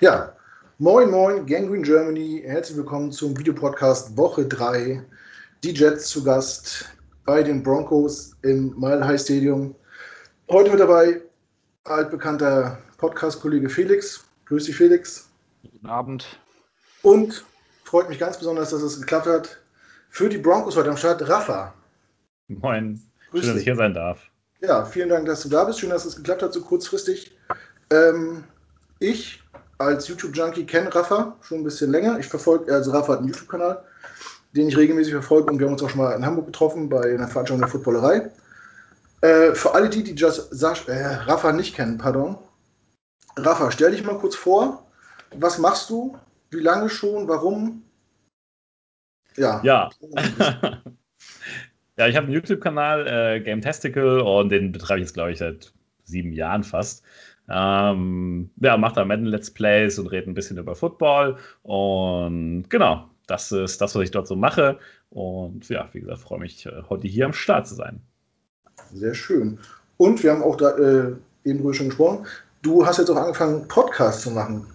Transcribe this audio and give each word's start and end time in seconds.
Ja, 0.00 0.34
moin 0.78 1.10
moin, 1.10 1.44
Gangrene 1.44 1.82
Germany, 1.82 2.42
herzlich 2.42 2.78
willkommen 2.78 3.12
zum 3.12 3.36
Videopodcast 3.36 4.16
Woche 4.16 4.46
3. 4.46 5.04
Die 5.62 5.74
Jets 5.74 6.06
zu 6.06 6.24
Gast 6.24 6.88
bei 7.26 7.42
den 7.42 7.62
Broncos 7.62 8.34
im 8.40 8.74
Mile 8.80 9.06
High 9.06 9.20
Stadium. 9.20 9.74
Heute 10.48 10.70
mit 10.70 10.80
dabei 10.80 11.20
altbekannter 11.84 12.78
Podcast-Kollege 12.96 13.68
Felix. 13.68 14.24
Grüß 14.46 14.64
dich, 14.64 14.76
Felix. 14.76 15.28
Guten 15.70 15.86
Abend. 15.86 16.40
Und 17.02 17.44
freut 17.84 18.08
mich 18.08 18.18
ganz 18.18 18.38
besonders, 18.38 18.70
dass 18.70 18.80
es 18.80 19.02
geklappt 19.02 19.26
hat. 19.26 19.60
Für 20.08 20.30
die 20.30 20.38
Broncos 20.38 20.78
heute 20.78 20.88
am 20.88 20.96
Start, 20.96 21.28
Rafa. 21.28 21.74
Moin. 22.48 23.02
Grüß 23.32 23.42
Schön, 23.44 23.48
dich. 23.48 23.48
dass 23.48 23.56
ich 23.58 23.64
hier 23.64 23.76
sein 23.76 23.92
darf. 23.92 24.30
Ja, 24.62 24.86
vielen 24.86 25.10
Dank, 25.10 25.26
dass 25.26 25.42
du 25.42 25.50
da 25.50 25.64
bist. 25.64 25.78
Schön, 25.78 25.90
dass 25.90 26.06
es 26.06 26.16
geklappt 26.16 26.42
hat, 26.42 26.54
so 26.54 26.62
kurzfristig. 26.62 27.36
Ähm, 27.90 28.44
ich 28.98 29.42
als 29.80 30.08
YouTube-Junkie 30.08 30.66
kenne 30.66 30.94
Rafa 30.94 31.36
schon 31.40 31.60
ein 31.60 31.64
bisschen 31.64 31.90
länger. 31.90 32.18
Ich 32.18 32.26
verfolge, 32.26 32.72
also 32.72 32.90
Rafa 32.90 33.14
hat 33.14 33.18
einen 33.20 33.28
YouTube-Kanal, 33.28 33.82
den 34.54 34.68
ich 34.68 34.76
regelmäßig 34.76 35.12
verfolge 35.14 35.50
und 35.50 35.58
wir 35.58 35.66
haben 35.66 35.72
uns 35.72 35.82
auch 35.82 35.88
schon 35.88 36.02
mal 36.02 36.12
in 36.12 36.24
Hamburg 36.24 36.46
getroffen 36.46 36.88
bei 36.88 37.14
einer 37.14 37.28
Veranstaltung 37.28 37.60
der 37.60 37.68
Footballerei. 37.68 38.30
Äh, 39.22 39.54
für 39.54 39.74
alle 39.74 39.88
die, 39.88 40.02
die 40.02 40.14
Just, 40.14 40.48
Sasch, 40.50 40.86
äh, 40.88 41.06
Rafa 41.06 41.52
nicht 41.52 41.74
kennen, 41.74 41.98
pardon. 41.98 42.36
Rafa, 43.36 43.70
stell 43.70 43.92
dich 43.92 44.04
mal 44.04 44.18
kurz 44.18 44.36
vor. 44.36 44.86
Was 45.34 45.58
machst 45.58 45.88
du? 45.88 46.16
Wie 46.50 46.60
lange 46.60 46.90
schon? 46.90 47.26
Warum? 47.28 47.82
Ja. 49.36 49.62
Ja. 49.62 49.90
ja, 51.96 52.06
ich 52.06 52.16
habe 52.16 52.26
einen 52.26 52.34
YouTube-Kanal, 52.34 53.06
äh, 53.06 53.40
Game 53.40 53.62
Testicle, 53.62 54.22
und 54.22 54.50
den 54.50 54.72
betreibe 54.72 55.00
ich 55.00 55.06
jetzt, 55.06 55.14
glaube 55.14 55.32
ich, 55.32 55.38
seit 55.38 55.72
sieben 56.04 56.32
Jahren 56.32 56.64
fast. 56.64 57.04
Ähm, 57.50 58.50
ja, 58.60 58.76
macht 58.76 58.96
da 58.96 59.04
Madden 59.04 59.26
Let's 59.26 59.50
Plays 59.50 59.98
und 59.98 60.06
redet 60.06 60.28
ein 60.28 60.34
bisschen 60.34 60.58
über 60.58 60.76
Football. 60.76 61.36
Und 61.62 62.70
genau, 62.70 63.08
das 63.26 63.50
ist 63.50 63.80
das, 63.80 63.94
was 63.94 64.02
ich 64.02 64.10
dort 64.10 64.28
so 64.28 64.36
mache. 64.36 64.78
Und 65.10 65.68
ja, 65.68 65.88
wie 65.92 66.00
gesagt, 66.00 66.20
freue 66.20 66.40
mich, 66.40 66.64
äh, 66.66 66.82
heute 66.88 67.08
hier 67.08 67.26
am 67.26 67.32
Start 67.32 67.66
zu 67.66 67.74
sein. 67.74 68.00
Sehr 68.92 69.14
schön. 69.14 69.58
Und 69.96 70.22
wir 70.22 70.32
haben 70.32 70.42
auch 70.42 70.56
da 70.56 70.70
äh, 70.78 71.16
eben 71.44 71.58
drüber 71.58 71.74
schon 71.74 71.88
gesprochen. 71.88 72.26
Du 72.62 72.86
hast 72.86 72.98
jetzt 72.98 73.10
auch 73.10 73.16
angefangen, 73.16 73.66
Podcasts 73.68 74.22
zu 74.22 74.30
machen. 74.30 74.66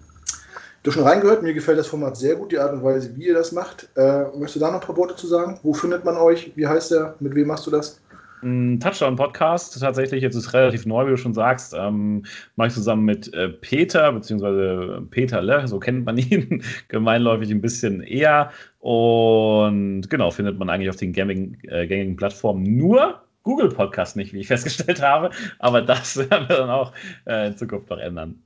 Du 0.82 0.90
hast 0.90 0.94
schon 0.94 1.06
reingehört, 1.06 1.42
mir 1.42 1.54
gefällt 1.54 1.78
das 1.78 1.88
Format 1.88 2.16
sehr 2.16 2.36
gut, 2.36 2.52
die 2.52 2.58
Art 2.58 2.72
und 2.72 2.84
Weise, 2.84 3.16
wie 3.16 3.26
ihr 3.26 3.34
das 3.34 3.52
macht. 3.52 3.88
Äh, 3.96 4.24
möchtest 4.36 4.56
du 4.56 4.60
da 4.60 4.70
noch 4.70 4.80
ein 4.80 4.86
paar 4.86 4.96
Worte 4.96 5.16
zu 5.16 5.26
sagen? 5.26 5.58
Wo 5.62 5.72
findet 5.72 6.04
man 6.04 6.16
euch? 6.16 6.52
Wie 6.54 6.66
heißt 6.66 6.92
der? 6.92 7.16
Mit 7.20 7.34
wem 7.34 7.48
machst 7.48 7.66
du 7.66 7.70
das? 7.70 8.00
Ein 8.42 8.80
Touchdown-Podcast, 8.80 9.80
tatsächlich, 9.80 10.22
jetzt 10.22 10.34
ist 10.34 10.52
relativ 10.52 10.84
neu, 10.84 11.06
wie 11.06 11.10
du 11.10 11.16
schon 11.16 11.32
sagst, 11.32 11.74
ähm, 11.76 12.24
mache 12.56 12.68
ich 12.68 12.74
zusammen 12.74 13.04
mit 13.04 13.32
äh, 13.32 13.48
Peter, 13.48 14.12
beziehungsweise 14.12 15.02
Peterle, 15.10 15.66
so 15.66 15.78
kennt 15.78 16.04
man 16.04 16.18
ihn 16.18 16.62
gemeinläufig 16.88 17.50
ein 17.50 17.62
bisschen 17.62 18.02
eher. 18.02 18.50
Und 18.78 20.08
genau, 20.10 20.30
findet 20.30 20.58
man 20.58 20.68
eigentlich 20.68 20.90
auf 20.90 20.96
den 20.96 21.12
gängigen, 21.12 21.58
äh, 21.64 21.86
gängigen 21.86 22.16
Plattformen 22.16 22.76
nur 22.76 23.22
Google 23.42 23.68
Podcast 23.70 24.16
nicht, 24.16 24.32
wie 24.32 24.40
ich 24.40 24.46
festgestellt 24.48 25.00
habe. 25.00 25.30
Aber 25.58 25.80
das 25.80 26.16
werden 26.30 26.48
wir 26.48 26.56
dann 26.56 26.70
auch 26.70 26.92
äh, 27.26 27.48
in 27.48 27.56
Zukunft 27.56 27.88
noch 27.88 27.98
ändern. 27.98 28.42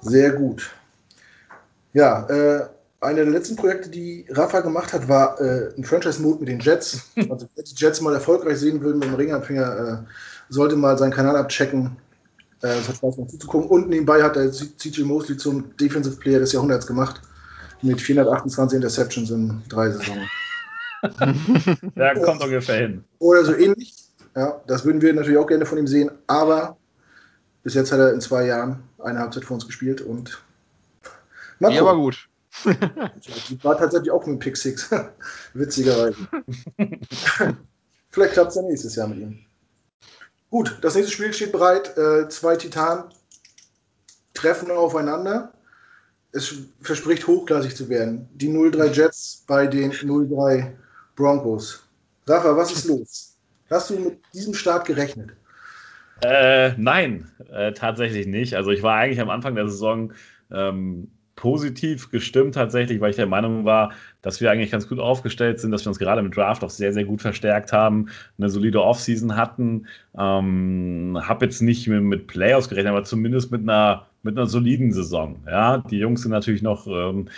Sehr 0.00 0.32
gut. 0.32 0.74
Ja, 1.92 2.26
äh, 2.28 2.66
einer 3.06 3.24
der 3.24 3.32
letzten 3.32 3.56
Projekte, 3.56 3.88
die 3.88 4.26
Rafa 4.30 4.60
gemacht 4.60 4.92
hat, 4.92 5.08
war 5.08 5.40
äh, 5.40 5.72
ein 5.76 5.84
Franchise-Mode 5.84 6.40
mit 6.40 6.48
den 6.48 6.60
Jets. 6.60 7.10
Also, 7.30 7.48
wer 7.54 7.64
die 7.64 7.74
Jets 7.74 8.00
mal 8.00 8.14
erfolgreich 8.14 8.58
sehen 8.58 8.80
würden 8.80 8.98
mit 8.98 9.08
dem 9.08 9.14
Ringanfänger, 9.14 10.04
äh, 10.06 10.52
sollte 10.52 10.76
mal 10.76 10.98
seinen 10.98 11.12
Kanal 11.12 11.36
abchecken. 11.36 11.96
Äh, 12.62 12.68
es 12.68 12.88
hat 12.88 12.96
Spaß, 12.96 13.16
mal 13.16 13.28
zuzugucken. 13.28 13.68
Und 13.68 13.88
nebenbei 13.88 14.22
hat 14.22 14.36
er 14.36 14.50
CJ 14.50 15.02
Mosley 15.02 15.36
zum 15.36 15.76
Defensive 15.76 16.16
Player 16.16 16.40
des 16.40 16.52
Jahrhunderts 16.52 16.86
gemacht. 16.86 17.20
Mit 17.82 18.00
428 18.00 18.76
Interceptions 18.76 19.30
in 19.30 19.62
drei 19.68 19.90
Saisonen. 19.90 20.28
ja, 21.94 22.14
kommt 22.14 22.42
ungefähr 22.42 22.76
hin. 22.76 23.04
Oder 23.18 23.44
so 23.44 23.54
ähnlich. 23.54 23.94
Ja, 24.34 24.60
das 24.66 24.84
würden 24.84 25.00
wir 25.02 25.12
natürlich 25.12 25.38
auch 25.38 25.46
gerne 25.46 25.66
von 25.66 25.78
ihm 25.78 25.86
sehen. 25.86 26.10
Aber 26.26 26.76
bis 27.62 27.74
jetzt 27.74 27.92
hat 27.92 28.00
er 28.00 28.12
in 28.12 28.20
zwei 28.20 28.46
Jahren 28.46 28.82
eine 28.98 29.18
Halbzeit 29.18 29.44
für 29.44 29.54
uns 29.54 29.66
gespielt 29.66 30.00
und. 30.00 30.42
Ja, 31.60 31.80
aber 31.80 31.96
gut. 31.96 32.28
Die 32.64 33.62
war 33.62 33.78
tatsächlich 33.78 34.10
auch 34.10 34.26
mit 34.26 34.40
Pick 34.40 34.56
Six. 34.56 34.90
Witzigerweise. 35.54 36.16
Vielleicht 38.10 38.32
klappt 38.32 38.50
es 38.50 38.56
ja 38.56 38.62
nächstes 38.62 38.96
Jahr 38.96 39.08
mit 39.08 39.18
ihm. 39.18 39.38
Gut, 40.50 40.78
das 40.80 40.94
nächste 40.94 41.12
Spiel 41.12 41.32
steht 41.32 41.52
bereit. 41.52 41.96
Äh, 41.98 42.28
zwei 42.28 42.56
Titanen 42.56 43.04
treffen 44.34 44.70
aufeinander. 44.70 45.52
Es 46.32 46.54
verspricht 46.80 47.26
hochklassig 47.26 47.76
zu 47.76 47.88
werden. 47.88 48.28
Die 48.34 48.48
0-3 48.48 48.92
Jets 48.92 49.44
bei 49.46 49.66
den 49.66 49.92
0-3 49.92 50.72
Broncos. 51.14 51.86
Rafa, 52.26 52.56
was 52.56 52.72
ist 52.72 52.86
los? 52.86 53.36
Hast 53.70 53.90
du 53.90 53.98
mit 53.98 54.18
diesem 54.34 54.54
Start 54.54 54.86
gerechnet? 54.86 55.32
Äh, 56.22 56.72
nein, 56.76 57.30
äh, 57.50 57.72
tatsächlich 57.72 58.26
nicht. 58.26 58.54
Also 58.54 58.70
ich 58.70 58.82
war 58.82 58.96
eigentlich 58.96 59.20
am 59.20 59.30
Anfang 59.30 59.54
der 59.54 59.68
Saison 59.68 60.12
ähm, 60.50 61.10
positiv 61.36 62.10
gestimmt 62.10 62.54
tatsächlich, 62.54 63.00
weil 63.00 63.10
ich 63.10 63.16
der 63.16 63.26
Meinung 63.26 63.66
war, 63.66 63.92
dass 64.22 64.40
wir 64.40 64.50
eigentlich 64.50 64.70
ganz 64.70 64.88
gut 64.88 64.98
aufgestellt 64.98 65.60
sind, 65.60 65.70
dass 65.70 65.84
wir 65.84 65.90
uns 65.90 65.98
gerade 65.98 66.20
im 66.20 66.30
Draft 66.30 66.64
auch 66.64 66.70
sehr, 66.70 66.92
sehr 66.92 67.04
gut 67.04 67.20
verstärkt 67.20 67.72
haben, 67.72 68.06
eine 68.38 68.48
solide 68.48 68.82
Offseason 68.82 69.36
hatten. 69.36 69.86
Ähm, 70.18 71.18
habe 71.20 71.44
jetzt 71.44 71.60
nicht 71.60 71.86
mit, 71.88 72.02
mit 72.02 72.26
Playoffs 72.26 72.68
gerechnet, 72.68 72.90
aber 72.90 73.04
zumindest 73.04 73.52
mit 73.52 73.62
einer, 73.62 74.06
mit 74.22 74.36
einer 74.36 74.46
soliden 74.46 74.92
Saison. 74.92 75.36
Ja, 75.46 75.78
die 75.78 75.98
Jungs 75.98 76.22
sind 76.22 76.32
natürlich 76.32 76.62
noch 76.62 76.86
ähm, 76.86 77.28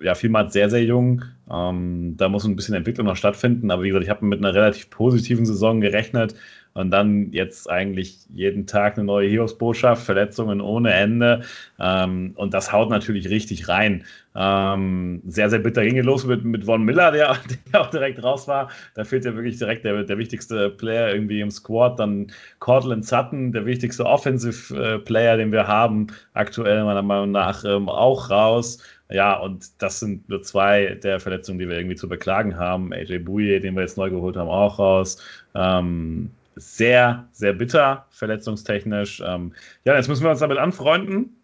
ja, 0.00 0.14
vielmals 0.14 0.52
sehr, 0.52 0.68
sehr 0.68 0.84
jung. 0.84 1.22
Ähm, 1.50 2.14
da 2.16 2.28
muss 2.28 2.44
ein 2.44 2.56
bisschen 2.56 2.74
Entwicklung 2.74 3.06
noch 3.06 3.16
stattfinden, 3.16 3.70
aber 3.70 3.84
wie 3.84 3.88
gesagt, 3.88 4.04
ich 4.04 4.10
habe 4.10 4.26
mit 4.26 4.40
einer 4.40 4.52
relativ 4.52 4.90
positiven 4.90 5.46
Saison 5.46 5.80
gerechnet 5.80 6.34
und 6.74 6.90
dann 6.90 7.32
jetzt 7.32 7.68
eigentlich 7.68 8.18
jeden 8.32 8.66
Tag 8.66 8.96
eine 8.96 9.04
neue 9.04 9.28
Hiobsbotschaft, 9.28 10.04
Verletzungen 10.04 10.60
ohne 10.60 10.92
Ende. 10.92 11.42
Ähm, 11.78 12.32
und 12.36 12.54
das 12.54 12.72
haut 12.72 12.90
natürlich 12.90 13.30
richtig 13.30 13.68
rein. 13.68 14.04
Ähm, 14.36 15.20
sehr, 15.26 15.50
sehr 15.50 15.58
bitter 15.58 15.84
ging 15.84 16.00
los 16.02 16.24
mit, 16.24 16.44
mit 16.44 16.64
Von 16.64 16.84
Miller, 16.84 17.10
der, 17.10 17.36
der, 17.72 17.80
auch 17.80 17.90
direkt 17.90 18.22
raus 18.22 18.46
war. 18.46 18.70
Da 18.94 19.04
fehlt 19.04 19.24
ja 19.24 19.34
wirklich 19.34 19.58
direkt 19.58 19.84
der, 19.84 20.04
der 20.04 20.18
wichtigste 20.18 20.70
Player 20.70 21.12
irgendwie 21.12 21.40
im 21.40 21.50
Squad. 21.50 21.98
Dann 21.98 22.30
Cortland 22.60 23.04
Sutton, 23.04 23.52
der 23.52 23.66
wichtigste 23.66 24.04
Offensive 24.06 24.74
äh, 24.76 24.98
Player, 24.98 25.36
den 25.36 25.50
wir 25.50 25.66
haben, 25.66 26.08
aktuell 26.34 26.84
meiner 26.84 27.02
Meinung 27.02 27.32
nach 27.32 27.64
ähm, 27.64 27.88
auch 27.88 28.30
raus. 28.30 28.78
Ja, 29.10 29.38
und 29.38 29.82
das 29.82 30.00
sind 30.00 30.28
nur 30.28 30.42
zwei 30.42 30.98
der 31.02 31.18
Verletzungen, 31.18 31.58
die 31.58 31.68
wir 31.68 31.76
irgendwie 31.76 31.96
zu 31.96 32.08
beklagen 32.08 32.56
haben. 32.56 32.92
AJ 32.92 33.20
Bouye, 33.20 33.58
den 33.58 33.74
wir 33.74 33.82
jetzt 33.82 33.96
neu 33.96 34.10
geholt 34.10 34.36
haben, 34.36 34.50
auch 34.50 34.78
raus. 34.78 35.20
Ähm, 35.54 36.30
sehr, 36.58 37.28
sehr 37.32 37.52
bitter, 37.52 38.06
verletzungstechnisch. 38.10 39.22
Ähm, 39.24 39.54
ja, 39.84 39.96
jetzt 39.96 40.08
müssen 40.08 40.24
wir 40.24 40.30
uns 40.30 40.40
damit 40.40 40.58
anfreunden, 40.58 41.42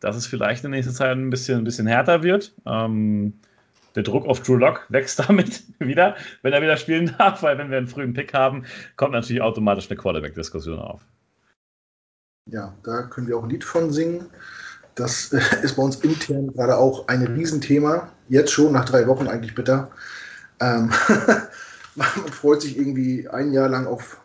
dass 0.00 0.16
es 0.16 0.26
vielleicht 0.26 0.64
in 0.64 0.70
nächster 0.72 0.92
Zeit 0.92 1.16
ein 1.16 1.30
bisschen, 1.30 1.58
ein 1.58 1.64
bisschen 1.64 1.86
härter 1.86 2.22
wird. 2.22 2.54
Ähm, 2.66 3.34
der 3.94 4.02
Druck 4.02 4.26
auf 4.26 4.42
Drew 4.42 4.56
Lock 4.56 4.86
wächst 4.88 5.18
damit 5.28 5.64
wieder, 5.78 6.16
wenn 6.42 6.52
er 6.52 6.62
wieder 6.62 6.76
spielen 6.76 7.14
darf, 7.18 7.42
weil 7.42 7.58
wenn 7.58 7.70
wir 7.70 7.78
einen 7.78 7.88
frühen 7.88 8.12
Pick 8.12 8.34
haben, 8.34 8.64
kommt 8.96 9.12
natürlich 9.12 9.42
automatisch 9.42 9.90
eine 9.90 9.98
Quarterback-Diskussion 9.98 10.78
auf. 10.78 11.00
Ja, 12.48 12.74
da 12.84 13.02
können 13.02 13.26
wir 13.26 13.36
auch 13.36 13.42
ein 13.42 13.50
Lied 13.50 13.64
von 13.64 13.90
singen. 13.92 14.26
Das 14.94 15.32
äh, 15.32 15.40
ist 15.62 15.76
bei 15.76 15.82
uns 15.82 15.96
intern 15.96 16.52
gerade 16.52 16.76
auch 16.76 17.08
ein 17.08 17.22
Riesenthema. 17.22 18.10
Jetzt 18.28 18.52
schon, 18.52 18.72
nach 18.72 18.84
drei 18.84 19.06
Wochen 19.06 19.26
eigentlich 19.26 19.54
bitter. 19.54 19.90
Ähm, 20.60 20.90
man 21.96 22.06
freut 22.30 22.62
sich 22.62 22.78
irgendwie 22.78 23.28
ein 23.28 23.52
Jahr 23.52 23.68
lang 23.68 23.86
auf 23.86 24.20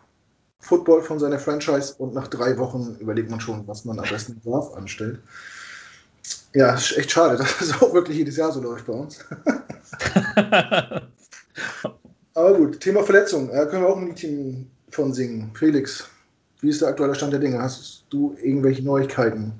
Football 0.62 1.02
von 1.02 1.18
seiner 1.18 1.40
Franchise 1.40 1.94
und 1.98 2.14
nach 2.14 2.28
drei 2.28 2.56
Wochen 2.56 2.96
überlegt 3.00 3.30
man 3.30 3.40
schon, 3.40 3.66
was 3.66 3.84
man 3.84 3.98
am 3.98 4.08
besten 4.08 4.32
im 4.44 4.50
Draft 4.50 4.74
anstellt. 4.76 5.18
Ja, 6.54 6.74
ist 6.74 6.96
echt 6.96 7.10
schade, 7.10 7.36
dass 7.38 7.58
das 7.58 7.82
auch 7.82 7.92
wirklich 7.92 8.16
jedes 8.16 8.36
Jahr 8.36 8.52
so 8.52 8.62
läuft 8.62 8.86
bei 8.86 8.92
uns. 8.92 9.24
Aber 12.34 12.56
gut, 12.56 12.80
Thema 12.80 13.02
Verletzung. 13.02 13.50
Da 13.50 13.66
können 13.66 13.82
wir 13.82 13.88
auch 13.88 13.98
ein 13.98 14.06
Liedchen 14.06 14.70
von 14.88 15.12
singen. 15.12 15.50
Felix, 15.54 16.08
wie 16.60 16.68
ist 16.70 16.80
der 16.80 16.88
aktuelle 16.88 17.14
Stand 17.16 17.32
der 17.32 17.40
Dinge? 17.40 17.60
Hast 17.60 18.04
du 18.10 18.36
irgendwelche 18.40 18.84
Neuigkeiten? 18.84 19.52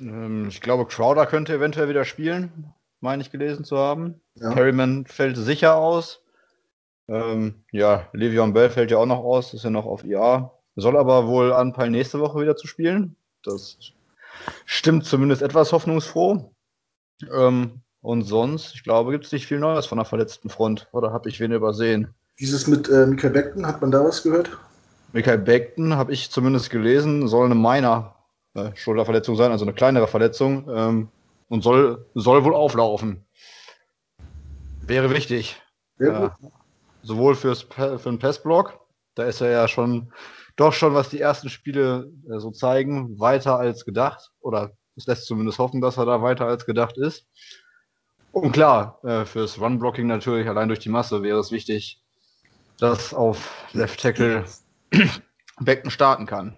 Ähm, 0.00 0.46
ich 0.48 0.62
glaube, 0.62 0.86
Crowder 0.86 1.26
könnte 1.26 1.52
eventuell 1.52 1.90
wieder 1.90 2.06
spielen, 2.06 2.72
meine 3.00 3.22
ich 3.22 3.30
gelesen 3.30 3.64
zu 3.64 3.76
haben. 3.76 4.20
Ja. 4.36 4.52
Perryman 4.52 5.04
fällt 5.04 5.36
sicher 5.36 5.76
aus. 5.76 6.22
Ähm, 7.08 7.64
ja, 7.72 8.06
Le'Veon 8.12 8.52
Bell 8.52 8.70
fällt 8.70 8.90
ja 8.90 8.98
auch 8.98 9.06
noch 9.06 9.24
aus, 9.24 9.54
ist 9.54 9.64
ja 9.64 9.70
noch 9.70 9.86
auf 9.86 10.04
IA. 10.04 10.52
Soll 10.76 10.96
aber 10.96 11.26
wohl 11.26 11.52
anpeilen, 11.52 11.92
nächste 11.92 12.20
Woche 12.20 12.40
wieder 12.40 12.56
zu 12.56 12.66
spielen. 12.66 13.16
Das 13.42 13.78
stimmt 14.66 15.04
zumindest 15.06 15.42
etwas 15.42 15.72
hoffnungsfroh. 15.72 16.52
Ähm, 17.32 17.80
und 18.00 18.22
sonst, 18.22 18.74
ich 18.74 18.84
glaube, 18.84 19.10
gibt 19.10 19.26
es 19.26 19.32
nicht 19.32 19.46
viel 19.46 19.58
Neues 19.58 19.86
von 19.86 19.98
der 19.98 20.04
verletzten 20.04 20.50
Front. 20.50 20.88
Oder 20.92 21.12
habe 21.12 21.28
ich 21.28 21.40
wen 21.40 21.52
übersehen? 21.52 22.14
Dieses 22.38 22.66
mit 22.66 22.88
äh, 22.88 23.06
Michael 23.06 23.30
Beckton, 23.30 23.66
hat 23.66 23.80
man 23.80 23.90
da 23.90 24.04
was 24.04 24.22
gehört? 24.22 24.56
Michael 25.12 25.38
Beckton, 25.38 25.96
habe 25.96 26.12
ich 26.12 26.30
zumindest 26.30 26.70
gelesen, 26.70 27.26
soll 27.26 27.46
eine 27.46 27.54
Minor 27.56 28.14
äh, 28.54 28.70
Schulterverletzung 28.76 29.34
sein, 29.36 29.50
also 29.50 29.64
eine 29.64 29.74
kleinere 29.74 30.06
Verletzung. 30.06 30.68
Ähm, 30.70 31.08
und 31.48 31.62
soll, 31.62 32.06
soll 32.14 32.44
wohl 32.44 32.54
auflaufen. 32.54 33.24
Wäre 34.82 35.10
wichtig. 35.10 35.60
Ja, 35.98 36.36
sowohl 37.08 37.34
fürs, 37.34 37.62
für 37.62 37.98
den 37.98 38.18
Passblock, 38.18 38.78
da 39.14 39.24
ist 39.24 39.40
er 39.40 39.50
ja 39.50 39.66
schon 39.66 40.12
doch 40.56 40.72
schon, 40.72 40.92
was 40.92 41.08
die 41.08 41.20
ersten 41.20 41.48
Spiele 41.48 42.12
äh, 42.30 42.38
so 42.38 42.50
zeigen, 42.50 43.18
weiter 43.18 43.58
als 43.58 43.84
gedacht. 43.84 44.30
Oder 44.40 44.72
es 44.96 45.06
lässt 45.06 45.26
zumindest 45.26 45.58
hoffen, 45.58 45.80
dass 45.80 45.96
er 45.96 46.04
da 46.04 46.20
weiter 46.20 46.46
als 46.46 46.66
gedacht 46.66 46.98
ist. 46.98 47.26
Und 48.32 48.52
klar, 48.52 48.98
äh, 49.04 49.24
fürs 49.24 49.60
Run-Blocking 49.60 50.06
natürlich, 50.06 50.48
allein 50.48 50.68
durch 50.68 50.80
die 50.80 50.88
Masse 50.88 51.22
wäre 51.22 51.38
es 51.38 51.52
wichtig, 51.52 52.02
dass 52.78 53.14
auf 53.14 53.66
Left 53.72 54.00
Tackle 54.00 54.44
Becken 55.60 55.90
starten 55.90 56.26
kann. 56.26 56.56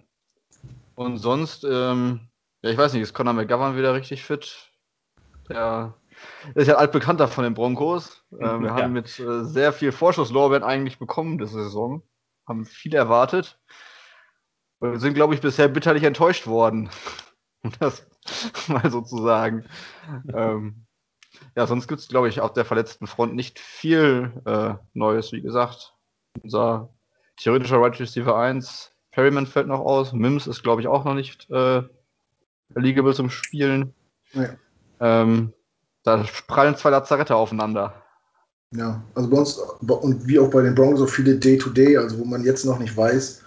Und 0.95 1.19
sonst, 1.19 1.65
ähm, 1.65 2.29
ja, 2.63 2.71
ich 2.71 2.79
weiß 2.79 2.95
nicht, 2.95 3.03
ist 3.03 3.15
Conor 3.15 3.35
McGovern 3.35 3.77
wieder 3.77 3.95
richtig 3.95 4.25
fit? 4.25 4.71
Der 5.49 5.95
ist 6.55 6.69
ja 6.69 6.77
altbekannter 6.77 7.29
von 7.29 7.45
den 7.45 7.55
Broncos. 7.55 8.25
Äh, 8.33 8.39
wir 8.39 8.69
ja. 8.69 8.75
haben 8.75 8.93
mit 8.93 9.19
äh, 9.19 9.45
sehr 9.45 9.73
viel 9.73 9.93
Vorschusslorbeeren 9.93 10.65
eigentlich 10.65 10.99
bekommen 10.99 11.39
diese 11.39 11.65
Saison. 11.65 12.03
Haben 12.47 12.65
viel 12.65 12.95
erwartet. 12.95 13.59
Wir 14.81 14.99
sind, 14.99 15.15
glaube 15.15 15.35
ich, 15.35 15.41
bisher 15.41 15.69
bitterlich 15.69 16.05
enttäuscht 16.05 16.47
worden. 16.47 16.91
Um 17.63 17.73
das 17.79 18.07
mal 18.69 18.91
so 18.91 19.03
zu 19.03 19.23
sagen. 19.23 19.67
ähm, 20.33 20.87
ja, 21.57 21.67
sonst 21.67 21.89
gibt 21.89 22.01
es, 22.01 22.09
glaube 22.09 22.29
ich, 22.29 22.41
auf 22.41 22.53
der 22.53 22.65
verletzten 22.65 23.07
Front 23.07 23.35
nicht 23.35 23.59
viel 23.59 24.33
äh, 24.47 24.75
Neues. 24.95 25.33
Wie 25.33 25.43
gesagt, 25.43 25.95
unser 26.43 26.93
theoretischer 27.37 27.81
Right 27.81 27.99
Receiver 27.99 28.37
1, 28.37 28.93
Perryman 29.11 29.47
fällt 29.47 29.67
noch 29.67 29.81
aus. 29.81 30.13
Mims 30.13 30.47
ist, 30.47 30.63
glaube 30.63 30.81
ich, 30.81 30.89
auch 30.89 31.05
noch 31.05 31.15
nicht 31.15 31.51
äh, 31.51 31.83
eligible 32.75 33.15
zum 33.15 33.31
Spielen. 33.31 33.95
Ja. 34.33 34.57
Ähm, 35.01 35.53
da 36.03 36.25
prallen 36.47 36.77
zwei 36.77 36.91
Lazarette 36.91 37.35
aufeinander. 37.35 37.95
Ja, 38.75 39.03
also 39.15 39.29
bei 39.29 39.37
uns, 39.37 39.59
und 39.59 40.27
wie 40.27 40.39
auch 40.39 40.51
bei 40.51 40.63
den 40.63 40.75
Broncos, 40.75 41.01
so 41.01 41.07
viele 41.07 41.37
Day-to-Day, 41.37 41.97
-Day, 41.97 42.01
also 42.01 42.19
wo 42.19 42.25
man 42.25 42.45
jetzt 42.45 42.65
noch 42.65 42.79
nicht 42.79 42.97
weiß, 42.97 43.43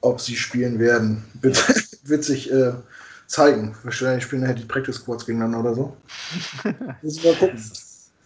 ob 0.00 0.20
sie 0.20 0.36
spielen 0.36 0.78
werden. 0.78 1.24
Wird, 1.40 1.56
wird 2.04 2.24
sich 2.24 2.52
äh, 2.52 2.72
zeigen. 3.26 3.76
Wahrscheinlich 3.84 4.24
spielen 4.24 4.42
nachher 4.42 4.54
die 4.54 4.64
Practice 4.64 4.96
Squads 4.96 5.26
gegeneinander 5.26 5.60
oder 5.60 5.74
so. 5.74 5.96
Müssen 7.02 7.22
wir 7.22 7.32
mal 7.32 7.38
gucken. 7.38 7.62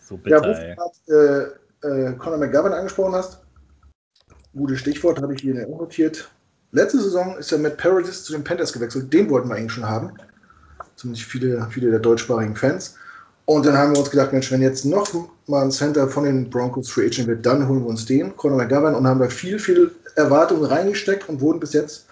So 0.05 0.17
bitter, 0.17 0.37
ja, 0.37 0.43
wo 0.43 0.53
du 0.53 0.77
gerade 1.06 1.61
äh, 1.83 2.09
äh, 2.09 2.12
Conor 2.15 2.39
McGovern 2.39 2.73
angesprochen 2.73 3.15
hast, 3.15 3.39
gutes 4.55 4.81
Stichwort, 4.81 5.21
habe 5.21 5.35
ich 5.35 5.43
hier 5.43 5.55
notiert. 5.69 6.31
Letzte 6.73 7.00
Saison 7.00 7.37
ist 7.37 7.53
er 7.53 7.59
mit 7.59 7.77
Paradis 7.77 8.25
zu 8.25 8.33
den 8.33 8.45
Panthers 8.45 8.73
gewechselt. 8.73 9.12
Den 9.12 9.31
wollten 9.31 9.49
wir 9.49 9.56
eigentlich 9.56 9.73
schon 9.73 9.89
haben. 9.89 10.15
Zumindest 10.99 11.29
viele, 11.29 11.67
viele 11.71 11.91
der 11.91 12.00
deutschsprachigen 12.00 12.56
Fans. 12.56 12.97
Und 13.45 13.65
dann 13.65 13.79
haben 13.79 13.93
wir 13.93 14.00
uns 14.00 14.11
gedacht, 14.11 14.33
Mensch, 14.33 14.50
wenn 14.50 14.61
jetzt 14.61 14.85
noch 14.85 15.09
mal 15.47 15.62
ein 15.62 15.71
Center 15.71 16.09
von 16.09 16.25
den 16.25 16.50
Broncos 16.50 16.91
Free 16.91 17.06
Agent 17.06 17.29
wird, 17.29 17.47
dann 17.47 17.67
holen 17.67 17.83
wir 17.83 17.87
uns 17.87 18.05
den, 18.05 18.37
Conor 18.37 18.59
McGovern, 18.59 18.95
und 18.95 19.06
haben 19.06 19.21
da 19.21 19.29
viel, 19.29 19.59
viel 19.59 19.93
Erwartungen 20.17 20.65
reingesteckt 20.65 21.29
und 21.29 21.41
wurden 21.41 21.61
bis 21.61 21.73
jetzt 21.73 22.06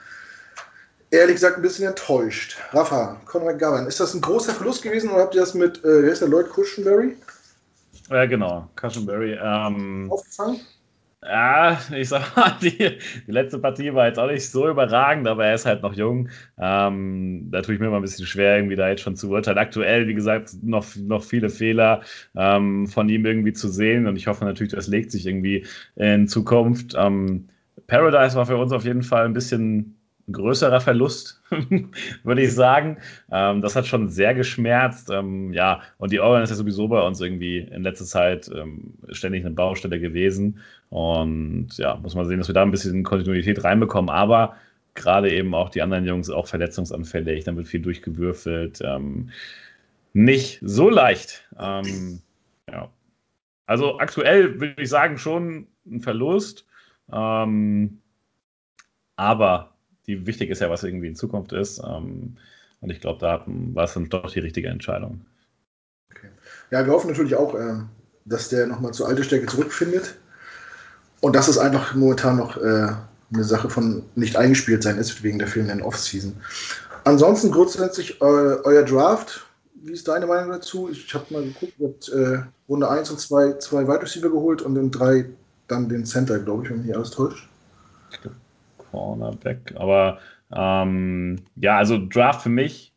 ehrlich 1.11 1.35
gesagt 1.35 1.57
ein 1.57 1.63
bisschen 1.63 1.89
enttäuscht. 1.89 2.57
Rafa, 2.71 3.21
Conor 3.27 3.53
McGovern, 3.53 3.87
ist 3.87 3.99
das 3.99 4.15
ein 4.15 4.21
großer 4.21 4.55
Verlust 4.55 4.83
gewesen 4.83 5.11
oder 5.11 5.25
habt 5.25 5.35
ihr 5.35 5.41
das 5.41 5.53
mit, 5.53 5.79
äh, 5.79 6.05
wer 6.05 6.13
ist 6.13 6.23
der, 6.23 6.29
Lloyd 6.29 6.49
Cushenberry? 6.49 7.17
Ja, 8.09 8.25
genau, 8.27 8.71
Cushenberry. 8.77 9.37
Ähm, 9.43 10.07
Aufgefangen? 10.11 10.61
Ja, 11.23 11.81
ich 11.95 12.09
sag 12.09 12.37
mal, 12.37 12.57
die, 12.63 12.99
die, 13.27 13.31
letzte 13.33 13.59
Partie 13.59 13.93
war 13.95 14.07
jetzt 14.07 14.19
auch 14.19 14.31
nicht 14.31 14.49
so 14.49 14.69
überragend, 14.69 15.27
aber 15.27 15.47
er 15.47 15.55
ist 15.55 15.67
halt 15.67 15.83
noch 15.83 15.95
jung. 15.95 16.29
Ähm, 16.59 17.49
da 17.51 17.63
tue 17.63 17.75
ich 17.75 17.81
mir 17.81 17.87
immer 17.87 17.97
ein 17.97 18.03
bisschen 18.03 18.27
schwer, 18.27 18.57
irgendwie 18.57 18.77
da 18.77 18.89
jetzt 18.89 19.01
schon 19.03 19.17
zu 19.17 19.31
urteilen. 19.31 19.59
Aktuell, 19.59 20.07
wie 20.07 20.15
gesagt, 20.15 20.51
noch, 20.63 20.85
noch 20.97 21.25
viele 21.25 21.49
Fehler 21.49 22.03
ähm, 22.37 22.87
von 22.87 23.09
ihm 23.09 23.25
irgendwie 23.27 23.55
zu 23.55 23.69
sehen 23.69 24.07
und 24.07 24.17
ich 24.17 24.27
hoffe 24.29 24.45
natürlich, 24.45 24.73
das 24.73 24.87
legt 24.89 25.11
sich 25.11 25.27
irgendwie 25.27 25.67
in 25.97 26.29
Zukunft. 26.29 26.95
Ähm, 26.97 27.49
Paradise 27.87 28.37
war 28.37 28.47
für 28.47 28.57
uns 28.57 28.73
auf 28.73 28.85
jeden 28.85 29.03
Fall 29.03 29.25
ein 29.25 29.33
bisschen 29.33 29.97
ein 30.29 30.33
größerer 30.33 30.81
Verlust, 30.81 31.41
würde 32.25 32.43
ich 32.43 32.53
sagen. 32.53 32.99
Ähm, 33.31 33.63
das 33.63 33.77
hat 33.77 33.87
schon 33.87 34.09
sehr 34.09 34.35
geschmerzt. 34.35 35.09
Ähm, 35.11 35.53
ja, 35.53 35.83
und 35.99 36.13
die 36.13 36.21
Organ 36.21 36.43
ist 36.43 36.51
ja 36.51 36.57
sowieso 36.57 36.89
bei 36.89 37.01
uns 37.01 37.21
irgendwie 37.21 37.59
in 37.59 37.83
letzter 37.83 38.07
Zeit 38.07 38.51
ähm, 38.53 38.95
ständig 39.13 39.45
eine 39.45 39.55
Baustelle 39.55 40.01
gewesen. 40.01 40.59
Und 40.91 41.77
ja, 41.79 41.97
muss 41.97 42.15
man 42.15 42.27
sehen, 42.27 42.39
dass 42.39 42.49
wir 42.49 42.55
da 42.55 42.63
ein 42.63 42.71
bisschen 42.71 43.03
Kontinuität 43.03 43.63
reinbekommen. 43.65 44.11
Aber 44.11 44.57
gerade 44.95 45.33
eben 45.33 45.55
auch 45.55 45.71
die 45.71 45.83
anderen 45.83 46.05
Jungs 46.05 46.31
auch 46.31 46.47
verletzungsanfällig, 46.47 47.45
dann 47.45 47.57
wird 47.57 47.69
viel 47.69 47.83
durchgewürfelt. 47.83 48.81
Ähm, 48.83 49.31
nicht 50.13 50.61
so 50.63 50.89
leicht. 50.89 51.49
Ähm, 51.59 52.21
ja. 52.71 52.89
Also 53.67 53.99
aktuell 53.99 54.61
würde 54.61 54.83
ich 54.83 54.89
sagen, 54.89 55.19
schon 55.19 55.67
ein 55.87 56.01
Verlust. 56.01 56.67
Ähm, 57.13 57.99
aber 59.17 59.75
die 60.07 60.27
wichtig 60.27 60.51
ist 60.51 60.61
ja, 60.61 60.71
was 60.71 60.85
irgendwie 60.85 61.09
in 61.09 61.17
Zukunft 61.17 61.53
ist. 61.53 61.83
Ähm, 61.85 62.37
und 62.81 62.91
ich 62.91 63.01
glaube, 63.01 63.21
da 63.21 63.45
war 63.47 63.85
es 63.85 63.95
dann 63.95 64.09
doch 64.09 64.31
die 64.31 64.41
richtige 64.41 64.69
Entscheidung. 64.69 65.25
Okay. 66.11 66.29
Ja, 66.71 66.85
wir 66.87 66.93
hoffen 66.93 67.09
natürlich 67.09 67.35
auch, 67.35 67.55
äh, 67.55 67.81
dass 68.25 68.49
der 68.49 68.67
nochmal 68.67 68.93
zur 68.93 69.09
alten 69.09 69.25
Stärke 69.25 69.47
zurückfindet. 69.47 70.17
Und 71.21 71.35
dass 71.35 71.49
es 71.49 71.59
einfach 71.59 71.95
momentan 71.95 72.37
noch 72.37 72.57
äh, 72.57 72.89
eine 73.33 73.45
Sache 73.45 73.71
von 73.71 74.03
nicht 74.15 74.37
eingespielt 74.37 74.83
sein 74.83 74.99
ist, 74.99 75.23
wegen 75.23 75.39
der 75.39 75.49
fehlenden 75.49 75.83
Offseason. 75.83 76.37
Ansonsten 77.05 77.51
grundsätzlich 77.51 78.21
äh, 78.21 78.25
euer 78.25 78.83
Draft, 78.83 79.47
wie 79.75 79.93
ist 79.93 80.09
deine 80.09 80.27
Meinung 80.27 80.51
dazu? 80.51 80.89
Ich 80.91 81.13
habe 81.15 81.25
mal 81.31 81.43
geguckt, 81.45 81.75
ihr 81.79 81.89
habt 81.89 82.09
äh, 82.09 82.43
Runde 82.69 82.89
1 82.89 83.11
und 83.11 83.21
2 83.21 83.55
zwei 83.59 83.87
Wide 83.87 84.03
Receiver 84.03 84.29
geholt 84.29 84.63
und 84.63 84.77
in 84.77 84.91
3 84.91 85.27
dann 85.69 85.89
den 85.89 86.05
Center, 86.05 86.39
glaube 86.39 86.65
ich, 86.65 86.71
wenn 86.71 86.83
nicht 86.83 86.95
alles 86.95 87.11
täuscht. 87.11 87.49
Cornerback. 88.91 89.75
Aber 89.77 90.19
ähm, 90.53 91.41
ja, 91.57 91.77
also 91.79 91.99
Draft 92.09 92.43
für 92.43 92.49
mich 92.49 92.93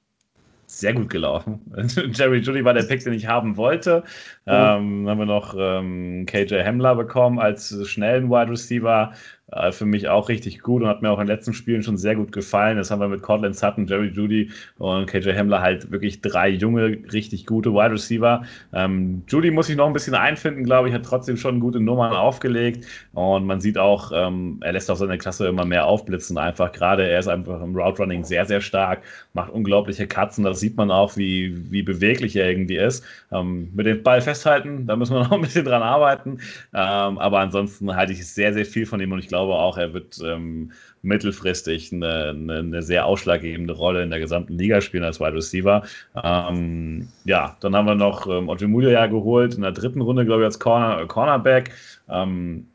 sehr 0.69 0.93
gut 0.93 1.09
gelaufen. 1.09 1.61
Jerry 2.13 2.39
Judy 2.39 2.63
war 2.63 2.73
der 2.73 2.83
Pick, 2.83 3.03
den 3.03 3.13
ich 3.13 3.27
haben 3.27 3.57
wollte. 3.57 4.03
Ähm, 4.45 5.09
haben 5.09 5.17
wir 5.17 5.25
noch 5.25 5.55
ähm, 5.57 6.25
KJ 6.27 6.63
Hamler 6.63 6.95
bekommen 6.95 7.39
als 7.39 7.75
schnellen 7.87 8.29
Wide 8.29 8.51
Receiver. 8.51 9.13
Äh, 9.51 9.71
für 9.71 9.85
mich 9.85 10.07
auch 10.09 10.29
richtig 10.29 10.59
gut 10.59 10.83
und 10.83 10.87
hat 10.87 11.01
mir 11.01 11.09
auch 11.09 11.19
in 11.19 11.25
den 11.25 11.35
letzten 11.35 11.53
Spielen 11.53 11.81
schon 11.81 11.97
sehr 11.97 12.15
gut 12.15 12.31
gefallen. 12.31 12.77
Das 12.77 12.91
haben 12.91 12.99
wir 12.99 13.07
mit 13.07 13.21
Cortland 13.21 13.55
Sutton, 13.55 13.87
Jerry 13.87 14.09
Judy 14.09 14.51
und 14.77 15.07
KJ 15.07 15.31
Hamler 15.33 15.61
halt 15.61 15.91
wirklich 15.91 16.21
drei 16.21 16.49
junge, 16.49 16.99
richtig 17.11 17.45
gute 17.45 17.73
Wide 17.73 17.91
Receiver. 17.91 18.43
Ähm, 18.73 19.23
Judy 19.27 19.51
muss 19.51 19.67
sich 19.67 19.75
noch 19.75 19.87
ein 19.87 19.93
bisschen 19.93 20.15
einfinden, 20.15 20.63
glaube 20.63 20.89
ich, 20.89 20.93
hat 20.93 21.03
trotzdem 21.03 21.37
schon 21.37 21.59
gute 21.59 21.79
Nummern 21.79 22.13
aufgelegt 22.13 22.85
und 23.13 23.45
man 23.45 23.59
sieht 23.59 23.77
auch, 23.77 24.11
ähm, 24.13 24.57
er 24.61 24.73
lässt 24.73 24.91
auch 24.91 24.95
seine 24.95 25.17
Klasse 25.17 25.47
immer 25.47 25.65
mehr 25.65 25.85
aufblitzen. 25.85 26.37
Einfach 26.37 26.71
gerade, 26.71 27.07
er 27.07 27.19
ist 27.19 27.27
einfach 27.27 27.61
im 27.61 27.75
Route 27.75 28.01
Running 28.01 28.23
sehr, 28.23 28.45
sehr 28.45 28.61
stark, 28.61 29.01
macht 29.33 29.51
unglaubliche 29.51 30.07
und 30.19 30.43
das 30.43 30.59
sieht 30.59 30.77
man 30.77 30.91
auch, 30.91 31.17
wie, 31.17 31.71
wie 31.71 31.81
beweglich 31.81 32.35
er 32.35 32.49
irgendwie 32.49 32.77
ist. 32.77 33.03
Ähm, 33.31 33.69
mit 33.73 33.85
dem 33.85 34.03
Ball 34.03 34.21
festhalten, 34.21 34.85
da 34.85 34.95
müssen 34.95 35.15
wir 35.15 35.23
noch 35.23 35.31
ein 35.31 35.41
bisschen 35.41 35.65
dran 35.65 35.81
arbeiten. 35.81 36.39
Ähm, 36.73 37.17
aber 37.17 37.39
ansonsten 37.39 37.95
halte 37.95 38.13
ich 38.13 38.27
sehr, 38.27 38.53
sehr 38.53 38.65
viel 38.65 38.85
von 38.85 38.99
ihm 38.99 39.11
und 39.11 39.19
ich 39.19 39.27
glaube, 39.27 39.38
glaube 39.39 39.59
auch, 39.59 39.77
er 39.77 39.93
wird 39.93 40.19
ähm, 40.23 40.71
mittelfristig 41.01 41.93
eine, 41.93 42.29
eine, 42.29 42.57
eine, 42.59 42.81
sehr 42.81 43.05
ausschlaggebende 43.05 43.73
Rolle 43.73 44.03
in 44.03 44.09
der 44.09 44.19
gesamten 44.19 44.57
Liga 44.57 44.81
spielen 44.81 45.03
als 45.03 45.19
Wide 45.19 45.33
Receiver. 45.33 45.83
Ähm, 46.21 47.07
ja, 47.25 47.55
dann 47.61 47.75
haben 47.75 47.85
wir 47.85 47.95
noch 47.95 48.27
ähm, 48.27 48.49
ja 48.81 49.05
geholt 49.07 49.55
in 49.55 49.61
der 49.61 49.71
dritten 49.71 50.01
Runde, 50.01 50.25
glaube 50.25 50.41
ich, 50.41 50.45
als 50.45 50.59
Corner, 50.59 51.05
Cornerback. 51.07 51.71
Ähm, 52.09 52.67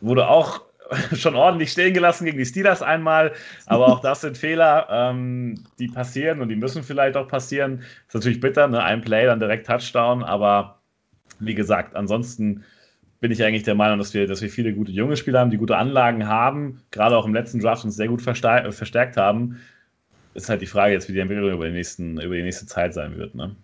wurde 0.00 0.28
auch 0.28 0.62
schon 1.14 1.36
ordentlich 1.36 1.70
stehen 1.70 1.94
gelassen 1.94 2.24
gegen 2.24 2.38
die 2.38 2.46
Steelers 2.46 2.82
einmal, 2.82 3.32
aber 3.66 3.88
auch 3.88 4.00
das 4.00 4.22
sind 4.22 4.38
Fehler, 4.38 4.88
ähm, 4.90 5.64
die 5.78 5.88
passieren 5.88 6.40
und 6.40 6.48
die 6.48 6.56
müssen 6.56 6.82
vielleicht 6.82 7.16
auch 7.16 7.28
passieren. 7.28 7.82
Ist 8.06 8.14
natürlich 8.14 8.40
bitter, 8.40 8.66
ne? 8.68 8.82
ein 8.82 9.02
Play, 9.02 9.26
dann 9.26 9.40
direkt 9.40 9.66
Touchdown, 9.66 10.24
aber 10.24 10.78
wie 11.40 11.54
gesagt, 11.54 11.94
ansonsten 11.94 12.64
bin 13.20 13.32
ich 13.32 13.42
eigentlich 13.42 13.64
der 13.64 13.74
Meinung, 13.74 13.98
dass 13.98 14.14
wir, 14.14 14.26
dass 14.26 14.42
wir 14.42 14.50
viele 14.50 14.72
gute 14.72 14.92
junge 14.92 15.16
Spieler 15.16 15.40
haben, 15.40 15.50
die 15.50 15.56
gute 15.56 15.76
Anlagen 15.76 16.26
haben, 16.26 16.80
gerade 16.90 17.16
auch 17.16 17.26
im 17.26 17.34
letzten 17.34 17.60
Draft 17.60 17.84
uns 17.84 17.96
sehr 17.96 18.08
gut 18.08 18.26
äh, 18.26 18.72
verstärkt 18.72 19.16
haben. 19.16 19.60
Ist 20.34 20.48
halt 20.48 20.62
die 20.62 20.66
Frage 20.66 20.92
jetzt, 20.92 21.08
wie 21.08 21.12
die 21.12 21.18
Entwicklung 21.18 21.50
über 21.50 21.66
die, 21.66 21.72
nächsten, 21.72 22.20
über 22.20 22.36
die 22.36 22.42
nächste 22.42 22.66
Zeit 22.66 22.94
sein 22.94 23.16
wird. 23.16 23.34
Ne? 23.34 23.56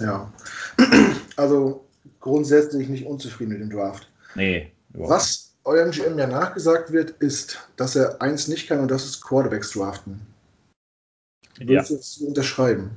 Ja, 0.00 0.32
also 1.36 1.86
grundsätzlich 2.20 2.88
nicht 2.88 3.06
unzufrieden 3.06 3.52
mit 3.52 3.60
dem 3.60 3.70
Draft. 3.70 4.08
Nee. 4.34 4.72
Was 4.94 5.54
eurem 5.64 5.90
GM 5.90 6.18
ja 6.18 6.26
nachgesagt 6.26 6.92
wird, 6.92 7.10
ist, 7.10 7.68
dass 7.76 7.96
er 7.96 8.20
eins 8.20 8.48
nicht 8.48 8.68
kann 8.68 8.80
und 8.80 8.90
das 8.90 9.04
ist 9.04 9.20
Quarterbacks 9.20 9.72
draften. 9.72 10.20
Willst 11.58 11.90
ja. 11.90 11.96
du 12.18 12.28
unterschreiben? 12.28 12.90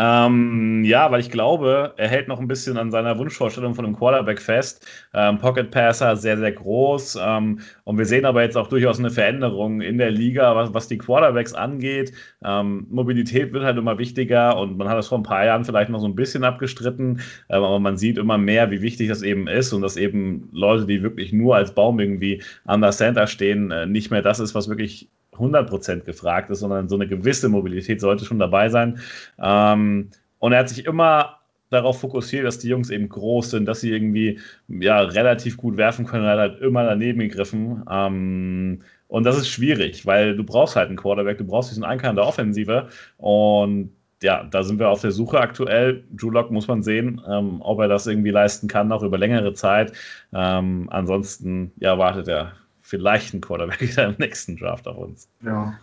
Ähm, 0.00 0.84
ja, 0.84 1.10
weil 1.10 1.18
ich 1.18 1.28
glaube, 1.28 1.92
er 1.96 2.06
hält 2.06 2.28
noch 2.28 2.38
ein 2.38 2.46
bisschen 2.46 2.76
an 2.76 2.92
seiner 2.92 3.18
Wunschvorstellung 3.18 3.74
von 3.74 3.84
einem 3.84 3.96
Quarterback 3.96 4.40
fest. 4.40 4.86
Ähm, 5.12 5.38
Pocket 5.38 5.72
Passer 5.72 6.16
sehr, 6.16 6.38
sehr 6.38 6.52
groß. 6.52 7.18
Ähm, 7.20 7.58
und 7.82 7.98
wir 7.98 8.06
sehen 8.06 8.24
aber 8.24 8.42
jetzt 8.42 8.56
auch 8.56 8.68
durchaus 8.68 9.00
eine 9.00 9.10
Veränderung 9.10 9.80
in 9.80 9.98
der 9.98 10.12
Liga, 10.12 10.54
was, 10.54 10.72
was 10.72 10.86
die 10.86 10.98
Quarterbacks 10.98 11.52
angeht. 11.52 12.12
Ähm, 12.44 12.86
Mobilität 12.90 13.52
wird 13.52 13.64
halt 13.64 13.76
immer 13.76 13.98
wichtiger 13.98 14.56
und 14.56 14.78
man 14.78 14.88
hat 14.88 14.96
das 14.96 15.08
vor 15.08 15.18
ein 15.18 15.24
paar 15.24 15.44
Jahren 15.44 15.64
vielleicht 15.64 15.90
noch 15.90 15.98
so 15.98 16.06
ein 16.06 16.14
bisschen 16.14 16.44
abgestritten, 16.44 17.20
ähm, 17.48 17.64
aber 17.64 17.80
man 17.80 17.96
sieht 17.96 18.18
immer 18.18 18.38
mehr, 18.38 18.70
wie 18.70 18.82
wichtig 18.82 19.08
das 19.08 19.22
eben 19.22 19.48
ist 19.48 19.72
und 19.72 19.82
dass 19.82 19.96
eben 19.96 20.48
Leute, 20.52 20.86
die 20.86 21.02
wirklich 21.02 21.32
nur 21.32 21.56
als 21.56 21.74
Baum 21.74 21.98
irgendwie 21.98 22.42
an 22.64 22.82
der 22.82 22.92
Center 22.92 23.26
stehen, 23.26 23.72
äh, 23.72 23.86
nicht 23.86 24.12
mehr 24.12 24.22
das 24.22 24.38
ist, 24.38 24.54
was 24.54 24.68
wirklich 24.68 25.08
100% 25.38 26.00
gefragt 26.00 26.50
ist, 26.50 26.60
sondern 26.60 26.88
so 26.88 26.96
eine 26.96 27.06
gewisse 27.06 27.48
Mobilität 27.48 28.00
sollte 28.00 28.24
schon 28.24 28.38
dabei 28.38 28.68
sein. 28.68 29.00
Ähm, 29.38 30.10
und 30.38 30.52
er 30.52 30.60
hat 30.60 30.68
sich 30.68 30.84
immer 30.84 31.38
darauf 31.70 32.00
fokussiert, 32.00 32.46
dass 32.46 32.58
die 32.58 32.68
Jungs 32.68 32.90
eben 32.90 33.08
groß 33.08 33.50
sind, 33.50 33.66
dass 33.66 33.80
sie 33.80 33.90
irgendwie 33.92 34.38
ja, 34.68 35.00
relativ 35.00 35.56
gut 35.56 35.76
werfen 35.76 36.06
können. 36.06 36.24
Er 36.24 36.32
hat 36.32 36.38
halt 36.38 36.60
immer 36.60 36.84
daneben 36.84 37.20
gegriffen. 37.20 37.84
Ähm, 37.90 38.82
und 39.08 39.24
das 39.24 39.38
ist 39.38 39.48
schwierig, 39.48 40.06
weil 40.06 40.36
du 40.36 40.44
brauchst 40.44 40.76
halt 40.76 40.88
einen 40.88 40.96
Quarterback, 40.96 41.38
du 41.38 41.44
brauchst 41.44 41.70
diesen 41.70 41.84
Einkehr 41.84 42.10
in 42.10 42.16
der 42.16 42.26
Offensive. 42.26 42.88
Und 43.16 43.92
ja, 44.22 44.44
da 44.44 44.62
sind 44.62 44.78
wir 44.78 44.88
auf 44.88 45.00
der 45.00 45.12
Suche 45.12 45.40
aktuell. 45.40 46.04
Drew 46.10 46.30
Lock 46.30 46.50
muss 46.50 46.68
man 46.68 46.82
sehen, 46.82 47.20
ähm, 47.28 47.60
ob 47.60 47.80
er 47.80 47.88
das 47.88 48.06
irgendwie 48.06 48.30
leisten 48.30 48.68
kann, 48.68 48.90
auch 48.92 49.02
über 49.02 49.18
längere 49.18 49.54
Zeit. 49.54 49.92
Ähm, 50.32 50.88
ansonsten, 50.90 51.72
ja, 51.78 51.98
wartet 51.98 52.28
er 52.28 52.52
vielleicht 52.88 53.34
ein 53.34 53.40
Quarterback 53.40 53.96
im 53.98 54.14
nächsten 54.18 54.56
Draft 54.56 54.88
auf 54.88 54.96
uns. 54.96 55.28
Ja. 55.44 55.78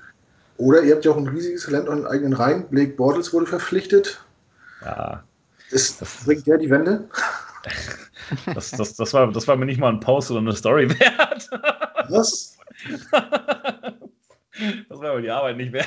Oder 0.57 0.83
ihr 0.83 0.95
habt 0.95 1.05
ja 1.05 1.11
auch 1.11 1.17
ein 1.17 1.27
riesiges 1.27 1.65
Talent 1.65 1.89
an 1.89 2.05
eigenen 2.05 2.33
Reihen. 2.33 2.67
Blake 2.69 2.93
Bortles 2.93 3.33
wurde 3.33 3.45
verpflichtet. 3.45 4.21
Ja. 4.83 5.23
Ist, 5.71 6.01
das 6.01 6.23
bringt 6.25 6.47
der 6.47 6.57
die 6.57 6.69
Wende? 6.69 7.07
Das, 8.55 8.71
das, 8.71 8.95
das, 8.95 9.13
war, 9.13 9.31
das 9.31 9.47
war 9.47 9.55
mir 9.55 9.67
nicht 9.67 9.79
mal 9.79 9.93
ein 9.93 9.99
Post 9.99 10.31
oder 10.31 10.39
eine 10.39 10.55
Story 10.55 10.89
wert. 10.99 11.47
Was? 12.09 12.57
Das 14.89 14.99
war 14.99 15.11
aber 15.11 15.21
die 15.21 15.29
Arbeit 15.29 15.57
nicht 15.57 15.71
mehr. 15.71 15.85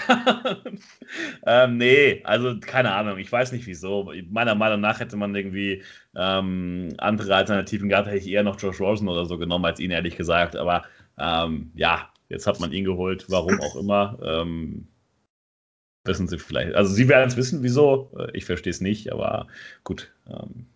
ähm, 1.47 1.79
nee, 1.79 2.21
also 2.23 2.61
keine 2.61 2.93
Ahnung. 2.93 3.19
Ich 3.19 3.33
weiß 3.33 3.51
nicht 3.51 3.67
wieso. 3.67 4.13
Meiner 4.31 4.55
Meinung 4.55 4.81
nach 4.81 5.01
hätte 5.01 5.17
man 5.17 5.35
irgendwie 5.35 5.83
ähm, 6.15 6.95
andere 6.99 7.35
Alternativen 7.35 7.89
gehabt. 7.89 8.07
Hätte 8.07 8.19
ich 8.19 8.29
eher 8.29 8.45
noch 8.45 8.61
Josh 8.61 8.79
Rosen 8.79 9.09
oder 9.09 9.27
so 9.27 9.37
genommen 9.37 9.65
als 9.65 9.81
ihn, 9.81 9.91
ehrlich 9.91 10.17
gesagt. 10.17 10.55
Aber 10.55 10.85
ähm, 11.19 11.71
ja, 11.75 12.11
jetzt 12.29 12.47
hat 12.47 12.61
man 12.61 12.73
ihn 12.73 12.85
geholt, 12.85 13.27
warum 13.29 13.61
auch 13.61 13.77
immer. 13.77 14.19
Ähm, 14.23 14.87
wissen 16.05 16.29
Sie 16.29 16.39
vielleicht. 16.39 16.75
Also 16.75 16.93
Sie 16.93 17.09
werden 17.09 17.29
es 17.29 17.37
wissen, 17.37 17.63
wieso. 17.63 18.11
Äh, 18.19 18.37
ich 18.37 18.45
verstehe 18.45 18.71
es 18.71 18.81
nicht, 18.81 19.13
aber 19.13 19.47
gut. 19.85 20.13
Ähm, 20.29 20.67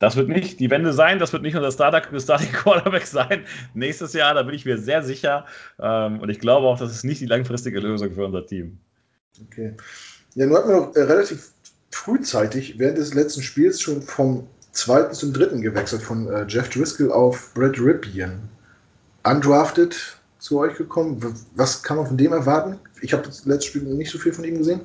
das 0.00 0.16
wird 0.16 0.28
nicht 0.28 0.60
die 0.60 0.70
Wende 0.70 0.92
sein, 0.92 1.18
das 1.18 1.32
wird 1.32 1.42
nicht 1.42 1.54
nur 1.54 1.62
das 1.62 1.74
Starting 1.74 2.52
Quarterback 2.52 3.06
sein. 3.06 3.44
Nächstes 3.74 4.12
Jahr, 4.12 4.34
da 4.34 4.42
bin 4.42 4.54
ich 4.54 4.64
mir 4.64 4.78
sehr 4.78 5.02
sicher. 5.02 5.46
Ähm, 5.78 6.20
und 6.20 6.28
ich 6.28 6.40
glaube 6.40 6.66
auch, 6.66 6.78
das 6.78 6.92
ist 6.92 7.04
nicht 7.04 7.20
die 7.20 7.26
langfristige 7.26 7.80
Lösung 7.80 8.12
für 8.12 8.26
unser 8.26 8.46
Team. 8.46 8.78
Okay. 9.46 9.74
Ja, 10.34 10.46
nun 10.46 10.56
hatten 10.56 10.68
wir 10.68 10.76
noch 10.76 10.96
äh, 10.96 11.02
relativ 11.02 11.52
frühzeitig 11.90 12.78
während 12.78 12.98
des 12.98 13.14
letzten 13.14 13.42
Spiels 13.42 13.80
schon 13.80 14.02
vom 14.02 14.48
zweiten 14.72 15.14
zum 15.14 15.32
dritten 15.32 15.62
gewechselt, 15.62 16.02
von 16.02 16.26
äh, 16.26 16.44
Jeff 16.48 16.68
Driscoll 16.68 17.12
auf 17.12 17.54
Brad 17.54 17.78
Ripien 17.78 18.48
undrafted 19.24 20.18
zu 20.38 20.58
euch 20.58 20.76
gekommen. 20.76 21.20
Was 21.56 21.82
kann 21.82 21.96
man 21.96 22.06
von 22.06 22.16
dem 22.16 22.32
erwarten? 22.32 22.78
Ich 23.00 23.12
habe 23.12 23.22
das 23.22 23.44
letzte 23.46 23.68
Spiel 23.68 23.82
nicht 23.82 24.10
so 24.10 24.18
viel 24.18 24.32
von 24.32 24.44
ihm 24.44 24.58
gesehen. 24.58 24.80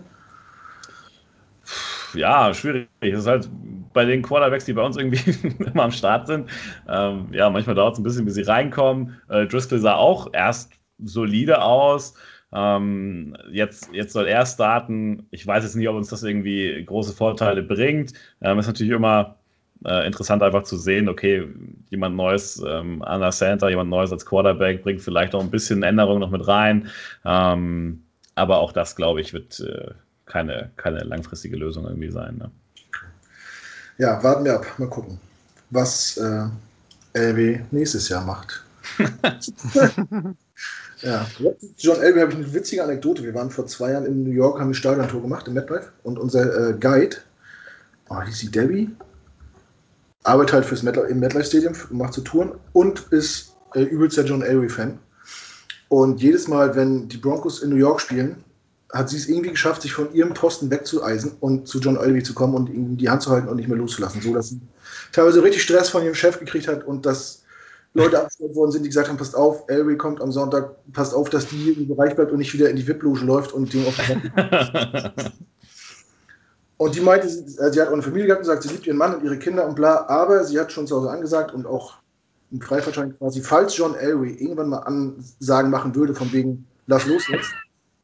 Ja, 2.13 2.53
schwierig. 2.53 2.87
Es 3.01 3.19
ist 3.19 3.27
halt 3.27 3.49
bei 3.93 4.05
den 4.05 4.21
Quarterbacks, 4.21 4.65
die 4.65 4.73
bei 4.73 4.81
uns 4.81 4.97
irgendwie 4.97 5.19
immer 5.59 5.83
am 5.83 5.91
Start 5.91 6.27
sind. 6.27 6.49
Ähm, 6.87 7.27
ja, 7.31 7.49
manchmal 7.49 7.75
dauert 7.75 7.93
es 7.93 7.99
ein 7.99 8.03
bisschen, 8.03 8.25
bis 8.25 8.35
sie 8.35 8.41
reinkommen. 8.41 9.19
Äh, 9.29 9.45
Driscoll 9.45 9.79
sah 9.79 9.95
auch 9.95 10.29
erst 10.33 10.71
solide 10.97 11.61
aus. 11.61 12.15
Ähm, 12.51 13.35
jetzt, 13.51 13.89
jetzt 13.93 14.13
soll 14.13 14.27
er 14.27 14.45
starten. 14.45 15.27
Ich 15.29 15.45
weiß 15.45 15.63
jetzt 15.63 15.75
nicht, 15.75 15.87
ob 15.87 15.95
uns 15.95 16.09
das 16.09 16.23
irgendwie 16.23 16.83
große 16.83 17.13
Vorteile 17.13 17.61
bringt. 17.61 18.13
Ähm, 18.41 18.57
ist 18.59 18.67
natürlich 18.67 18.93
immer 18.93 19.38
äh, 19.85 20.05
interessant 20.05 20.43
einfach 20.43 20.63
zu 20.63 20.77
sehen, 20.77 21.09
okay, 21.09 21.47
jemand 21.89 22.15
Neues 22.15 22.61
ähm, 22.65 23.01
an 23.01 23.21
der 23.21 23.31
Center, 23.31 23.69
jemand 23.69 23.89
Neues 23.89 24.11
als 24.11 24.25
Quarterback 24.25 24.83
bringt 24.83 25.01
vielleicht 25.01 25.33
auch 25.35 25.41
ein 25.41 25.51
bisschen 25.51 25.83
Änderung 25.83 26.19
noch 26.19 26.31
mit 26.31 26.47
rein. 26.47 26.89
Ähm, 27.25 28.03
aber 28.35 28.59
auch 28.59 28.71
das, 28.71 28.95
glaube 28.95 29.21
ich, 29.21 29.33
wird 29.33 29.59
äh, 29.59 29.91
keine, 30.25 30.71
keine 30.77 30.99
langfristige 30.99 31.57
Lösung 31.57 31.85
irgendwie 31.85 32.11
sein. 32.11 32.37
Ne? 32.37 32.51
Ja, 33.97 34.23
warten 34.23 34.45
wir 34.45 34.55
ab, 34.55 34.65
mal 34.77 34.87
gucken, 34.89 35.19
was 35.69 36.17
äh, 36.17 36.45
LW 37.13 37.59
nächstes 37.71 38.09
Jahr 38.09 38.23
macht. 38.23 38.63
ja, 41.01 41.25
John 41.77 42.01
Elway 42.01 42.21
habe 42.21 42.31
ich 42.31 42.37
eine 42.37 42.53
witzige 42.53 42.83
Anekdote. 42.83 43.23
Wir 43.23 43.33
waren 43.33 43.49
vor 43.49 43.67
zwei 43.67 43.91
Jahren 43.91 44.05
in 44.05 44.23
New 44.23 44.31
York, 44.31 44.59
haben 44.59 44.71
ein 44.71 44.73
Stadiontour 44.73 45.21
gemacht 45.21 45.47
im 45.47 45.53
MetLife 45.53 45.91
und 46.03 46.19
unser 46.19 46.69
äh, 46.69 46.73
Guide, 46.73 47.17
oh, 48.09 48.21
hieß 48.21 48.39
sie 48.39 48.51
Debbie, 48.51 48.89
arbeitet 50.29 50.53
halt 50.53 50.65
fürs 50.65 50.83
Met 50.83 50.97
im 50.97 51.19
MetLife 51.19 51.45
Stadium, 51.45 51.73
macht 51.89 52.13
so 52.13 52.21
Touren 52.21 52.51
und 52.73 53.07
ist 53.11 53.55
äh, 53.73 53.81
übelster 53.81 54.23
John 54.23 54.41
Elway-Fan. 54.41 54.99
Und 55.89 56.21
jedes 56.21 56.47
Mal, 56.47 56.75
wenn 56.75 57.07
die 57.07 57.17
Broncos 57.17 57.63
in 57.63 57.71
New 57.71 57.75
York 57.75 57.99
spielen, 57.99 58.43
hat 58.93 59.09
sie 59.09 59.17
es 59.17 59.27
irgendwie 59.27 59.51
geschafft, 59.51 59.81
sich 59.81 59.93
von 59.93 60.13
ihrem 60.13 60.33
Posten 60.33 60.69
wegzueisen 60.71 61.33
und 61.39 61.67
zu 61.67 61.79
John 61.79 61.95
Elway 61.95 62.23
zu 62.23 62.33
kommen 62.33 62.55
und 62.55 62.69
ihm 62.69 62.97
die 62.97 63.09
Hand 63.09 63.21
zu 63.21 63.31
halten 63.31 63.47
und 63.47 63.57
nicht 63.57 63.67
mehr 63.67 63.77
loszulassen. 63.77 64.21
So 64.21 64.33
dass 64.33 64.49
sie 64.49 64.61
teilweise 65.11 65.43
richtig 65.43 65.63
Stress 65.63 65.89
von 65.89 66.03
ihrem 66.03 66.15
Chef 66.15 66.39
gekriegt 66.39 66.67
hat 66.67 66.85
und 66.85 67.05
dass 67.05 67.43
Leute 67.93 68.19
abgestellt 68.19 68.55
worden 68.55 68.71
sind, 68.71 68.83
die 68.83 68.89
gesagt 68.89 69.09
haben, 69.09 69.17
passt 69.17 69.35
auf, 69.35 69.63
Elway 69.67 69.97
kommt 69.97 70.21
am 70.21 70.31
Sonntag, 70.31 70.75
passt 70.93 71.13
auf, 71.13 71.29
dass 71.29 71.47
die 71.47 71.71
im 71.71 71.87
Bereich 71.87 72.15
bleibt 72.15 72.31
und 72.31 72.37
nicht 72.37 72.53
wieder 72.53 72.69
in 72.69 72.75
die 72.75 72.87
VIP-Loge 72.87 73.25
läuft 73.25 73.51
und 73.51 73.73
dem 73.73 73.85
auf 73.87 73.95
den 73.95 74.31
Und 76.79 76.95
die 76.95 77.01
meinte, 77.01 77.27
sie, 77.27 77.57
äh, 77.57 77.73
sie 77.73 77.81
hat 77.81 77.89
auch 77.89 77.93
eine 77.93 78.01
Familie 78.01 78.27
gehabt 78.27 78.39
und 78.39 78.45
sagt, 78.45 78.63
sie 78.63 78.69
liebt 78.69 78.87
ihren 78.87 78.95
Mann 78.95 79.13
und 79.13 79.23
ihre 79.25 79.37
Kinder 79.37 79.67
und 79.67 79.75
bla, 79.75 80.05
aber 80.07 80.45
sie 80.45 80.57
hat 80.57 80.71
schon 80.71 80.87
zu 80.87 80.95
Hause 80.95 81.11
angesagt 81.11 81.53
und 81.53 81.65
auch 81.65 81.97
im 82.51 82.61
Freifahrtschein 82.61 83.17
quasi, 83.17 83.41
falls 83.41 83.75
John 83.75 83.95
Elway 83.95 84.31
irgendwann 84.31 84.69
mal 84.69 84.79
Ansagen 84.79 85.71
machen 85.71 85.93
würde, 85.93 86.15
von 86.15 86.31
wegen, 86.31 86.65
lass 86.87 87.05
los 87.05 87.27
jetzt, 87.27 87.51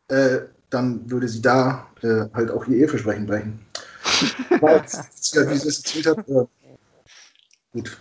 äh, 0.10 0.41
dann 0.70 1.10
würde 1.10 1.29
sie 1.29 1.41
da 1.41 1.88
äh, 2.01 2.25
halt 2.34 2.51
auch 2.51 2.67
ihr 2.67 2.79
Eheversprechen 2.79 3.25
brechen. 3.25 3.65
ja, 4.50 4.84
wie 4.84 5.58
sie 5.58 5.67
es 5.70 5.77
erzählt 5.77 6.08
hat, 6.08 6.27
äh, 6.27 6.46
gut. 7.72 7.98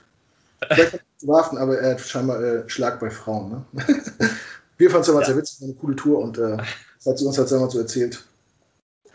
Vielleicht 0.72 0.90
kann 0.90 1.00
zu 1.18 1.28
warten, 1.28 1.56
aber 1.56 1.78
er 1.78 1.92
hat 1.92 2.00
scheinbar 2.00 2.42
äh, 2.42 2.68
Schlag 2.68 2.98
bei 2.98 3.10
Frauen. 3.10 3.50
Ne? 3.50 3.64
Wir 4.76 4.90
fanden 4.90 5.02
es 5.02 5.08
aber 5.08 5.20
ja. 5.20 5.26
sehr 5.26 5.36
witzig, 5.36 5.62
eine 5.62 5.74
coole 5.74 5.94
Tour 5.94 6.18
und 6.18 6.36
äh, 6.36 6.56
das 6.56 7.06
hat 7.06 7.18
sie 7.18 7.26
uns 7.26 7.38
halt 7.38 7.48
selber 7.48 7.70
so 7.70 7.78
erzählt, 7.78 8.24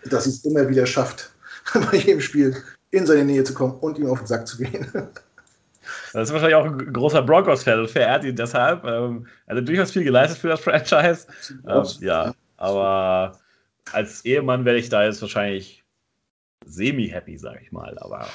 dass 0.05 0.23
sie 0.23 0.29
es 0.29 0.45
immer 0.45 0.69
wieder 0.69 0.85
schafft, 0.85 1.33
bei 1.91 1.97
jedem 1.97 2.21
Spiel 2.21 2.55
in 2.91 3.05
seine 3.05 3.25
Nähe 3.25 3.43
zu 3.43 3.53
kommen 3.53 3.73
und 3.79 3.97
ihm 3.97 4.07
auf 4.07 4.19
den 4.19 4.27
Sack 4.27 4.47
zu 4.47 4.57
gehen. 4.57 4.87
Das 6.13 6.27
ist 6.27 6.33
wahrscheinlich 6.33 6.55
auch 6.55 6.65
ein 6.65 6.93
großer 6.93 7.21
Broncos-Fan 7.21 7.79
und 7.79 7.89
verehrt 7.89 8.23
ihn 8.23 8.35
deshalb. 8.35 8.83
Ähm, 8.83 9.27
er 9.47 9.57
hat 9.57 9.67
durchaus 9.67 9.91
viel 9.91 10.03
geleistet 10.03 10.39
für 10.39 10.49
das 10.49 10.59
Franchise. 10.63 11.27
Ähm, 11.67 11.83
ja, 11.99 12.33
aber 12.57 13.39
als 13.91 14.25
Ehemann 14.25 14.65
werde 14.65 14.79
ich 14.79 14.89
da 14.89 15.03
jetzt 15.03 15.21
wahrscheinlich 15.21 15.83
semi-happy, 16.65 17.37
sage 17.37 17.59
ich 17.63 17.71
mal. 17.71 17.97
Aber. 17.99 18.27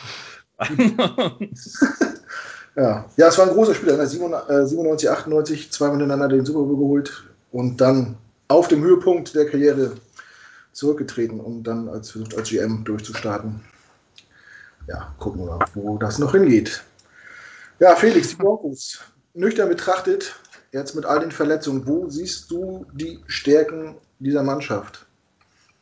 ja. 2.77 3.05
ja, 3.17 3.29
es 3.29 3.39
war 3.39 3.49
ein 3.49 3.55
großer 3.55 3.75
Spieler. 3.75 4.05
97, 4.07 5.11
98, 5.11 5.73
zweimal 5.73 5.99
hintereinander 5.99 6.37
den 6.37 6.47
Super 6.47 6.61
Bowl 6.61 6.77
geholt 6.77 7.25
und 7.53 7.81
dann 7.81 8.17
auf 8.49 8.69
dem 8.69 8.83
Höhepunkt 8.83 9.35
der 9.35 9.49
Karriere 9.49 9.93
zurückgetreten, 10.75 11.41
um 11.41 11.63
dann 11.63 11.89
als, 11.89 12.17
als 12.37 12.49
GM 12.49 12.85
durchzustarten. 12.85 13.61
Ja, 14.87 15.15
gucken 15.19 15.41
wir 15.41 15.57
mal, 15.57 15.67
wo 15.75 15.97
das 15.99 16.19
noch 16.19 16.33
hingeht. 16.33 16.85
Ja, 17.81 17.97
Felix, 17.97 18.31
die 18.31 18.37
Broncos. 18.37 19.01
Nüchtern 19.33 19.69
betrachtet, 19.69 20.37
jetzt 20.73 20.95
mit 20.95 21.07
all 21.07 21.21
den 21.21 21.33
Verletzungen, 21.33 21.87
wo 21.87 22.09
siehst 22.09 22.51
du 22.51 22.87
die 22.93 23.21
Stärken 23.27 23.97
dieser 24.19 24.43
Mannschaft? 24.43 25.07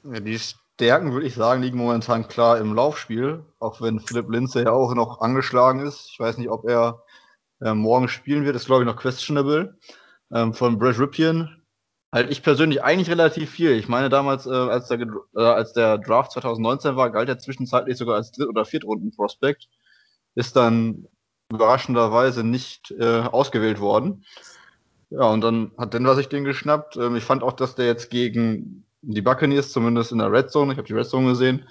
Ja, 0.04 0.20
die 0.20 0.38
Stärken, 0.38 1.12
würde 1.12 1.26
ich 1.26 1.34
sagen, 1.34 1.62
liegen 1.62 1.78
momentan 1.78 2.28
klar 2.28 2.58
im 2.58 2.74
Laufspiel, 2.74 3.44
auch 3.58 3.80
wenn 3.80 4.00
Philipp 4.00 4.30
Lindsay 4.30 4.64
ja 4.64 4.70
auch 4.70 4.94
noch 4.94 5.20
angeschlagen 5.20 5.86
ist. 5.86 6.08
Ich 6.10 6.18
weiß 6.18 6.38
nicht, 6.38 6.48
ob 6.48 6.68
er 6.68 7.02
äh, 7.60 7.74
morgen 7.74 8.08
spielen 8.08 8.44
wird, 8.44 8.56
ist 8.56 8.66
glaube 8.66 8.82
ich 8.82 8.86
noch 8.86 8.96
questionable. 8.96 9.76
Ähm, 10.32 10.54
von 10.54 10.78
Brad 10.78 10.98
Ripien 10.98 11.61
Halt 12.12 12.30
ich 12.30 12.42
persönlich 12.42 12.82
eigentlich 12.84 13.08
relativ 13.08 13.50
viel. 13.50 13.72
Ich 13.72 13.88
meine, 13.88 14.10
damals, 14.10 14.46
äh, 14.46 14.50
als, 14.50 14.88
der, 14.88 15.00
äh, 15.34 15.40
als 15.40 15.72
der 15.72 15.96
Draft 15.96 16.32
2019 16.32 16.94
war, 16.94 17.10
galt 17.10 17.28
er 17.28 17.38
zwischenzeitlich 17.38 17.96
sogar 17.96 18.16
als 18.16 18.32
Dritt- 18.32 18.48
oder 18.48 18.66
Viertrunden-Prospect. 18.66 19.68
Ist 20.34 20.56
dann 20.56 21.06
überraschenderweise 21.50 22.44
nicht 22.44 22.90
äh, 22.90 23.20
ausgewählt 23.20 23.80
worden. 23.80 24.24
Ja, 25.08 25.24
und 25.24 25.40
dann 25.42 25.72
hat 25.78 25.94
Denver 25.94 26.14
sich 26.14 26.28
den 26.28 26.44
geschnappt. 26.44 26.96
Ähm, 26.96 27.16
ich 27.16 27.24
fand 27.24 27.42
auch, 27.42 27.52
dass 27.52 27.74
der 27.76 27.86
jetzt 27.86 28.10
gegen 28.10 28.86
die 29.00 29.22
Buccaneers, 29.22 29.72
zumindest 29.72 30.12
in 30.12 30.18
der 30.18 30.30
Red 30.30 30.50
Zone, 30.50 30.72
ich 30.72 30.78
habe 30.78 30.86
die 30.86 30.94
Red 30.94 31.06
Zone 31.06 31.28
gesehen, 31.28 31.66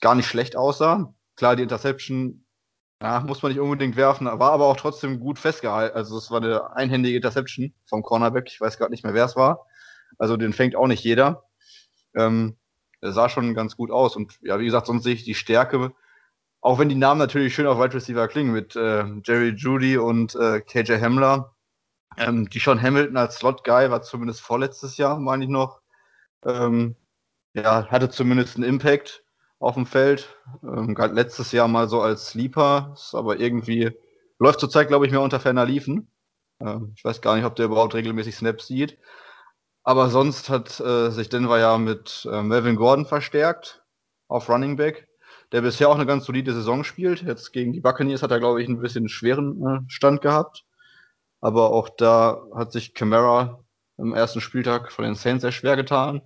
gar 0.00 0.16
nicht 0.16 0.26
schlecht 0.26 0.56
aussah. 0.56 1.14
Klar, 1.36 1.56
die 1.56 1.62
Interception 1.62 2.44
ja, 3.02 3.20
muss 3.20 3.42
man 3.42 3.52
nicht 3.52 3.60
unbedingt 3.60 3.96
werfen, 3.96 4.26
war 4.26 4.52
aber 4.52 4.66
auch 4.66 4.76
trotzdem 4.76 5.20
gut 5.20 5.38
festgehalten. 5.38 5.96
Also 5.96 6.16
es 6.18 6.30
war 6.30 6.42
eine 6.42 6.74
einhändige 6.74 7.16
Interception 7.16 7.74
vom 7.86 8.02
Cornerback. 8.02 8.46
Ich 8.48 8.60
weiß 8.60 8.78
gerade 8.78 8.90
nicht 8.90 9.04
mehr, 9.04 9.14
wer 9.14 9.24
es 9.24 9.36
war. 9.36 9.66
Also 10.18 10.36
den 10.36 10.52
fängt 10.52 10.76
auch 10.76 10.86
nicht 10.86 11.04
jeder. 11.04 11.44
Ähm, 12.14 12.56
er 13.00 13.12
sah 13.12 13.28
schon 13.28 13.54
ganz 13.54 13.76
gut 13.76 13.90
aus. 13.90 14.16
Und 14.16 14.38
ja, 14.42 14.58
wie 14.58 14.64
gesagt, 14.64 14.86
sonst 14.86 15.04
sehe 15.04 15.14
ich 15.14 15.24
die 15.24 15.34
Stärke, 15.34 15.92
auch 16.60 16.78
wenn 16.78 16.88
die 16.88 16.94
Namen 16.94 17.18
natürlich 17.18 17.54
schön 17.54 17.66
auf 17.66 17.78
Wide 17.78 17.94
Receiver 17.94 18.26
klingen, 18.28 18.52
mit 18.52 18.74
äh, 18.76 19.04
Jerry 19.22 19.50
Judy 19.50 19.98
und 19.98 20.34
äh, 20.34 20.60
KJ 20.60 21.00
Hamler. 21.00 21.54
Ähm, 22.16 22.48
die 22.48 22.58
Sean 22.58 22.80
Hamilton 22.80 23.16
als 23.16 23.36
Slot-Guy 23.36 23.90
war 23.90 24.02
zumindest 24.02 24.40
vorletztes 24.40 24.96
Jahr, 24.96 25.18
meine 25.18 25.44
ich 25.44 25.50
noch. 25.50 25.80
Ähm, 26.44 26.96
ja, 27.54 27.86
hatte 27.88 28.08
zumindest 28.10 28.56
einen 28.56 28.64
Impact 28.64 29.24
auf 29.58 29.74
dem 29.74 29.86
Feld. 29.86 30.36
Ähm, 30.62 30.94
Galt 30.94 31.14
letztes 31.14 31.52
Jahr 31.52 31.68
mal 31.68 31.88
so 31.88 32.00
als 32.00 32.28
Sleeper, 32.28 32.92
ist 32.94 33.14
aber 33.14 33.40
irgendwie 33.40 33.92
läuft 34.38 34.60
zurzeit, 34.60 34.88
glaube 34.88 35.06
ich, 35.06 35.12
mehr 35.12 35.20
unter 35.20 35.40
ferner 35.40 35.64
Liefen. 35.64 36.08
Ähm, 36.60 36.92
ich 36.96 37.04
weiß 37.04 37.20
gar 37.20 37.36
nicht, 37.36 37.44
ob 37.44 37.56
der 37.56 37.66
überhaupt 37.66 37.94
regelmäßig 37.94 38.36
Snaps 38.36 38.66
sieht. 38.66 38.98
Aber 39.84 40.08
sonst 40.08 40.48
hat 40.48 40.80
äh, 40.80 41.10
sich 41.10 41.28
Denver 41.28 41.58
ja 41.58 41.76
mit 41.76 42.26
äh, 42.30 42.42
Melvin 42.42 42.76
Gordon 42.76 43.04
verstärkt 43.04 43.82
auf 44.28 44.48
Running 44.48 44.76
Back, 44.76 45.08
der 45.52 45.60
bisher 45.60 45.90
auch 45.90 45.94
eine 45.94 46.06
ganz 46.06 46.24
solide 46.24 46.54
Saison 46.54 46.84
spielt. 46.84 47.22
Jetzt 47.22 47.52
gegen 47.52 47.74
die 47.74 47.80
Buccaneers 47.80 48.22
hat 48.22 48.30
er, 48.30 48.40
glaube 48.40 48.62
ich, 48.62 48.68
ein 48.68 48.80
bisschen 48.80 49.10
schweren 49.10 49.62
äh, 49.62 49.80
Stand 49.88 50.22
gehabt. 50.22 50.64
Aber 51.42 51.70
auch 51.70 51.90
da 51.90 52.42
hat 52.54 52.72
sich 52.72 52.94
Camara 52.94 53.62
im 53.98 54.14
ersten 54.14 54.40
Spieltag 54.40 54.90
von 54.90 55.04
den 55.04 55.14
Saints 55.14 55.42
sehr 55.42 55.52
schwer 55.52 55.76
getan. 55.76 56.22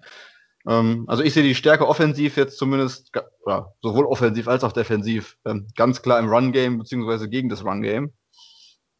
Ähm, 0.66 1.04
also 1.08 1.24
ich 1.24 1.34
sehe 1.34 1.42
die 1.42 1.56
Stärke 1.56 1.88
offensiv 1.88 2.36
jetzt 2.36 2.58
zumindest, 2.58 3.10
ja, 3.44 3.72
sowohl 3.82 4.06
offensiv 4.06 4.46
als 4.46 4.62
auch 4.62 4.72
defensiv, 4.72 5.36
ähm, 5.44 5.66
ganz 5.74 6.00
klar 6.00 6.20
im 6.20 6.28
Run-Game 6.28 6.78
beziehungsweise 6.78 7.28
gegen 7.28 7.48
das 7.48 7.64
Run-Game 7.64 8.12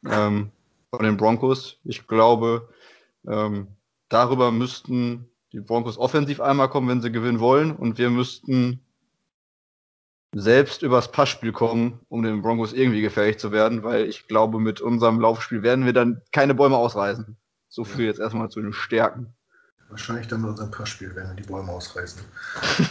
ähm, 0.05 0.51
von 0.91 1.05
den 1.05 1.17
Broncos. 1.17 1.79
Ich 1.85 2.09
glaube, 2.09 2.69
ähm, 3.29 3.78
darüber 4.09 4.51
müssten 4.53 5.29
die 5.53 5.61
Broncos 5.61 5.99
offensiv 5.99 6.41
einmal 6.41 6.69
kommen, 6.69 6.89
wenn 6.89 7.03
sie 7.03 7.13
gewinnen 7.13 7.41
wollen. 7.41 7.75
Und 7.75 7.99
wir 7.99 8.11
müssten 8.11 8.81
selbst 10.35 10.83
übers 10.83 11.11
Passspiel 11.11 11.53
kommen, 11.53 12.01
um 12.09 12.23
den 12.23 12.43
Broncos 12.43 12.73
irgendwie 12.73 13.01
gefährlich 13.01 13.39
zu 13.39 13.51
werden, 13.51 13.83
weil 13.83 14.07
ich 14.07 14.29
glaube, 14.29 14.61
mit 14.61 14.81
unserem 14.81 15.21
Laufspiel 15.21 15.63
werden 15.63 15.87
wir 15.87 15.93
dann 15.93 16.21
keine 16.33 16.55
Bäume 16.55 16.77
ausreißen. 16.77 17.37
So 17.69 17.85
viel 17.85 18.07
jetzt 18.07 18.21
erstmal 18.21 18.51
zu 18.51 18.61
den 18.61 18.73
Stärken. 18.73 19.35
Wahrscheinlich 19.89 20.29
dann 20.29 20.43
mit 20.43 20.51
unserem 20.51 20.71
Passspiel 20.71 21.15
werden 21.15 21.35
wir 21.35 21.43
die 21.43 21.49
Bäume 21.49 21.73
ausreißen. 21.73 22.21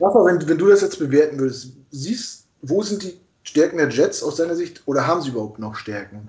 Rafa, 0.00 0.24
wenn, 0.24 0.48
wenn 0.48 0.58
du 0.58 0.68
das 0.68 0.80
jetzt 0.80 0.98
bewerten 0.98 1.38
würdest, 1.38 1.76
siehst, 1.90 2.46
wo 2.62 2.82
sind 2.82 3.02
die 3.02 3.20
Stärken 3.42 3.76
der 3.76 3.90
Jets 3.90 4.22
aus 4.22 4.36
deiner 4.36 4.56
Sicht 4.56 4.82
oder 4.86 5.06
haben 5.06 5.20
sie 5.20 5.30
überhaupt 5.30 5.58
noch 5.58 5.74
Stärken? 5.74 6.28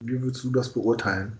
Wie 0.00 0.20
würdest 0.20 0.42
du 0.42 0.50
das 0.50 0.72
beurteilen? 0.72 1.38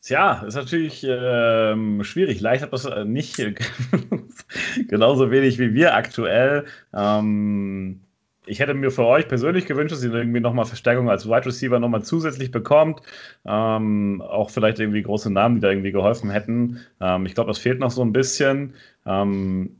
Tja, 0.00 0.44
ist 0.46 0.54
natürlich 0.54 1.04
ähm, 1.08 2.04
schwierig. 2.04 2.40
Leicht 2.40 2.62
hat 2.62 2.72
das 2.72 2.84
äh, 2.84 3.04
nicht 3.04 3.36
genauso 4.88 5.30
wenig 5.30 5.58
wie 5.58 5.74
wir 5.74 5.94
aktuell. 5.94 6.66
Ähm, 6.94 8.00
ich 8.46 8.60
hätte 8.60 8.74
mir 8.74 8.90
für 8.90 9.04
euch 9.04 9.28
persönlich 9.28 9.66
gewünscht, 9.66 9.92
dass 9.92 10.04
ihr 10.04 10.12
irgendwie 10.14 10.40
nochmal 10.40 10.64
Verstärkung 10.64 11.10
als 11.10 11.26
Wide 11.26 11.46
Receiver 11.46 11.78
nochmal 11.80 12.02
zusätzlich 12.02 12.50
bekommt. 12.50 13.02
Ähm, 13.44 14.22
auch 14.22 14.50
vielleicht 14.50 14.78
irgendwie 14.80 15.02
große 15.02 15.30
Namen, 15.32 15.56
die 15.56 15.60
da 15.60 15.70
irgendwie 15.70 15.92
geholfen 15.92 16.30
hätten. 16.30 16.80
Ähm, 17.00 17.26
ich 17.26 17.34
glaube, 17.34 17.48
das 17.48 17.58
fehlt 17.58 17.80
noch 17.80 17.90
so 17.90 18.02
ein 18.02 18.12
bisschen. 18.12 18.74
Ähm, 19.04 19.76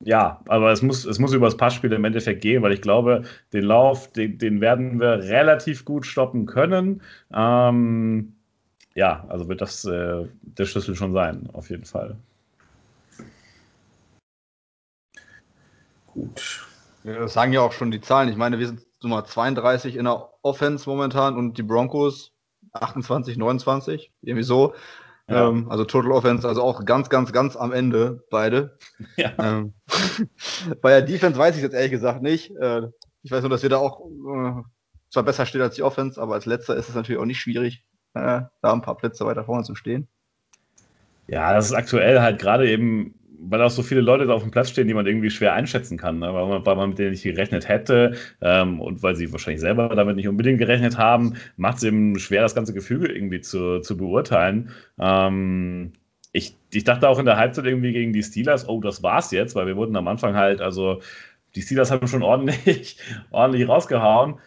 ja, 0.00 0.40
aber 0.48 0.72
es 0.72 0.82
muss, 0.82 1.04
es 1.04 1.18
muss 1.18 1.32
über 1.32 1.46
das 1.46 1.56
Passspiel 1.56 1.92
im 1.92 2.04
Endeffekt 2.04 2.40
gehen, 2.42 2.62
weil 2.62 2.72
ich 2.72 2.82
glaube, 2.82 3.22
den 3.52 3.64
Lauf, 3.64 4.10
den, 4.12 4.38
den 4.38 4.60
werden 4.60 4.98
wir 4.98 5.20
relativ 5.20 5.84
gut 5.84 6.06
stoppen 6.06 6.46
können. 6.46 7.02
Ähm, 7.32 8.34
ja, 8.94 9.24
also 9.28 9.48
wird 9.48 9.60
das 9.60 9.84
äh, 9.84 10.26
der 10.42 10.66
Schlüssel 10.66 10.94
schon 10.94 11.12
sein, 11.12 11.48
auf 11.52 11.70
jeden 11.70 11.84
Fall. 11.84 12.16
Gut. 16.06 16.66
Ja, 17.04 17.20
das 17.20 17.32
sagen 17.32 17.52
ja 17.52 17.62
auch 17.62 17.72
schon 17.72 17.90
die 17.90 18.00
Zahlen. 18.00 18.28
Ich 18.28 18.36
meine, 18.36 18.58
wir 18.58 18.66
sind 18.66 18.82
Nummer 19.02 19.24
32 19.24 19.96
in 19.96 20.04
der 20.04 20.28
Offense 20.42 20.88
momentan 20.88 21.36
und 21.36 21.58
die 21.58 21.62
Broncos 21.62 22.32
28, 22.72 23.36
29, 23.36 24.12
irgendwie 24.20 24.44
so. 24.44 24.74
Ja. 25.28 25.48
Ähm, 25.48 25.70
also 25.70 25.84
Total 25.84 26.12
Offense, 26.12 26.46
also 26.46 26.62
auch 26.62 26.84
ganz, 26.84 27.08
ganz, 27.08 27.32
ganz 27.32 27.56
am 27.56 27.72
Ende 27.72 28.24
beide. 28.30 28.78
Ja. 29.16 29.32
Ähm, 29.38 29.72
bei 30.82 30.90
der 30.90 31.02
Defense 31.02 31.38
weiß 31.38 31.56
ich 31.56 31.62
jetzt 31.62 31.74
ehrlich 31.74 31.90
gesagt 31.90 32.22
nicht. 32.22 32.54
Äh, 32.56 32.88
ich 33.22 33.30
weiß 33.30 33.40
nur, 33.40 33.50
dass 33.50 33.62
wir 33.62 33.70
da 33.70 33.78
auch 33.78 34.00
äh, 34.00 34.62
zwar 35.10 35.22
besser 35.22 35.46
stehen 35.46 35.62
als 35.62 35.76
die 35.76 35.82
Offense, 35.82 36.20
aber 36.20 36.34
als 36.34 36.46
letzter 36.46 36.76
ist 36.76 36.88
es 36.88 36.94
natürlich 36.94 37.20
auch 37.20 37.26
nicht 37.26 37.40
schwierig 37.40 37.84
da 38.14 38.50
ein 38.62 38.82
paar 38.82 38.96
Plätze 38.96 39.24
weiter 39.24 39.44
vorne 39.44 39.64
zu 39.64 39.74
stehen. 39.74 40.08
Ja, 41.28 41.52
das 41.54 41.66
ist 41.66 41.72
aktuell 41.72 42.20
halt 42.20 42.40
gerade 42.40 42.68
eben, 42.68 43.14
weil 43.40 43.62
auch 43.62 43.70
so 43.70 43.82
viele 43.82 44.00
Leute 44.00 44.26
da 44.26 44.34
auf 44.34 44.42
dem 44.42 44.50
Platz 44.50 44.70
stehen, 44.70 44.88
die 44.88 44.94
man 44.94 45.06
irgendwie 45.06 45.30
schwer 45.30 45.54
einschätzen 45.54 45.98
kann, 45.98 46.18
ne? 46.18 46.32
weil, 46.32 46.46
man, 46.46 46.66
weil, 46.66 46.76
man, 46.76 46.90
mit 46.90 46.98
denen 46.98 47.12
nicht 47.12 47.22
gerechnet 47.22 47.68
hätte 47.68 48.14
ähm, 48.40 48.80
und 48.80 49.02
weil 49.02 49.16
sie 49.16 49.32
wahrscheinlich 49.32 49.60
selber 49.60 49.88
damit 49.88 50.16
nicht 50.16 50.28
unbedingt 50.28 50.58
gerechnet 50.58 50.98
haben, 50.98 51.34
macht 51.56 51.78
es 51.78 51.84
eben 51.84 52.18
schwer, 52.18 52.42
das 52.42 52.54
ganze 52.54 52.74
Gefüge 52.74 53.10
irgendwie 53.10 53.40
zu, 53.40 53.80
zu 53.80 53.96
beurteilen. 53.96 54.70
Ähm, 54.98 55.92
ich, 56.32 56.56
ich 56.72 56.84
dachte 56.84 57.08
auch 57.08 57.18
in 57.18 57.26
der 57.26 57.36
Halbzeit 57.36 57.66
irgendwie 57.66 57.92
gegen 57.92 58.12
die 58.12 58.22
Steelers, 58.22 58.68
oh, 58.68 58.80
das 58.80 59.02
war's 59.02 59.30
jetzt, 59.30 59.54
weil 59.54 59.66
wir 59.66 59.76
wurden 59.76 59.96
am 59.96 60.08
Anfang 60.08 60.34
halt, 60.34 60.60
also 60.60 61.00
die 61.54 61.62
Steelers 61.62 61.90
haben 61.90 62.08
schon 62.08 62.22
ordentlich, 62.22 62.98
ordentlich 63.30 63.68
rausgehauen. 63.68 64.38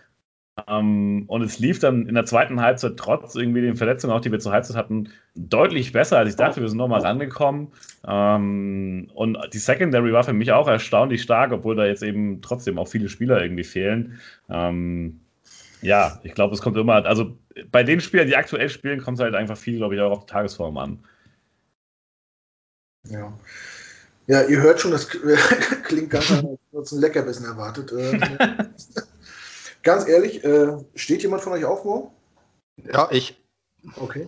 Ähm, 0.68 1.26
und 1.28 1.42
es 1.42 1.60
lief 1.60 1.80
dann 1.80 2.08
in 2.08 2.16
der 2.16 2.26
zweiten 2.26 2.62
Halbzeit 2.62 2.96
trotz 2.96 3.36
irgendwie 3.36 3.62
den 3.62 3.76
Verletzungen, 3.76 4.14
auch 4.14 4.22
die 4.22 4.32
wir 4.32 4.40
zur 4.40 4.54
Halbzeit 4.54 4.78
hatten, 4.78 5.10
deutlich 5.36 5.92
besser, 5.92 6.18
als 6.18 6.30
ich 6.30 6.36
dachte. 6.38 6.62
Wir 6.62 6.70
sind 6.70 6.78
nochmal 6.78 7.02
rangekommen. 7.02 7.74
Ähm, 8.08 9.10
und 9.14 9.38
die 9.54 9.58
Secondary 9.58 10.14
war 10.14 10.24
für 10.24 10.34
mich 10.34 10.54
auch 10.54 10.68
erstaunlich 10.68 11.22
stark, 11.22 11.52
obwohl 11.52 11.76
da 11.76 11.86
jetzt 11.86 12.04
eben 12.04 12.42
trotzdem 12.42 12.80
auch 12.80 12.88
viele 12.88 13.10
Spieler 13.10 13.42
irgendwie 13.42 13.66
fehlen. 13.66 14.20
Ähm, 14.50 15.20
ja, 15.82 16.20
ich 16.24 16.34
glaube, 16.34 16.54
es 16.56 16.62
kommt 16.62 16.78
immer, 16.78 17.06
also 17.06 17.38
bei 17.70 17.84
den 17.84 18.00
Spielern, 18.00 18.28
die 18.28 18.38
aktuell 18.38 18.70
spielen, 18.70 19.02
kommt 19.02 19.18
es 19.18 19.24
halt 19.24 19.36
einfach 19.36 19.58
viel, 19.58 19.78
glaube 19.78 19.96
ich, 19.96 20.02
auch 20.02 20.12
auf 20.12 20.26
die 20.26 20.32
Tagesform 20.32 20.78
an. 20.78 21.00
Ja. 23.10 23.38
Ja, 24.28 24.42
ihr 24.44 24.62
hört 24.62 24.80
schon, 24.80 24.92
das 24.92 25.08
klingt 25.84 26.10
ganz 26.10 26.32
anders, 26.32 26.58
als 26.74 26.92
ein 26.94 27.02
Leckerbissen 27.02 27.46
erwartet. 27.46 27.92
Ganz 29.86 30.08
ehrlich, 30.08 30.44
äh, 30.44 30.78
steht 30.96 31.22
jemand 31.22 31.44
von 31.44 31.54
euch 31.54 31.64
auf 31.64 31.86
morgen? 31.86 32.12
Ja, 32.92 33.08
ich. 33.12 33.40
Okay. 33.98 34.28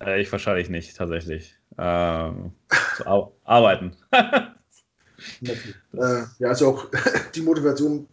Äh, 0.00 0.22
ich 0.22 0.32
wahrscheinlich 0.32 0.70
nicht, 0.70 0.96
tatsächlich. 0.96 1.54
Ähm, 1.76 2.52
zu 2.96 3.06
ar 3.06 3.30
arbeiten. 3.44 3.94
äh, 4.10 6.22
ja, 6.38 6.48
also 6.48 6.68
auch 6.68 6.86
die 7.34 7.42
Motivation 7.42 8.08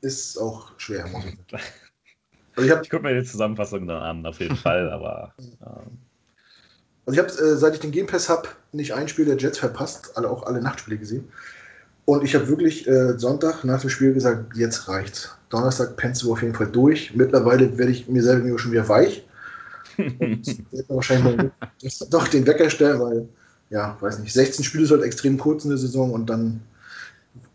ist 0.00 0.38
auch 0.38 0.70
schwer. 0.78 1.04
Also 2.54 2.56
ich, 2.56 2.70
ich 2.80 2.90
gucke 2.90 3.02
mir 3.02 3.20
die 3.20 3.26
Zusammenfassung 3.26 3.88
dann 3.88 4.00
an, 4.00 4.24
auf 4.24 4.38
jeden 4.38 4.56
Fall, 4.56 4.92
aber. 4.92 5.34
Ähm. 5.38 5.98
Also 7.06 7.12
ich 7.12 7.18
habe, 7.18 7.28
äh, 7.28 7.56
seit 7.56 7.74
ich 7.74 7.80
den 7.80 7.90
Game 7.90 8.06
Pass 8.06 8.28
habe, 8.28 8.48
nicht 8.70 8.94
ein 8.94 9.08
Spiel 9.08 9.24
der 9.24 9.36
Jets 9.36 9.58
verpasst, 9.58 10.16
alle, 10.16 10.30
auch 10.30 10.44
alle 10.44 10.62
Nachtspiele 10.62 10.98
gesehen. 10.98 11.32
Und 12.08 12.24
ich 12.24 12.34
habe 12.34 12.48
wirklich 12.48 12.88
äh, 12.88 13.18
Sonntag 13.18 13.64
nach 13.64 13.82
dem 13.82 13.90
Spiel 13.90 14.14
gesagt, 14.14 14.56
jetzt 14.56 14.88
reicht's. 14.88 15.36
Donnerstag 15.50 15.98
pennst 15.98 16.22
du 16.22 16.32
auf 16.32 16.40
jeden 16.40 16.54
Fall 16.54 16.68
durch. 16.68 17.14
Mittlerweile 17.14 17.76
werde 17.76 17.92
ich 17.92 18.08
mir 18.08 18.22
selber 18.22 18.58
schon 18.58 18.72
wieder 18.72 18.88
weich. 18.88 19.26
Und 19.98 20.42
wahrscheinlich 20.88 21.50
doch 22.08 22.26
den 22.28 22.46
Wecker 22.46 22.70
stellen, 22.70 22.98
weil, 22.98 23.28
ja, 23.68 23.98
weiß 24.00 24.20
nicht, 24.20 24.32
16 24.32 24.64
Spiele 24.64 24.84
ist 24.84 24.90
halt 24.90 25.02
extrem 25.02 25.36
kurz 25.36 25.64
in 25.64 25.68
der 25.68 25.76
Saison 25.76 26.12
und 26.12 26.30
dann 26.30 26.62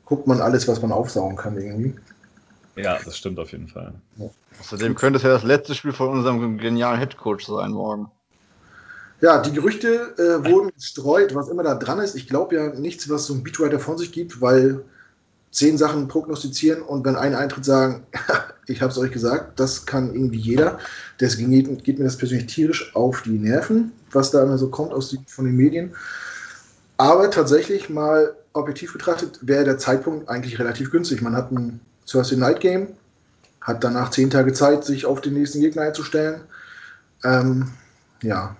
guckt 0.06 0.28
man 0.28 0.40
alles, 0.40 0.68
was 0.68 0.84
man 0.84 0.92
aufsaugen 0.92 1.36
kann 1.36 1.58
irgendwie. 1.58 1.96
Ja, 2.76 3.00
das 3.04 3.18
stimmt 3.18 3.40
auf 3.40 3.54
jeden 3.54 3.70
Fall. 3.70 3.96
Ja. 4.18 4.30
Außerdem 4.60 4.94
könnte 4.94 5.18
es 5.18 5.24
ja 5.24 5.30
das 5.30 5.42
letzte 5.42 5.74
Spiel 5.74 5.94
von 5.94 6.10
unserem 6.10 6.60
genialen 6.60 7.00
Headcoach 7.00 7.48
sein 7.48 7.72
morgen. 7.72 8.12
Ja, 9.22 9.42
die 9.42 9.54
Gerüchte 9.54 10.14
äh, 10.18 10.50
wurden 10.50 10.72
gestreut, 10.76 11.34
was 11.34 11.48
immer 11.48 11.64
da 11.64 11.76
dran 11.76 12.00
ist. 12.00 12.16
Ich 12.16 12.28
glaube 12.28 12.56
ja 12.56 12.68
nichts, 12.70 13.10
was 13.10 13.26
so 13.26 13.34
ein 13.34 13.44
Beatwriter 13.44 13.80
von 13.80 13.98
sich 13.98 14.12
gibt, 14.12 14.42
weil 14.42 14.84
zehn 15.52 15.78
Sachen 15.78 16.08
prognostizieren 16.08 16.82
und 16.82 17.06
wenn 17.06 17.16
ein 17.16 17.36
Eintritt 17.36 17.64
sagen, 17.64 18.06
ich 18.68 18.82
habe 18.82 18.92
es 18.92 18.98
euch 18.98 19.12
gesagt, 19.12 19.60
das 19.60 19.86
kann 19.86 20.14
irgendwie 20.14 20.40
jeder. 20.40 20.80
Deswegen 21.20 21.52
geht, 21.52 21.84
geht, 21.84 22.00
mir 22.00 22.06
das 22.06 22.18
persönlich 22.18 22.48
tierisch 22.48 22.94
auf 22.96 23.22
die 23.22 23.38
Nerven, 23.38 23.92
was 24.12 24.32
da 24.32 24.44
immer 24.44 24.58
so 24.58 24.70
kommt 24.70 24.92
aus 24.92 25.10
die, 25.10 25.20
von 25.28 25.46
den 25.46 25.56
Medien. 25.56 25.94
Aber 26.98 27.30
tatsächlich 27.30 27.90
mal 27.90 28.36
objektiv 28.54 28.94
betrachtet 28.94 29.40
wäre 29.42 29.64
der 29.64 29.78
Zeitpunkt 29.78 30.28
eigentlich 30.28 30.60
relativ 30.60 30.92
günstig. 30.92 31.22
Man 31.22 31.36
hat 31.36 31.52
ein 31.52 31.80
Thursday 32.08 32.38
Night 32.38 32.60
Game, 32.60 32.88
hat 33.62 33.84
danach 33.84 34.10
zehn 34.10 34.30
Tage 34.30 34.54
Zeit, 34.54 34.84
sich 34.84 35.06
auf 35.06 35.22
den 35.22 35.34
nächsten 35.34 35.62
Gegner 35.62 35.84
einzustellen. 35.84 36.42
Ähm, 37.24 37.72
ja, 38.22 38.56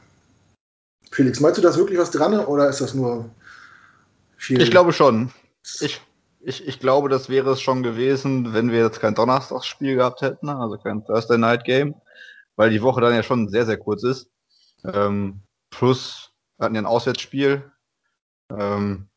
Felix, 1.14 1.40
meinst 1.40 1.60
du 1.60 1.62
das 1.62 1.78
wirklich 1.78 2.00
was 2.00 2.10
dran 2.10 2.40
oder 2.40 2.68
ist 2.68 2.82
das 2.82 2.96
nur 2.96 3.30
viel? 4.36 4.60
Ich 4.60 4.72
glaube 4.72 4.94
schon. 4.94 5.32
ich, 5.80 6.02
ich, 6.40 6.68
ich 6.68 6.80
glaube, 6.80 7.08
das 7.08 7.30
wäre 7.30 7.52
es 7.52 7.62
schon 7.62 7.84
gewesen, 7.84 8.52
wenn 8.54 8.72
wir 8.72 8.80
jetzt 8.80 9.00
kein 9.00 9.14
Donnerstagsspiel 9.14 9.96
gehabt 9.96 10.22
hätten, 10.22 10.50
also 10.50 10.80
kein 10.80 11.06
Thursday 11.06 11.38
Night 11.38 11.66
Game, 11.66 11.94
weil 12.56 12.72
die 12.72 12.82
Woche 12.82 13.00
dann 13.00 13.14
ja 13.14 13.22
schon 13.22 13.48
sehr, 13.48 13.68
sehr 13.68 13.78
kurz 13.78 14.02
ist. 14.04 14.32
Ähm, 14.92 15.44
plus, 15.70 16.32
wir 16.58 16.66
hatten 16.66 16.76
ja 16.76 16.82
ein 16.82 16.88
Auswärtsspiel. 16.88 17.72
Ähm, 18.50 19.08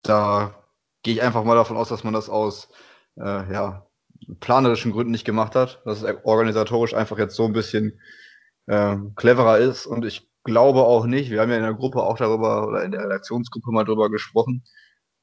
da 0.00 0.54
gehe 1.02 1.12
ich 1.12 1.22
einfach 1.22 1.44
mal 1.44 1.54
davon 1.54 1.76
aus, 1.76 1.90
dass 1.90 2.02
man 2.02 2.14
das 2.14 2.30
aus 2.30 2.70
äh, 3.16 3.52
ja, 3.52 3.86
planerischen 4.40 4.92
Gründen 4.92 5.12
nicht 5.12 5.26
gemacht 5.26 5.54
hat, 5.54 5.82
dass 5.84 6.02
es 6.02 6.16
organisatorisch 6.24 6.94
einfach 6.94 7.18
jetzt 7.18 7.36
so 7.36 7.44
ein 7.44 7.52
bisschen 7.52 8.00
äh, 8.68 8.96
cleverer 9.16 9.58
ist. 9.58 9.84
Und 9.84 10.06
ich 10.06 10.30
glaube 10.44 10.82
auch 10.82 11.06
nicht, 11.06 11.30
wir 11.30 11.40
haben 11.40 11.50
ja 11.50 11.56
in 11.56 11.62
der 11.62 11.74
Gruppe 11.74 12.02
auch 12.02 12.16
darüber 12.16 12.68
oder 12.68 12.84
in 12.84 12.92
der 12.92 13.04
Redaktionsgruppe 13.04 13.70
mal 13.72 13.84
darüber 13.84 14.10
gesprochen. 14.10 14.64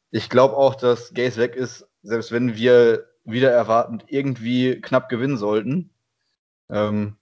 Ich 0.10 0.30
glaube 0.30 0.58
auch, 0.58 0.76
dass 0.76 1.14
Gaze 1.14 1.40
weg 1.40 1.56
ist, 1.56 1.88
selbst 2.04 2.32
wenn 2.32 2.56
wir 2.56 3.08
wieder 3.24 3.52
erwartend 3.52 4.06
irgendwie 4.08 4.82
knapp 4.82 5.10
gewinnen 5.10 5.38
sollten. 5.38 5.92
Ähm, 6.70 7.18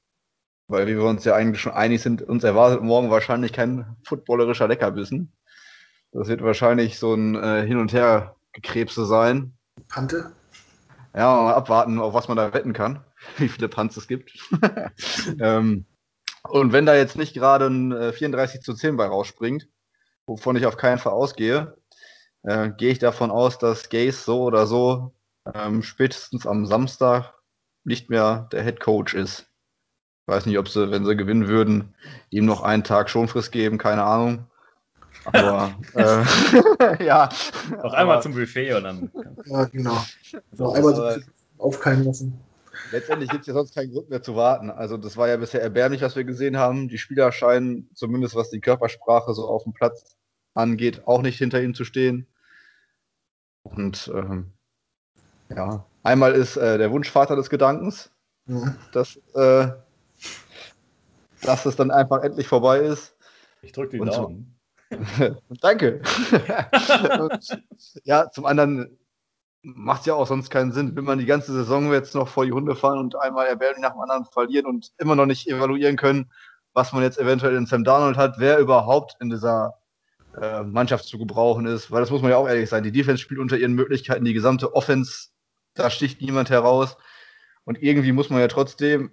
weil 0.67 0.85
wir 0.87 1.03
uns 1.03 1.25
ja 1.25 1.33
eigentlich 1.35 1.61
schon 1.61 1.73
einig 1.73 2.01
sind, 2.01 2.21
uns 2.21 2.43
erwartet 2.43 2.83
morgen 2.83 3.09
wahrscheinlich 3.09 3.53
kein 3.53 3.97
footballerischer 4.03 4.67
Leckerbissen. 4.67 5.33
Das 6.11 6.27
wird 6.27 6.43
wahrscheinlich 6.43 6.99
so 6.99 7.13
ein 7.13 7.35
äh, 7.35 7.65
Hin- 7.65 7.79
und 7.79 7.91
Her-Gekrebse 7.91 9.05
sein. 9.05 9.53
Pante? 9.87 10.31
Ja, 11.15 11.41
mal 11.41 11.55
abwarten, 11.55 11.99
auf 11.99 12.13
was 12.13 12.27
man 12.27 12.37
da 12.37 12.53
wetten 12.53 12.73
kann, 12.73 13.03
wie 13.37 13.49
viele 13.49 13.67
Punts 13.67 13.97
es 13.97 14.07
gibt. 14.07 14.31
ähm, 15.39 15.85
und 16.49 16.73
wenn 16.73 16.85
da 16.85 16.95
jetzt 16.95 17.17
nicht 17.17 17.33
gerade 17.33 17.67
ein 17.67 17.91
äh, 17.91 18.13
34 18.13 18.61
zu 18.61 18.73
10 18.73 18.97
bei 18.97 19.05
rausspringt, 19.05 19.67
wovon 20.25 20.55
ich 20.55 20.65
auf 20.65 20.77
keinen 20.77 20.99
Fall 20.99 21.13
ausgehe, 21.13 21.77
äh, 22.43 22.69
gehe 22.69 22.91
ich 22.91 22.99
davon 22.99 23.31
aus, 23.31 23.57
dass 23.57 23.89
Gaze 23.89 24.17
so 24.17 24.43
oder 24.43 24.67
so 24.67 25.13
ähm, 25.53 25.83
spätestens 25.83 26.45
am 26.45 26.65
Samstag 26.65 27.33
nicht 27.83 28.09
mehr 28.09 28.47
der 28.51 28.63
Head 28.63 28.79
Coach 28.79 29.13
ist. 29.13 29.47
Ich 30.21 30.33
weiß 30.33 30.45
nicht, 30.45 30.59
ob 30.59 30.69
sie, 30.69 30.91
wenn 30.91 31.05
sie 31.05 31.15
gewinnen 31.15 31.47
würden, 31.47 31.95
ihm 32.29 32.45
noch 32.45 32.61
einen 32.61 32.83
Tag 32.83 33.09
Schonfrist 33.09 33.51
geben, 33.51 33.77
keine 33.77 34.03
Ahnung. 34.03 34.45
Aber 35.25 35.73
äh, 35.95 37.03
ja. 37.05 37.29
Noch 37.83 37.93
einmal 37.93 38.21
zum 38.21 38.33
Buffet 38.33 38.73
und 38.73 38.83
dann. 38.83 39.11
Ja, 39.45 39.65
genau. 39.65 40.03
Noch 40.57 40.73
einmal 40.75 40.95
so 40.95 41.09
aufkeimen 41.57 42.05
lassen. 42.05 42.39
Letztendlich 42.91 43.29
gibt 43.29 43.41
es 43.41 43.47
ja 43.47 43.53
sonst 43.53 43.75
keinen 43.75 43.91
Grund 43.91 44.09
mehr 44.09 44.21
zu 44.21 44.35
warten. 44.35 44.69
Also 44.69 44.97
das 44.97 45.17
war 45.17 45.27
ja 45.27 45.37
bisher 45.37 45.61
erbärmlich, 45.61 46.01
was 46.01 46.15
wir 46.15 46.23
gesehen 46.23 46.57
haben. 46.57 46.87
Die 46.87 46.97
Spieler 46.97 47.31
scheinen, 47.31 47.89
zumindest 47.93 48.35
was 48.35 48.49
die 48.49 48.61
Körpersprache 48.61 49.33
so 49.33 49.47
auf 49.47 49.63
dem 49.63 49.73
Platz 49.73 50.17
angeht, 50.53 51.03
auch 51.05 51.21
nicht 51.21 51.37
hinter 51.37 51.61
ihm 51.61 51.73
zu 51.73 51.85
stehen. 51.85 52.27
Und 53.63 54.11
ähm, 54.13 54.53
ja, 55.49 55.85
einmal 56.03 56.33
ist 56.33 56.57
äh, 56.57 56.77
der 56.77 56.91
Wunschvater 56.91 57.35
des 57.35 57.49
Gedankens, 57.49 58.11
mhm. 58.45 58.75
dass, 58.91 59.17
äh, 59.35 59.69
dass 61.41 61.65
es 61.65 61.75
dann 61.75 61.91
einfach 61.91 62.23
endlich 62.23 62.47
vorbei 62.47 62.79
ist. 62.79 63.15
Ich 63.61 63.71
drücke 63.71 63.97
die 63.97 64.05
Daumen. 64.05 64.55
Danke. 65.61 66.01
und, 67.19 67.63
ja, 68.03 68.31
zum 68.31 68.45
anderen 68.45 68.97
macht 69.61 70.05
ja 70.05 70.13
auch 70.13 70.27
sonst 70.27 70.49
keinen 70.49 70.71
Sinn, 70.71 70.95
wenn 70.95 71.03
man 71.03 71.19
die 71.19 71.25
ganze 71.25 71.51
Saison 71.53 71.91
jetzt 71.91 72.15
noch 72.15 72.27
vor 72.27 72.45
die 72.45 72.51
Hunde 72.51 72.75
fahren 72.75 72.99
und 72.99 73.15
einmal 73.15 73.47
erbärmlich 73.47 73.81
nach 73.81 73.91
dem 73.91 74.01
anderen 74.01 74.25
verlieren 74.25 74.65
und 74.65 74.91
immer 74.97 75.15
noch 75.15 75.25
nicht 75.25 75.47
evaluieren 75.47 75.97
können, 75.97 76.31
was 76.73 76.93
man 76.93 77.03
jetzt 77.03 77.19
eventuell 77.19 77.55
in 77.55 77.65
Sam 77.65 77.83
Darnold 77.83 78.17
hat, 78.17 78.35
wer 78.37 78.59
überhaupt 78.59 79.17
in 79.19 79.29
dieser 79.29 79.73
äh, 80.39 80.63
Mannschaft 80.63 81.05
zu 81.05 81.17
gebrauchen 81.17 81.65
ist. 81.65 81.91
Weil 81.91 82.01
das 82.01 82.11
muss 82.11 82.21
man 82.21 82.31
ja 82.31 82.37
auch 82.37 82.47
ehrlich 82.47 82.69
sein. 82.69 82.83
Die 82.83 82.91
Defense 82.91 83.21
spielt 83.21 83.39
unter 83.39 83.57
ihren 83.57 83.73
Möglichkeiten 83.73 84.25
die 84.25 84.33
gesamte 84.33 84.73
Offense, 84.73 85.29
da 85.73 85.89
sticht 85.89 86.21
niemand 86.21 86.49
heraus. 86.49 86.97
Und 87.65 87.81
irgendwie 87.81 88.13
muss 88.13 88.29
man 88.29 88.39
ja 88.39 88.47
trotzdem 88.47 89.11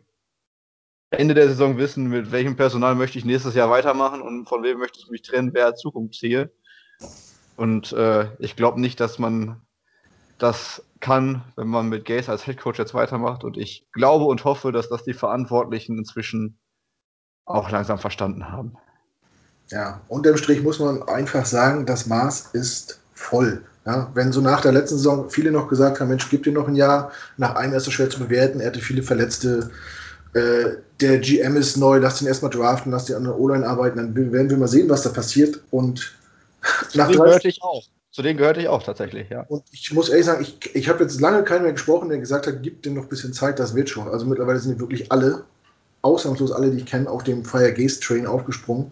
Ende 1.11 1.35
der 1.35 1.49
Saison 1.49 1.79
wissen, 1.79 2.09
mit 2.09 2.33
welchem 2.33 2.57
Personal 2.57 2.95
möchte 2.95 3.19
ich 3.19 3.25
nächstes 3.25 3.55
Jahr 3.55 3.71
weitermachen 3.71 4.21
und 4.21 4.47
von 4.47 4.63
wem 4.63 4.79
möchte 4.79 4.99
ich 4.99 5.09
mich 5.09 5.23
trennen, 5.23 5.51
wer 5.55 5.75
Zukunftsziel. 5.75 6.53
Und 7.57 7.93
äh, 7.93 8.29
ich 8.39 8.57
glaube 8.57 8.81
nicht, 8.81 9.01
dass 9.01 9.19
man 9.19 9.66
das 10.39 10.83
kann, 11.01 11.43
wenn 11.57 11.69
man 11.69 11.89
mit 11.89 12.05
Gaze 12.05 12.31
als 12.31 12.47
Headcoach 12.47 12.79
jetzt 12.79 12.95
weitermacht. 12.95 13.45
Und 13.45 13.57
ich 13.57 13.87
glaube 13.93 14.25
und 14.25 14.45
hoffe, 14.45 14.73
dass 14.73 14.89
das 14.89 15.05
die 15.05 15.15
Verantwortlichen 15.15 15.99
inzwischen 15.99 16.59
auch 17.45 17.71
langsam 17.71 17.99
verstanden 17.99 18.51
haben. 18.51 18.77
Ja, 19.71 20.01
unterm 20.09 20.37
Strich 20.37 20.63
muss 20.63 20.79
man 20.79 21.03
einfach 21.05 21.47
sagen, 21.47 21.87
das 21.87 22.07
Maß 22.07 22.51
ist 22.53 23.01
voll. 23.15 23.65
Ja, 23.85 24.11
wenn 24.15 24.33
so 24.33 24.41
nach 24.41 24.63
der 24.63 24.73
letzten 24.73 24.97
Saison 24.97 25.31
viele 25.31 25.53
noch 25.53 25.69
gesagt 25.69 26.01
haben, 26.01 26.09
Mensch, 26.09 26.29
gib 26.29 26.43
dir 26.43 26.53
noch 26.53 26.67
ein 26.67 26.75
Jahr, 26.75 27.13
nach 27.37 27.55
einem 27.55 27.75
ist 27.75 27.87
es 27.87 27.93
schwer 27.93 28.11
zu 28.11 28.19
bewerten, 28.19 28.61
er 28.61 28.69
hatte 28.69 28.81
viele 28.81 29.03
Verletzte, 29.03 29.71
äh, 30.35 30.77
der 31.01 31.19
GM 31.19 31.57
ist 31.57 31.77
neu, 31.77 31.99
lass 31.99 32.19
den 32.19 32.27
erstmal 32.27 32.51
draften, 32.51 32.91
lass 32.91 33.05
den 33.05 33.17
an 33.17 33.25
der 33.25 33.39
O-Line 33.39 33.67
arbeiten, 33.67 33.99
dann 33.99 34.33
werden 34.33 34.51
wir 34.51 34.57
mal 34.57 34.67
sehen, 34.67 34.89
was 34.89 35.03
da 35.03 35.11
passiert. 35.11 35.61
Und 35.71 36.17
nach 36.95 37.11
ich 37.11 37.63
auch. 37.63 37.85
Zu 38.17 38.23
denen 38.23 38.39
gehörte 38.39 38.61
ich 38.61 38.69
auch 38.69 38.83
tatsächlich, 38.83 39.29
ja. 39.29 39.43
Und 39.43 39.65
ich 39.73 39.93
muss 39.93 40.09
ehrlich 40.09 40.25
sagen, 40.25 40.41
ich, 40.41 40.75
ich 40.75 40.89
habe 40.89 41.03
jetzt 41.03 41.21
lange 41.21 41.45
keinen 41.45 41.65
mehr 41.65 41.75
gesprochen, 41.75 42.09
der 42.09 42.17
gesagt 42.17 42.47
hat, 42.47 42.63
gib 42.63 42.83
dem 42.83 42.95
noch 42.95 43.03
ein 43.03 43.09
bisschen 43.11 43.35
Zeit, 43.35 43.59
das 43.59 43.75
wird 43.75 43.91
schon. 43.91 44.09
Also 44.09 44.25
mittlerweile 44.25 44.59
sind 44.59 44.81
wirklich 44.81 45.13
alle, 45.13 45.45
ausnahmslos 46.01 46.51
alle, 46.51 46.71
die 46.71 46.79
ich 46.79 46.87
kenne, 46.87 47.11
auf 47.11 47.25
dem 47.25 47.45
Fire 47.45 47.71
Gaze 47.75 48.01
Train 48.01 48.27
aufgesprungen. 48.27 48.91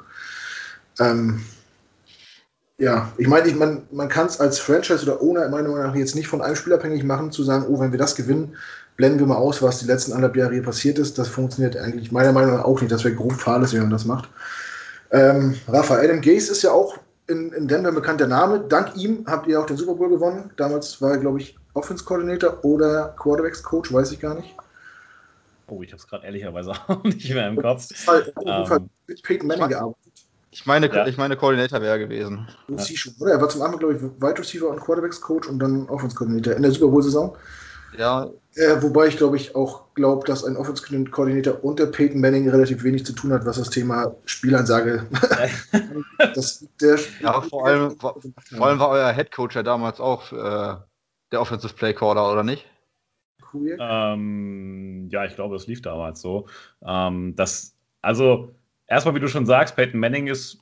Ähm, 1.00 1.42
ja, 2.76 3.14
ich 3.16 3.26
meine, 3.26 3.48
ich, 3.48 3.54
man, 3.54 3.84
man 3.90 4.10
kann 4.10 4.26
es 4.26 4.40
als 4.40 4.58
Franchise 4.58 5.04
oder 5.04 5.22
Owner 5.22 5.48
meiner 5.48 5.70
Meinung 5.70 5.86
nach 5.86 5.94
jetzt 5.94 6.14
nicht 6.14 6.28
von 6.28 6.42
einem 6.42 6.56
Spiel 6.56 6.74
abhängig 6.74 7.02
machen, 7.02 7.32
zu 7.32 7.44
sagen, 7.44 7.64
oh, 7.66 7.80
wenn 7.80 7.92
wir 7.92 7.98
das 7.98 8.16
gewinnen, 8.16 8.54
blenden 8.98 9.20
wir 9.20 9.26
mal 9.26 9.36
aus, 9.36 9.62
was 9.62 9.78
die 9.78 9.86
letzten 9.86 10.12
anderthalb 10.12 10.36
Jahre 10.36 10.52
hier 10.52 10.62
passiert 10.64 10.98
ist. 10.98 11.16
Das 11.16 11.28
funktioniert 11.28 11.78
eigentlich 11.78 12.12
meiner 12.12 12.32
Meinung 12.32 12.56
nach 12.56 12.64
auch 12.64 12.78
nicht. 12.78 12.92
Das 12.92 13.04
wäre 13.04 13.14
grob 13.14 13.32
fahrlässig, 13.32 13.76
wenn 13.76 13.84
man 13.84 13.92
das 13.92 14.04
macht. 14.04 14.28
Ähm, 15.12 15.54
Rafa, 15.66 15.94
Adam 15.94 16.20
Gaze 16.20 16.52
ist 16.52 16.62
ja 16.62 16.72
auch 16.72 16.98
in, 17.28 17.52
in 17.52 17.68
Denver 17.68 17.88
ein 17.88 17.94
bekannter 17.94 18.26
Name. 18.26 18.60
Dank 18.60 18.96
ihm 18.96 19.24
habt 19.26 19.46
ihr 19.46 19.60
auch 19.60 19.66
den 19.66 19.76
Super 19.76 19.94
Bowl 19.94 20.08
gewonnen. 20.08 20.50
Damals 20.56 21.00
war 21.00 21.12
er, 21.12 21.18
glaube 21.18 21.40
ich, 21.40 21.56
Offense 21.74 22.04
Coordinator 22.04 22.64
oder 22.64 23.14
Quarterbacks 23.18 23.62
Coach, 23.62 23.92
weiß 23.92 24.12
ich 24.12 24.20
gar 24.20 24.34
nicht. 24.34 24.54
Oh, 25.66 25.82
ich 25.82 25.90
habe 25.90 26.00
es 26.00 26.06
gerade 26.06 26.26
ehrlicherweise 26.26 26.72
auch 26.88 27.02
nicht 27.04 27.32
mehr 27.32 27.48
im 27.48 27.56
Kopf. 27.56 27.88
Auf 28.06 28.24
jeden 28.44 28.66
Fall 28.66 28.80
mit 29.06 29.22
Peyton 29.22 29.46
Manning 29.46 29.68
gearbeitet. 29.68 29.98
Ich 30.50 30.66
meine, 30.66 30.86
ja. 30.86 31.04
ich 31.06 31.16
meine, 31.16 31.36
Koordinator 31.36 31.80
wäre 31.80 31.98
gewesen. 31.98 32.46
Ja. 32.68 32.76
Oder? 33.18 33.32
Er 33.32 33.40
war 33.40 33.48
zum 33.48 33.62
Anfang, 33.62 33.80
glaube 33.80 33.96
ich, 33.96 34.02
Wide 34.02 34.38
Receiver 34.38 34.68
und 34.68 34.80
Quarterbacks 34.80 35.20
Coach 35.20 35.48
und 35.48 35.58
dann 35.58 35.88
Offense 35.88 36.14
Coordinator 36.14 36.54
in 36.54 36.62
der 36.62 36.70
Super 36.70 36.92
Bowl-Saison. 36.92 37.36
Ja. 37.96 38.30
Äh, 38.56 38.82
wobei 38.82 39.08
ich, 39.08 39.16
glaube 39.16 39.36
ich, 39.36 39.54
auch 39.54 39.94
glaube, 39.94 40.26
dass 40.26 40.44
ein 40.44 40.56
Offense 40.56 40.82
Coordinator 41.10 41.62
unter 41.64 41.86
Peyton 41.86 42.20
Manning 42.20 42.48
relativ 42.48 42.84
wenig 42.84 43.04
zu 43.04 43.12
tun 43.12 43.32
hat, 43.32 43.44
was 43.46 43.56
das 43.56 43.70
Thema 43.70 44.14
Spielansage. 44.26 45.06
das, 46.18 46.66
der 46.80 46.98
ja, 47.20 47.40
vor 47.40 47.66
allem, 47.66 47.98
vor, 47.98 48.16
vor 48.56 48.66
allem 48.66 48.78
war 48.78 48.90
euer 48.90 49.12
Head 49.12 49.32
Coach 49.32 49.56
ja 49.56 49.62
damals 49.62 50.00
auch 50.00 50.32
äh, 50.32 50.76
der 51.32 51.40
Offensive 51.40 51.74
Play 51.74 51.94
Caller, 51.94 52.32
oder 52.32 52.42
nicht? 52.42 52.66
Ähm, 53.78 55.08
ja, 55.10 55.24
ich 55.24 55.34
glaube, 55.34 55.54
das 55.54 55.66
lief 55.66 55.82
damals 55.82 56.20
so. 56.20 56.48
Ähm, 56.84 57.34
das, 57.36 57.76
also 58.02 58.54
erstmal, 58.86 59.14
wie 59.14 59.20
du 59.20 59.28
schon 59.28 59.46
sagst, 59.46 59.76
Peyton 59.76 60.00
Manning 60.00 60.26
ist 60.26 60.58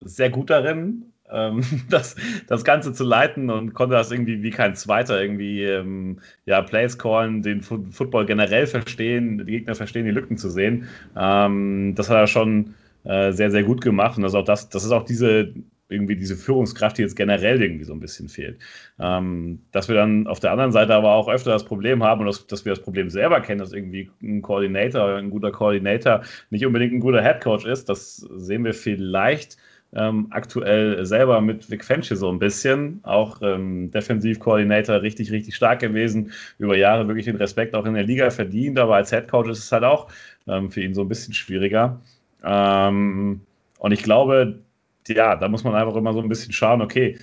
sehr 0.00 0.30
gut 0.30 0.50
darin, 0.50 1.09
das, 1.90 2.16
das 2.46 2.64
Ganze 2.64 2.92
zu 2.92 3.04
leiten 3.04 3.50
und 3.50 3.74
konnte 3.74 3.94
das 3.94 4.10
irgendwie 4.10 4.42
wie 4.42 4.50
kein 4.50 4.74
Zweiter 4.74 5.20
irgendwie 5.20 5.64
ähm, 5.64 6.20
ja, 6.46 6.62
Plays 6.62 6.98
callen, 6.98 7.42
den 7.42 7.62
Fu 7.62 7.84
Football 7.90 8.26
generell 8.26 8.66
verstehen, 8.66 9.38
die 9.38 9.52
Gegner 9.52 9.74
verstehen, 9.74 10.04
die 10.04 10.10
Lücken 10.10 10.36
zu 10.36 10.50
sehen. 10.50 10.88
Ähm, 11.16 11.94
das 11.96 12.10
hat 12.10 12.16
er 12.16 12.26
schon 12.26 12.74
äh, 13.04 13.32
sehr, 13.32 13.50
sehr 13.50 13.62
gut 13.62 13.80
gemacht 13.80 14.16
und 14.16 14.22
das 14.22 14.32
ist 14.32 14.38
auch 14.38 14.44
das, 14.44 14.68
das 14.68 14.84
ist 14.84 14.92
auch 14.92 15.04
diese 15.04 15.54
irgendwie 15.90 16.16
diese 16.16 16.36
Führungskraft, 16.36 16.98
die 16.98 17.02
jetzt 17.02 17.16
generell 17.16 17.60
irgendwie 17.60 17.84
so 17.84 17.92
ein 17.92 18.00
bisschen 18.00 18.28
fehlt. 18.28 18.58
Ähm, 18.98 19.62
dass 19.72 19.88
wir 19.88 19.96
dann 19.96 20.26
auf 20.26 20.40
der 20.40 20.52
anderen 20.52 20.72
Seite 20.72 20.94
aber 20.94 21.12
auch 21.12 21.28
öfter 21.28 21.50
das 21.50 21.64
Problem 21.64 22.02
haben 22.04 22.20
und 22.20 22.26
das, 22.26 22.46
dass 22.46 22.64
wir 22.64 22.70
das 22.70 22.80
Problem 22.80 23.10
selber 23.10 23.40
kennen, 23.40 23.58
dass 23.58 23.72
irgendwie 23.72 24.10
ein 24.22 24.40
Koordinator, 24.40 25.16
ein 25.16 25.30
guter 25.30 25.50
Koordinator 25.50 26.22
nicht 26.50 26.64
unbedingt 26.64 26.92
ein 26.94 27.00
guter 27.00 27.22
Headcoach 27.22 27.64
ist, 27.66 27.88
das 27.88 28.16
sehen 28.16 28.64
wir 28.64 28.74
vielleicht 28.74 29.56
ähm, 29.92 30.28
aktuell 30.30 31.04
selber 31.04 31.40
mit 31.40 31.70
Vic 31.70 31.84
Fenchie 31.84 32.16
so 32.16 32.30
ein 32.30 32.38
bisschen, 32.38 33.00
auch 33.02 33.42
ähm, 33.42 33.90
Defensivkoordinator 33.90 35.02
richtig, 35.02 35.32
richtig 35.32 35.56
stark 35.56 35.80
gewesen, 35.80 36.32
über 36.58 36.76
Jahre 36.76 37.08
wirklich 37.08 37.26
den 37.26 37.36
Respekt 37.36 37.74
auch 37.74 37.86
in 37.86 37.94
der 37.94 38.04
Liga 38.04 38.30
verdient, 38.30 38.78
aber 38.78 38.96
als 38.96 39.12
Headcoach 39.12 39.48
ist 39.48 39.58
es 39.58 39.72
halt 39.72 39.84
auch 39.84 40.08
ähm, 40.46 40.70
für 40.70 40.82
ihn 40.82 40.94
so 40.94 41.02
ein 41.02 41.08
bisschen 41.08 41.34
schwieriger. 41.34 42.00
Ähm, 42.44 43.40
und 43.78 43.92
ich 43.92 44.02
glaube, 44.02 44.60
ja, 45.08 45.36
da 45.36 45.48
muss 45.48 45.64
man 45.64 45.74
einfach 45.74 45.96
immer 45.96 46.12
so 46.12 46.20
ein 46.20 46.28
bisschen 46.28 46.52
schauen, 46.52 46.82
okay, 46.82 47.18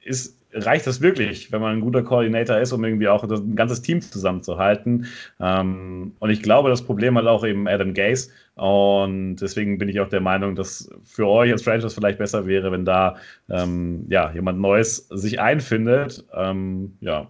ist, 0.00 0.36
reicht 0.54 0.86
das 0.86 1.00
wirklich, 1.00 1.52
wenn 1.52 1.60
man 1.60 1.76
ein 1.76 1.80
guter 1.80 2.02
Koordinator 2.02 2.58
ist, 2.58 2.72
um 2.72 2.84
irgendwie 2.84 3.08
auch 3.08 3.24
ein 3.24 3.56
ganzes 3.56 3.82
Team 3.82 4.00
zusammenzuhalten. 4.00 5.06
Ähm, 5.40 6.12
und 6.18 6.30
ich 6.30 6.42
glaube, 6.42 6.70
das 6.70 6.82
Problem 6.82 7.16
hat 7.16 7.26
auch 7.26 7.44
eben 7.44 7.68
Adam 7.68 7.94
Gase. 7.94 8.30
Und 8.54 9.36
deswegen 9.36 9.78
bin 9.78 9.88
ich 9.88 10.00
auch 10.00 10.08
der 10.08 10.20
Meinung, 10.20 10.54
dass 10.54 10.90
für 11.04 11.26
euch 11.26 11.50
als 11.50 11.62
Franchise 11.62 11.94
vielleicht 11.94 12.18
besser 12.18 12.46
wäre, 12.46 12.70
wenn 12.70 12.84
da 12.84 13.16
ähm, 13.48 14.06
ja, 14.08 14.30
jemand 14.32 14.60
Neues 14.60 15.08
sich 15.08 15.40
einfindet. 15.40 16.24
Ähm, 16.34 16.96
ja. 17.00 17.26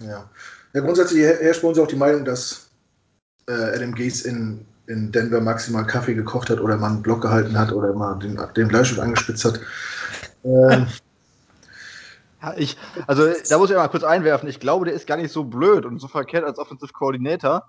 ja. 0.00 0.30
Ja, 0.72 0.80
grundsätzlich 0.82 1.22
herrscht 1.22 1.62
bei 1.62 1.68
uns 1.68 1.78
auch 1.78 1.88
die 1.88 1.96
Meinung, 1.96 2.24
dass 2.24 2.70
äh, 3.48 3.52
Adam 3.52 3.94
Gase 3.94 4.28
in, 4.28 4.64
in 4.86 5.10
Denver 5.10 5.40
maximal 5.40 5.84
Kaffee 5.86 6.14
gekocht 6.14 6.50
hat 6.50 6.60
oder 6.60 6.76
mal 6.76 6.90
einen 6.90 7.02
Block 7.02 7.22
gehalten 7.22 7.58
hat 7.58 7.72
oder 7.72 7.92
mal 7.92 8.18
den, 8.18 8.38
den 8.54 8.68
Bleistift 8.68 9.00
angespitzt 9.00 9.44
hat. 9.44 9.60
Ähm, 10.44 10.86
ja, 12.42 12.54
ich, 12.56 12.76
also 13.06 13.24
da 13.48 13.58
muss 13.58 13.70
ich 13.70 13.76
mal 13.76 13.88
kurz 13.88 14.04
einwerfen. 14.04 14.48
Ich 14.48 14.60
glaube, 14.60 14.86
der 14.86 14.94
ist 14.94 15.06
gar 15.06 15.16
nicht 15.16 15.32
so 15.32 15.44
blöd 15.44 15.84
und 15.84 15.98
so 15.98 16.08
verkehrt 16.08 16.44
als 16.44 16.58
Offensive 16.58 16.92
Coordinator, 16.92 17.64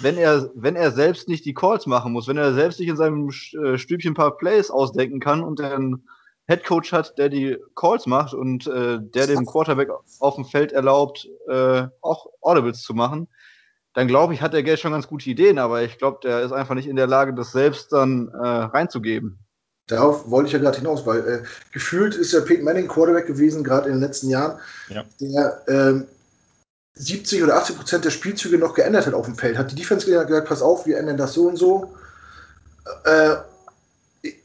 wenn 0.00 0.16
er, 0.16 0.50
wenn 0.54 0.76
er 0.76 0.90
selbst 0.90 1.28
nicht 1.28 1.44
die 1.44 1.54
Calls 1.54 1.86
machen 1.86 2.12
muss, 2.12 2.28
wenn 2.28 2.38
er 2.38 2.54
selbst 2.54 2.78
sich 2.78 2.88
in 2.88 2.96
seinem 2.96 3.28
äh, 3.28 3.78
Stübchen 3.78 4.12
ein 4.12 4.14
paar 4.14 4.36
Plays 4.36 4.70
ausdenken 4.70 5.20
kann 5.20 5.42
und 5.42 5.60
einen 5.60 6.08
Head 6.48 6.64
Coach 6.64 6.92
hat, 6.92 7.18
der 7.18 7.28
die 7.28 7.58
Calls 7.74 8.06
macht 8.06 8.32
und 8.32 8.66
äh, 8.66 8.98
der 9.00 9.26
dem 9.26 9.46
Quarterback 9.46 9.90
auf 10.20 10.36
dem 10.36 10.44
Feld 10.44 10.72
erlaubt, 10.72 11.28
äh, 11.48 11.86
auch 12.00 12.26
Audibles 12.40 12.82
zu 12.82 12.94
machen, 12.94 13.28
dann 13.94 14.08
glaube 14.08 14.34
ich, 14.34 14.42
hat 14.42 14.52
der 14.52 14.62
Geld 14.62 14.78
schon 14.78 14.92
ganz 14.92 15.08
gute 15.08 15.28
Ideen, 15.28 15.58
aber 15.58 15.82
ich 15.82 15.98
glaube, 15.98 16.20
der 16.22 16.42
ist 16.42 16.52
einfach 16.52 16.74
nicht 16.74 16.86
in 16.86 16.96
der 16.96 17.06
Lage, 17.06 17.34
das 17.34 17.50
selbst 17.52 17.92
dann 17.92 18.28
äh, 18.28 18.46
reinzugeben. 18.46 19.45
Darauf 19.86 20.28
wollte 20.30 20.48
ich 20.48 20.52
ja 20.52 20.58
gerade 20.58 20.78
hinaus, 20.78 21.06
weil 21.06 21.28
äh, 21.28 21.42
gefühlt 21.72 22.16
ist 22.16 22.32
ja 22.32 22.40
Peyton 22.40 22.64
Manning 22.64 22.88
Quarterback 22.88 23.26
gewesen, 23.26 23.62
gerade 23.62 23.88
in 23.88 23.96
den 23.96 24.02
letzten 24.02 24.28
Jahren, 24.28 24.58
ja. 24.88 25.04
der 25.20 25.62
ähm, 25.68 26.06
70 26.96 27.42
oder 27.44 27.56
80 27.56 27.76
Prozent 27.76 28.04
der 28.04 28.10
Spielzüge 28.10 28.58
noch 28.58 28.74
geändert 28.74 29.06
hat 29.06 29.14
auf 29.14 29.26
dem 29.26 29.36
Feld. 29.36 29.58
Hat 29.58 29.70
die 29.70 29.76
Defense 29.76 30.06
gesagt, 30.06 30.48
pass 30.48 30.62
auf, 30.62 30.86
wir 30.86 30.98
ändern 30.98 31.18
das 31.18 31.34
so 31.34 31.46
und 31.46 31.56
so. 31.56 31.94
Äh, 33.04 33.36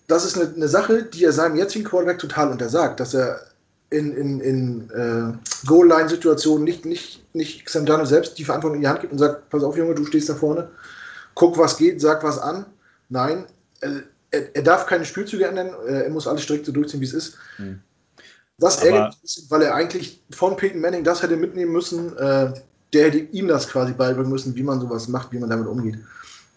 das 0.08 0.26
ist 0.26 0.38
eine, 0.38 0.54
eine, 0.54 0.68
Sache, 0.68 1.04
die 1.04 1.24
er 1.24 1.32
seinem 1.32 1.56
jetzigen 1.56 1.86
Quarterback 1.86 2.20
total 2.20 2.52
untersagt, 2.52 3.00
dass 3.00 3.14
er 3.14 3.40
in, 3.90 4.16
in, 4.16 4.40
in 4.42 4.90
äh, 4.92 5.68
Goal-Line-Situationen 5.68 6.64
nicht, 6.64 6.86
nicht, 6.86 7.24
nicht 7.34 7.68
Sam 7.70 7.86
Darnold 7.86 8.10
selbst 8.10 8.38
die 8.38 8.44
Verantwortung 8.44 8.76
in 8.76 8.82
die 8.82 8.88
Hand 8.88 9.02
gibt 9.02 9.14
und 9.14 9.20
sagt, 9.20 9.50
pass 9.50 9.64
auf, 9.64 9.78
Junge, 9.78 9.96
du 9.96 10.06
stehst 10.06 10.30
da 10.30 10.36
vorne, 10.36 10.70
guck, 11.36 11.58
was 11.58 11.78
geht, 11.78 12.02
sag 12.02 12.24
was 12.24 12.38
an. 12.38 12.66
Nein, 13.10 13.46
äh, 13.82 14.02
er, 14.32 14.56
er, 14.56 14.62
darf 14.64 14.86
keine 14.86 15.06
Spielzüge 15.06 15.46
ändern, 15.46 15.72
äh, 15.88 16.04
er 16.04 16.10
muss 16.10 16.28
alles 16.28 16.44
strikt 16.44 16.66
so 16.66 16.72
durchziehen, 16.72 17.02
wie 17.02 17.06
es 17.06 17.14
ist. 17.14 17.38
Hm. 17.58 17.80
Das 18.58 18.84
ärgert 18.84 19.18
mich, 19.22 19.46
weil 19.50 19.64
er 19.64 19.74
eigentlich 19.74 20.22
von 20.32 20.56
Peyton 20.56 20.82
Manning 20.82 21.04
das 21.04 21.24
hätte 21.24 21.36
mitnehmen 21.36 21.72
müssen. 21.72 22.16
Äh, 22.18 22.54
der 22.94 23.06
hätte 23.06 23.18
ihm 23.18 23.48
das 23.48 23.68
quasi 23.70 23.94
beibringen 23.94 24.32
müssen, 24.32 24.56
wie 24.56 24.64
man 24.64 24.80
sowas 24.80 25.08
macht, 25.08 25.32
wie 25.32 25.40
man 25.40 25.50
damit 25.50 25.68
umgeht. 25.68 25.98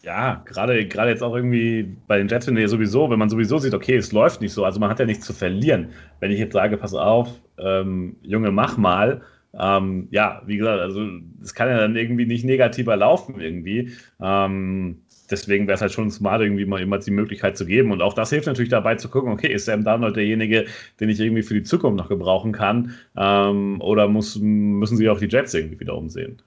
Ja, 0.03 0.43
gerade 0.45 0.87
gerade 0.87 1.11
jetzt 1.11 1.23
auch 1.23 1.35
irgendwie 1.35 1.97
bei 2.07 2.19
den 2.19 2.29
Jets, 2.29 2.47
wenn 2.47 2.57
ihr 2.59 2.69
sowieso, 2.69 3.09
wenn 3.09 3.19
man 3.19 3.31
sowieso 3.31 3.59
sieht, 3.59 3.73
okay, 3.73 3.97
es 3.97 4.13
läuft 4.13 4.43
nicht 4.43 4.53
so, 4.53 4.65
also 4.65 4.79
man 4.79 4.91
hat 4.91 4.99
ja 4.99 5.07
nichts 5.07 5.25
zu 5.25 5.33
verlieren. 5.33 5.93
Wenn 6.21 6.31
ich 6.31 6.39
jetzt 6.39 6.53
sage, 6.53 6.77
pass 6.77 6.93
auf, 6.93 7.29
ähm, 7.57 8.17
Junge, 8.21 8.51
mach 8.51 8.77
mal, 8.77 9.23
ähm, 9.59 10.09
ja, 10.11 10.43
wie 10.47 10.57
gesagt, 10.57 10.81
also 10.81 11.07
es 11.43 11.55
kann 11.55 11.69
ja 11.69 11.79
dann 11.79 11.97
irgendwie 11.97 12.27
nicht 12.27 12.45
negativer 12.45 12.97
laufen 12.97 13.41
irgendwie. 13.41 13.93
Ähm, 14.21 15.03
deswegen 15.31 15.67
wäre 15.67 15.77
es 15.77 15.81
halt 15.81 15.93
schon 15.93 16.11
smart, 16.11 16.43
irgendwie 16.43 16.67
mal 16.67 16.81
immer 16.81 16.99
die 16.99 17.11
Möglichkeit 17.11 17.57
zu 17.57 17.67
geben. 17.67 17.93
Und 17.93 18.03
auch 18.03 18.15
das 18.15 18.31
hilft 18.31 18.47
natürlich 18.47 18.71
dabei 18.71 18.97
zu 18.97 19.09
gucken, 19.09 19.33
okay, 19.33 19.53
ist 19.53 19.67
Sam 19.67 19.85
Darnold 19.85 20.17
derjenige, 20.17 20.67
den 21.01 21.09
ich 21.09 21.21
irgendwie 21.21 21.43
für 21.43 21.55
die 21.55 21.63
Zukunft 21.63 21.99
noch 21.99 22.09
gebrauchen 22.09 22.53
kann? 22.53 22.95
Ähm, 23.17 23.81
oder 23.81 24.09
muss, 24.09 24.37
müssen 24.37 24.97
sie 24.97 25.09
auch 25.09 25.19
die 25.19 25.29
Jets 25.29 25.55
irgendwie 25.55 25.81
wieder 25.81 25.97
umsehen? 25.97 26.41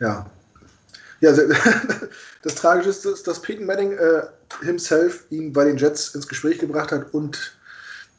Ja. 0.00 0.26
Ja, 1.20 1.32
das 2.42 2.54
Tragische 2.54 2.90
ist, 2.90 3.26
dass 3.26 3.42
Peyton 3.42 3.66
Manning 3.66 3.92
äh, 3.92 4.22
himself 4.64 5.24
ihn 5.30 5.52
bei 5.52 5.64
den 5.64 5.76
Jets 5.76 6.14
ins 6.14 6.28
Gespräch 6.28 6.58
gebracht 6.58 6.92
hat 6.92 7.12
und 7.12 7.58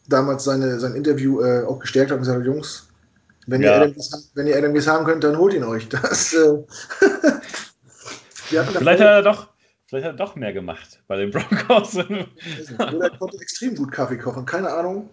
damals 0.10 0.44
seine, 0.44 0.80
sein 0.80 0.96
Interview 0.96 1.42
äh, 1.42 1.64
auch 1.64 1.80
gestärkt 1.80 2.12
hat 2.12 2.18
und 2.18 2.26
gesagt, 2.26 2.46
Jungs, 2.46 2.88
wenn, 3.47 3.62
ja. 3.62 3.78
ihr 3.78 3.82
Adam, 3.82 3.95
wenn 4.36 4.47
ihr 4.47 4.58
Adam 4.58 4.75
haben 4.75 5.06
könnt, 5.06 5.23
dann 5.23 5.38
holt 5.38 5.54
ihn 5.54 5.63
euch. 5.63 5.88
Das, 5.89 6.34
äh, 6.34 6.63
vielleicht, 8.49 9.02
hat 9.02 9.08
er 9.08 9.21
doch, 9.21 9.47
vielleicht 9.86 10.06
hat 10.08 10.13
er 10.13 10.25
doch 10.25 10.36
mehr 10.36 10.54
gemacht 10.54 11.02
bei 11.08 11.17
den 11.17 11.32
Broncos. 11.32 11.95
Oder 11.95 13.02
er 13.02 13.17
konnte 13.17 13.38
extrem 13.39 13.75
gut 13.75 13.91
Kaffee 13.91 14.17
kochen, 14.17 14.45
keine 14.45 14.71
Ahnung. 14.71 15.10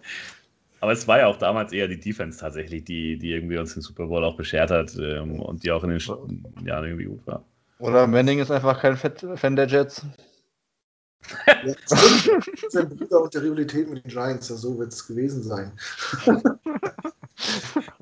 Aber 0.79 0.91
es 0.91 1.07
war 1.07 1.19
ja 1.19 1.27
auch 1.27 1.37
damals 1.37 1.71
eher 1.71 1.87
die 1.87 1.99
Defense 1.99 2.39
tatsächlich, 2.39 2.83
die, 2.83 3.17
die 3.17 3.31
irgendwie 3.31 3.57
uns 3.57 3.73
den 3.73 3.81
Super 3.81 4.07
Bowl 4.07 4.23
auch 4.23 4.37
beschert 4.37 4.69
hat 4.69 4.95
ähm, 4.95 5.39
und 5.39 5.63
die 5.63 5.71
auch 5.71 5.83
in 5.83 5.89
den 5.89 6.65
Jahren 6.65 6.85
irgendwie 6.85 7.05
gut 7.05 7.25
war. 7.25 7.43
Oder 7.79 8.07
Manning 8.07 8.39
ist 8.39 8.51
einfach 8.51 8.79
kein 8.79 8.97
Fan 8.97 9.55
der 9.55 9.67
Jets. 9.67 10.03
Ja, 11.45 11.75
sein 12.69 12.89
Bruder 12.89 13.21
und 13.21 13.33
der 13.33 13.43
Rivalität 13.43 13.89
mit 13.89 14.03
den 14.03 14.11
Giants, 14.11 14.47
so 14.47 14.77
wird 14.77 14.93
es 14.93 15.07
gewesen 15.07 15.43
sein. 15.43 15.71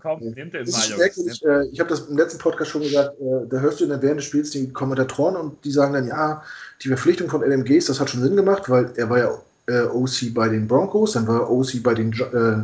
Komm, 0.06 0.20
nehmt 0.20 0.54
den 0.54 0.70
mal, 0.70 0.88
Jungs. 0.88 1.42
Äh, 1.42 1.66
ich 1.72 1.80
habe 1.80 1.90
das 1.90 2.02
im 2.02 2.16
letzten 2.16 2.38
Podcast 2.38 2.70
schon 2.70 2.84
gesagt, 2.84 3.20
äh, 3.20 3.48
da 3.50 3.58
hörst 3.58 3.80
du 3.80 3.86
in 3.86 3.90
der 3.90 4.04
während 4.04 4.20
des 4.20 4.26
Spiels 4.26 4.52
die 4.52 4.72
Kommentatoren 4.72 5.36
und 5.36 5.66
die 5.66 5.72
sagen 5.72 5.94
dann, 5.94 6.06
ja, 6.06 6.44
die 6.84 6.90
Verpflichtung 6.90 7.28
von 7.28 7.42
LMGs, 7.42 7.86
das 7.86 8.00
hat 8.00 8.12
schon 8.12 8.22
Sinn 8.22 8.36
gemacht, 8.36 8.70
weil 8.70 8.92
er 8.98 9.10
war 9.10 9.18
ja 9.18 9.42
äh, 9.68 9.88
OC 9.88 10.32
bei 10.36 10.48
den 10.48 10.68
Broncos, 10.68 11.14
dann 11.14 11.28
war 11.28 11.42
er 11.42 11.50
OC 11.50 11.82
bei 11.82 11.96
den, 11.96 12.14
äh, 12.14 12.64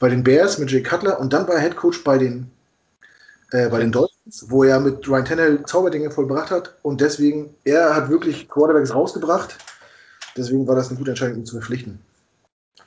bei 0.00 0.08
den 0.08 0.24
Bears 0.24 0.56
mit 0.56 0.70
Jay 0.70 0.82
Cutler 0.82 1.20
und 1.20 1.34
dann 1.34 1.46
war 1.46 1.56
er 1.56 1.60
Head 1.60 1.76
Coach 1.76 2.02
bei 2.04 2.16
den, 2.16 2.50
äh, 3.50 3.68
bei 3.68 3.78
den 3.78 3.92
Dolphins, 3.92 4.46
wo 4.48 4.64
er 4.64 4.80
mit 4.80 5.06
Ryan 5.06 5.26
Tannehill 5.26 5.62
Zauberdinge 5.66 6.10
vollbracht 6.10 6.50
hat 6.50 6.74
und 6.80 7.02
deswegen, 7.02 7.54
er 7.64 7.94
hat 7.94 8.08
wirklich 8.08 8.48
Quarterbacks 8.48 8.94
rausgebracht, 8.94 9.58
deswegen 10.38 10.66
war 10.66 10.76
das 10.76 10.88
eine 10.88 10.96
gute 10.96 11.10
Entscheidung, 11.10 11.40
ihn 11.40 11.44
zu 11.44 11.56
verpflichten. 11.56 11.98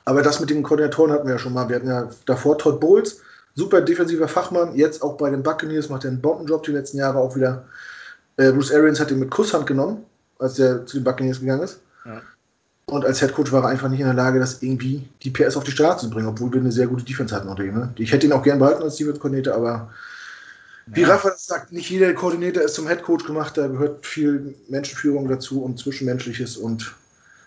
Aber 0.04 0.22
das 0.22 0.40
mit 0.40 0.50
den 0.50 0.64
Koordinatoren 0.64 1.12
hatten 1.12 1.28
wir 1.28 1.34
ja 1.34 1.38
schon 1.38 1.52
mal. 1.52 1.68
Wir 1.68 1.76
hatten 1.76 1.88
ja 1.88 2.10
davor 2.26 2.58
Todd 2.58 2.80
Bowles, 2.80 3.20
super 3.56 3.80
defensiver 3.80 4.28
Fachmann, 4.28 4.76
jetzt 4.76 5.02
auch 5.02 5.16
bei 5.16 5.30
den 5.30 5.42
Buccaneers 5.42 5.88
macht 5.88 6.04
er 6.04 6.10
einen 6.10 6.20
Bombenjob 6.20 6.62
die 6.62 6.72
letzten 6.72 6.98
Jahre 6.98 7.18
auch 7.18 7.34
wieder. 7.34 7.64
Äh, 8.36 8.52
Bruce 8.52 8.72
Arians 8.72 9.00
hat 9.00 9.10
ihn 9.10 9.18
mit 9.18 9.30
Kusshand 9.30 9.66
genommen, 9.66 10.04
als 10.38 10.58
er 10.58 10.86
zu 10.86 10.98
den 10.98 11.04
Buccaneers 11.04 11.40
gegangen 11.40 11.62
ist. 11.62 11.80
Ja. 12.04 12.22
Und 12.88 13.04
als 13.04 13.20
Headcoach 13.20 13.50
war 13.50 13.64
er 13.64 13.70
einfach 13.70 13.88
nicht 13.88 13.98
in 13.98 14.06
der 14.06 14.14
Lage, 14.14 14.38
das 14.38 14.62
irgendwie 14.62 15.08
die 15.22 15.30
PS 15.30 15.56
auf 15.56 15.64
die 15.64 15.72
Straße 15.72 16.06
zu 16.06 16.10
bringen, 16.10 16.28
obwohl 16.28 16.52
wir 16.52 16.60
eine 16.60 16.70
sehr 16.70 16.86
gute 16.86 17.04
Defense 17.04 17.34
hatten 17.34 17.48
unter 17.48 17.64
ihm. 17.64 17.74
Ne? 17.74 17.92
Ich 17.96 18.12
hätte 18.12 18.26
ihn 18.26 18.32
auch 18.32 18.44
gern 18.44 18.60
behalten 18.60 18.84
als 18.84 18.96
Defense-Koordinator, 18.96 19.54
aber 19.54 19.90
wie 20.86 21.00
ja. 21.00 21.08
Rafa 21.08 21.32
sagt, 21.36 21.72
nicht 21.72 21.90
jeder 21.90 22.14
Koordinator 22.14 22.62
ist 22.62 22.74
zum 22.74 22.86
Headcoach 22.86 23.26
gemacht, 23.26 23.58
da 23.58 23.66
gehört 23.66 24.06
viel 24.06 24.54
Menschenführung 24.68 25.28
dazu 25.28 25.64
und 25.64 25.80
Zwischenmenschliches 25.80 26.56
und 26.56 26.94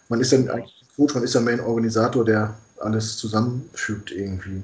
man 0.10 0.20
ist 0.20 0.34
dann 0.34 0.50
eigentlich 0.50 0.84
Coach, 0.98 1.14
man 1.14 1.24
ist 1.24 1.36
der 1.36 1.42
Main-Organisator, 1.42 2.26
der 2.26 2.54
alles 2.80 3.16
zusammenfügt 3.16 4.12
irgendwie. 4.12 4.62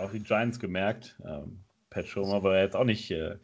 Auch 0.00 0.12
die 0.12 0.22
Giants 0.22 0.58
gemerkt. 0.58 1.16
Ähm, 1.24 1.60
Pat 1.90 2.06
Schomer 2.06 2.42
war 2.42 2.58
jetzt 2.58 2.76
auch 2.76 2.84
nicht 2.84 3.10
äh, 3.10 3.36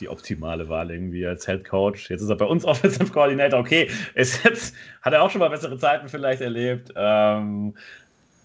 die 0.00 0.08
optimale 0.08 0.68
Wahl 0.68 0.90
irgendwie 0.90 1.26
als 1.26 1.46
Head 1.46 1.64
Coach. 1.64 2.10
Jetzt 2.10 2.22
ist 2.22 2.28
er 2.28 2.36
bei 2.36 2.44
uns 2.44 2.64
Offensive 2.66 3.12
Coordinator. 3.12 3.60
Okay, 3.60 3.88
ist 4.14 4.44
jetzt, 4.44 4.74
hat 5.02 5.12
er 5.12 5.22
auch 5.22 5.30
schon 5.30 5.40
mal 5.40 5.50
bessere 5.50 5.78
Zeiten 5.78 6.08
vielleicht 6.08 6.42
erlebt. 6.42 6.92
Ähm, 6.94 7.74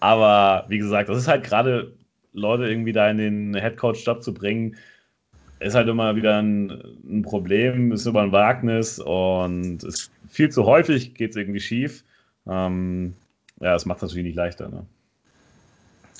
aber 0.00 0.64
wie 0.68 0.78
gesagt, 0.78 1.08
das 1.08 1.18
ist 1.18 1.28
halt 1.28 1.44
gerade 1.44 1.92
Leute 2.32 2.66
irgendwie 2.66 2.92
da 2.92 3.10
in 3.10 3.18
den 3.18 3.54
Head 3.54 3.76
Coach 3.76 4.04
Job 4.06 4.22
zu 4.22 4.32
bringen, 4.34 4.76
ist 5.60 5.74
halt 5.74 5.88
immer 5.88 6.16
wieder 6.16 6.42
ein, 6.42 6.70
ein 7.04 7.22
Problem, 7.22 7.92
ist 7.92 8.06
immer 8.06 8.22
ein 8.22 8.32
Wagnis 8.32 8.98
und 8.98 9.84
ist 9.84 10.10
viel 10.28 10.50
zu 10.50 10.64
häufig 10.64 11.14
geht 11.14 11.30
es 11.30 11.36
irgendwie 11.36 11.60
schief. 11.60 12.04
Ähm, 12.48 13.14
ja, 13.60 13.72
das 13.72 13.86
macht 13.86 13.98
es 13.98 14.02
natürlich 14.02 14.24
nicht 14.24 14.36
leichter. 14.36 14.68
Ne? 14.68 14.86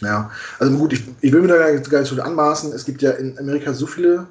Ja, 0.03 0.33
also 0.59 0.77
gut, 0.77 0.93
ich, 0.93 1.05
ich 1.21 1.33
will 1.33 1.43
mir 1.43 1.49
da 1.49 1.59
gar 1.59 1.73
nicht, 1.73 1.89
gar 1.89 2.01
nicht 2.01 2.09
so 2.09 2.21
anmaßen. 2.21 2.73
Es 2.73 2.85
gibt 2.85 3.03
ja 3.03 3.13
in 3.13 3.39
Amerika 3.39 3.73
so 3.73 3.87
viele 3.87 4.27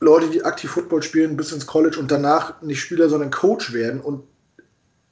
Leute, 0.00 0.30
die 0.30 0.44
aktiv 0.44 0.70
Football 0.70 1.02
spielen 1.02 1.36
bis 1.36 1.52
ins 1.52 1.66
College 1.66 1.98
und 1.98 2.10
danach 2.10 2.60
nicht 2.62 2.80
Spieler, 2.80 3.10
sondern 3.10 3.30
Coach 3.30 3.74
werden. 3.74 4.00
Und 4.00 4.24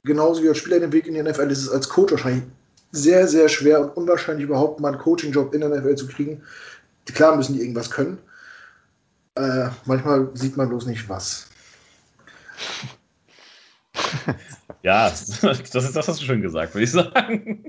genauso 0.03 0.41
wie 0.41 0.49
als 0.49 0.57
Spieler 0.57 0.79
den 0.79 0.91
Weg 0.91 1.05
in 1.05 1.13
die 1.13 1.21
NFL 1.21 1.51
ist 1.51 1.61
es 1.61 1.69
als 1.69 1.87
Coach 1.87 2.11
wahrscheinlich 2.11 2.43
sehr, 2.91 3.27
sehr 3.27 3.47
schwer 3.47 3.79
und 3.81 3.95
unwahrscheinlich 3.95 4.45
überhaupt 4.45 4.79
mal 4.79 4.89
einen 4.89 5.01
Coaching-Job 5.01 5.53
in 5.53 5.61
der 5.61 5.69
NFL 5.69 5.95
zu 5.95 6.07
kriegen. 6.07 6.41
Klar 7.05 7.35
müssen 7.35 7.53
die 7.53 7.61
irgendwas 7.61 7.91
können. 7.91 8.17
Äh, 9.35 9.69
manchmal 9.85 10.29
sieht 10.33 10.57
man 10.57 10.69
bloß 10.69 10.87
nicht 10.87 11.07
was. 11.07 11.47
Ja, 14.83 15.09
das 15.09 15.29
ist 15.29 15.73
das 15.73 16.07
hast 16.07 16.21
du 16.21 16.25
schön 16.25 16.41
gesagt, 16.41 16.73
würde 16.73 16.85
ich 16.85 16.91
sagen. 16.91 17.63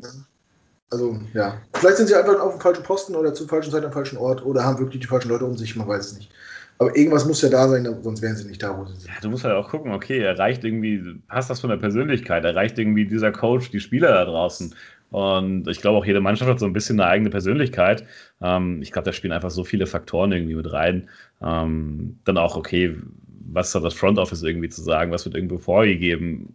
Also, 0.92 1.18
ja. 1.33 1.59
Vielleicht 1.72 1.96
sind 1.96 2.09
sie 2.09 2.14
einfach 2.14 2.38
auf 2.38 2.52
dem 2.52 2.61
falschen 2.61 2.83
Posten 2.83 3.14
oder 3.14 3.33
zur 3.33 3.48
falschen 3.48 3.72
Zeit 3.72 3.85
am 3.85 3.92
falschen 3.92 4.18
Ort 4.18 4.44
oder 4.44 4.62
haben 4.62 4.78
wirklich 4.78 5.00
die 5.00 5.07
falschen 5.07 5.31
Leute 5.31 5.46
um 5.46 5.57
sich, 5.57 5.74
man 5.74 5.88
weiß 5.88 6.12
es 6.12 6.18
nicht. 6.18 6.31
Aber 6.78 6.94
irgendwas 6.96 7.24
muss 7.24 7.40
ja 7.42 7.48
da 7.48 7.68
sein, 7.68 7.88
sonst 8.02 8.22
wären 8.22 8.37
sie 8.37 8.46
nicht 8.46 8.62
da, 8.62 8.76
wo 8.76 8.85
sie 8.85 8.94
sind. 8.94 9.07
Ja, 9.07 9.20
du 9.22 9.31
musst 9.31 9.44
halt 9.44 9.55
auch 9.55 9.70
gucken, 9.70 9.92
okay, 9.92 10.18
erreicht 10.20 10.64
irgendwie, 10.64 11.20
passt 11.28 11.48
das 11.48 11.61
von 11.61 11.70
der 11.70 11.76
Persönlichkeit, 11.78 12.44
erreicht 12.44 12.78
irgendwie 12.78 13.07
dieser 13.07 13.33
Coach 13.33 13.70
die 13.70 13.81
Spieler 13.81 14.12
da 14.12 14.24
draußen? 14.24 14.74
Und 15.11 15.68
ich 15.68 15.81
glaube 15.81 15.98
auch, 15.98 16.05
jede 16.05 16.20
Mannschaft 16.20 16.50
hat 16.50 16.59
so 16.59 16.66
ein 16.66 16.72
bisschen 16.72 17.00
eine 17.00 17.09
eigene 17.09 17.31
Persönlichkeit. 17.31 18.05
Ähm, 18.40 18.83
ich 18.83 18.92
glaube, 18.92 19.07
da 19.07 19.12
spielen 19.12 19.33
einfach 19.33 19.50
so 19.50 19.64
viele 19.64 19.87
Faktoren 19.87 20.33
irgendwie 20.33 20.57
mit 20.57 20.72
rein. 20.72 21.09
Ähm, 21.42 22.18
dann 22.24 22.37
auch, 22.37 22.57
okay, 22.57 22.96
was 23.50 23.74
hat 23.74 23.85
das 23.85 23.94
Front 23.94 24.18
Office 24.18 24.42
irgendwie 24.42 24.70
zu 24.70 24.83
sagen? 24.83 25.12
Was 25.12 25.24
wird 25.24 25.37
irgendwo 25.37 25.59
vorgegeben? 25.59 26.52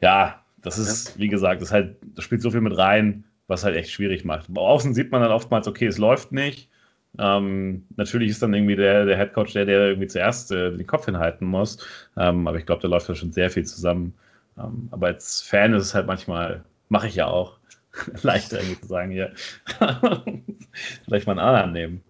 Ja, 0.00 0.43
das 0.64 0.78
ist, 0.78 1.18
wie 1.18 1.28
gesagt, 1.28 1.62
das, 1.62 1.70
halt, 1.70 1.96
das 2.02 2.24
spielt 2.24 2.42
so 2.42 2.50
viel 2.50 2.62
mit 2.62 2.76
rein, 2.76 3.24
was 3.46 3.64
halt 3.64 3.76
echt 3.76 3.90
schwierig 3.90 4.24
macht. 4.24 4.48
Außen 4.54 4.94
sieht 4.94 5.12
man 5.12 5.20
dann 5.20 5.30
oftmals, 5.30 5.68
okay, 5.68 5.86
es 5.86 5.98
läuft 5.98 6.32
nicht. 6.32 6.70
Ähm, 7.18 7.84
natürlich 7.96 8.30
ist 8.30 8.42
dann 8.42 8.54
irgendwie 8.54 8.74
der, 8.74 9.04
der 9.04 9.16
Headcoach 9.16 9.52
der, 9.52 9.66
der 9.66 9.88
irgendwie 9.88 10.08
zuerst 10.08 10.50
äh, 10.50 10.72
den 10.72 10.86
Kopf 10.86 11.04
hinhalten 11.04 11.46
muss. 11.46 11.78
Ähm, 12.16 12.48
aber 12.48 12.58
ich 12.58 12.66
glaube, 12.66 12.82
da 12.82 12.88
läuft 12.88 13.08
da 13.08 13.14
schon 13.14 13.32
sehr 13.32 13.50
viel 13.50 13.64
zusammen. 13.64 14.14
Ähm, 14.58 14.88
aber 14.90 15.08
als 15.08 15.42
Fan 15.42 15.74
ist 15.74 15.84
es 15.84 15.94
halt 15.94 16.06
manchmal, 16.06 16.64
mache 16.88 17.06
ich 17.06 17.14
ja 17.14 17.26
auch, 17.26 17.58
leichter 18.22 18.58
irgendwie 18.58 18.80
zu 18.80 18.88
sagen, 18.88 19.10
hier, 19.10 19.32
vielleicht 21.04 21.26
mal 21.26 21.38
einen 21.38 21.46
anderen 21.46 21.72
nehmen. 21.72 22.00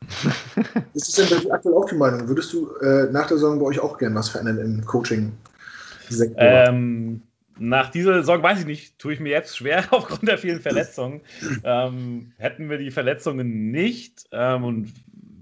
Ist 0.94 1.08
es 1.08 1.14
denn 1.16 1.28
bei 1.28 1.44
dir 1.44 1.52
aktuell 1.52 1.74
auch 1.74 1.84
die 1.84 1.96
Meinung? 1.96 2.26
Würdest 2.26 2.52
du 2.54 2.74
äh, 2.76 3.12
nach 3.12 3.26
der 3.26 3.36
Saison 3.36 3.58
bei 3.58 3.66
euch 3.66 3.80
auch 3.80 3.98
gerne 3.98 4.14
was 4.14 4.30
verändern 4.30 4.58
im 4.58 4.84
Coaching-Sektor? 4.86 6.42
Ähm, 6.42 7.22
nach 7.60 7.90
dieser 7.90 8.14
Saison 8.14 8.42
weiß 8.42 8.60
ich 8.60 8.66
nicht, 8.66 8.98
tue 8.98 9.12
ich 9.12 9.20
mir 9.20 9.28
jetzt 9.28 9.56
schwer 9.56 9.84
aufgrund 9.90 10.26
der 10.26 10.38
vielen 10.38 10.60
Verletzungen. 10.60 11.20
ähm, 11.62 12.32
hätten 12.38 12.70
wir 12.70 12.78
die 12.78 12.90
Verletzungen 12.90 13.70
nicht 13.70 14.24
ähm, 14.32 14.64
und 14.64 14.92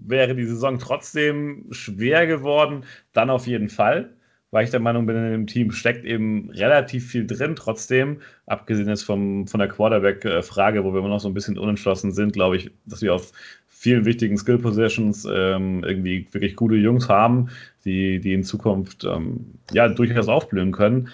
wäre 0.04 0.34
die 0.34 0.44
Saison 0.44 0.78
trotzdem 0.78 1.66
schwer 1.70 2.26
geworden, 2.26 2.84
dann 3.12 3.30
auf 3.30 3.46
jeden 3.46 3.68
Fall, 3.68 4.10
weil 4.50 4.64
ich 4.64 4.70
der 4.70 4.80
Meinung 4.80 5.06
bin, 5.06 5.16
in 5.16 5.30
dem 5.30 5.46
Team 5.46 5.70
steckt 5.70 6.04
eben 6.04 6.50
relativ 6.50 7.06
viel 7.08 7.26
drin 7.26 7.54
trotzdem, 7.54 8.20
abgesehen 8.46 8.88
jetzt 8.88 9.02
vom, 9.02 9.46
von 9.46 9.60
der 9.60 9.68
Quarterback-Frage, 9.68 10.84
wo 10.84 10.92
wir 10.92 10.98
immer 10.98 11.10
noch 11.10 11.20
so 11.20 11.28
ein 11.28 11.34
bisschen 11.34 11.58
unentschlossen 11.58 12.12
sind, 12.12 12.32
glaube 12.32 12.56
ich, 12.56 12.70
dass 12.86 13.02
wir 13.02 13.14
auf 13.14 13.32
vielen 13.68 14.06
wichtigen 14.06 14.36
Skill-Positions 14.36 15.28
ähm, 15.30 15.84
irgendwie 15.84 16.26
wirklich 16.32 16.56
gute 16.56 16.74
Jungs 16.74 17.08
haben, 17.08 17.50
die, 17.84 18.18
die 18.18 18.32
in 18.32 18.42
Zukunft 18.42 19.04
ähm, 19.04 19.54
ja 19.72 19.88
durchaus 19.88 20.26
aufblühen 20.26 20.72
können. 20.72 21.10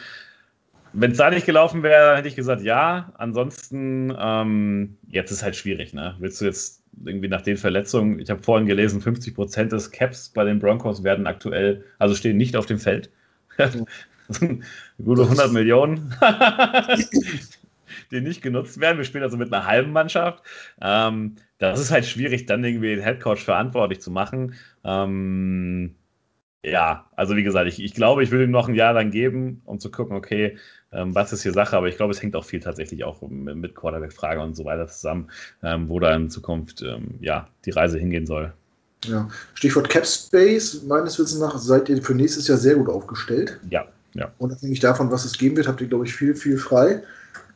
Wenn 0.96 1.10
es 1.10 1.16
da 1.16 1.28
nicht 1.28 1.44
gelaufen 1.44 1.82
wäre, 1.82 2.16
hätte 2.16 2.28
ich 2.28 2.36
gesagt, 2.36 2.62
ja. 2.62 3.12
Ansonsten, 3.18 4.14
ähm, 4.16 4.96
jetzt 5.08 5.32
ist 5.32 5.42
halt 5.42 5.56
schwierig, 5.56 5.92
ne? 5.92 6.14
Willst 6.20 6.40
du 6.40 6.44
jetzt 6.44 6.82
irgendwie 7.04 7.28
nach 7.28 7.42
den 7.42 7.56
Verletzungen, 7.56 8.20
ich 8.20 8.30
habe 8.30 8.42
vorhin 8.42 8.66
gelesen, 8.66 9.00
50 9.00 9.34
Prozent 9.34 9.72
des 9.72 9.90
Caps 9.90 10.28
bei 10.28 10.44
den 10.44 10.60
Broncos 10.60 11.02
werden 11.02 11.26
aktuell, 11.26 11.84
also 11.98 12.14
stehen 12.14 12.36
nicht 12.36 12.56
auf 12.56 12.66
dem 12.66 12.78
Feld. 12.78 13.10
Gute 15.04 15.22
100 15.22 15.52
Millionen, 15.52 16.14
die 18.12 18.20
nicht 18.20 18.40
genutzt 18.40 18.80
werden. 18.80 18.96
Wir 18.96 19.04
spielen 19.04 19.24
also 19.24 19.36
mit 19.36 19.52
einer 19.52 19.66
halben 19.66 19.92
Mannschaft. 19.92 20.44
Ähm, 20.80 21.34
das 21.58 21.80
ist 21.80 21.90
halt 21.90 22.06
schwierig, 22.06 22.46
dann 22.46 22.62
irgendwie 22.62 22.94
den 22.94 23.02
Headcoach 23.02 23.38
verantwortlich 23.44 24.00
zu 24.00 24.12
machen. 24.12 24.54
Ähm, 24.84 25.96
ja, 26.64 27.10
also 27.14 27.36
wie 27.36 27.42
gesagt, 27.42 27.68
ich, 27.68 27.82
ich 27.82 27.94
glaube, 27.94 28.22
ich 28.22 28.30
würde 28.30 28.44
ihm 28.44 28.50
noch 28.50 28.68
ein 28.68 28.74
Jahr 28.74 28.94
dann 28.94 29.10
geben, 29.10 29.60
um 29.66 29.78
zu 29.78 29.90
gucken, 29.90 30.16
okay, 30.16 30.56
was 30.96 31.32
ist 31.32 31.42
hier 31.42 31.52
Sache, 31.52 31.76
aber 31.76 31.88
ich 31.88 31.96
glaube, 31.96 32.12
es 32.12 32.22
hängt 32.22 32.36
auch 32.36 32.44
viel 32.44 32.60
tatsächlich 32.60 33.04
auch 33.04 33.20
mit 33.22 33.74
Quarterback-Frage 33.74 34.40
und 34.40 34.54
so 34.54 34.64
weiter 34.64 34.86
zusammen, 34.86 35.30
ähm, 35.62 35.88
wo 35.88 35.98
da 36.00 36.14
in 36.14 36.30
Zukunft 36.30 36.82
ähm, 36.82 37.14
ja, 37.20 37.48
die 37.64 37.70
Reise 37.70 37.98
hingehen 37.98 38.26
soll. 38.26 38.52
Ja, 39.04 39.28
Stichwort 39.54 39.90
Cap 39.90 40.06
Space, 40.06 40.82
meines 40.82 41.18
Wissens 41.18 41.40
nach 41.40 41.58
seid 41.58 41.88
ihr 41.88 42.02
für 42.02 42.14
nächstes 42.14 42.48
Jahr 42.48 42.58
sehr 42.58 42.76
gut 42.76 42.88
aufgestellt. 42.88 43.58
Ja, 43.68 43.86
ja. 44.14 44.32
Unabhängig 44.38 44.80
davon, 44.80 45.10
was 45.10 45.24
es 45.24 45.36
geben 45.36 45.56
wird, 45.56 45.68
habt 45.68 45.80
ihr, 45.80 45.88
glaube 45.88 46.06
ich, 46.06 46.14
viel, 46.14 46.34
viel 46.34 46.56
frei. 46.56 47.02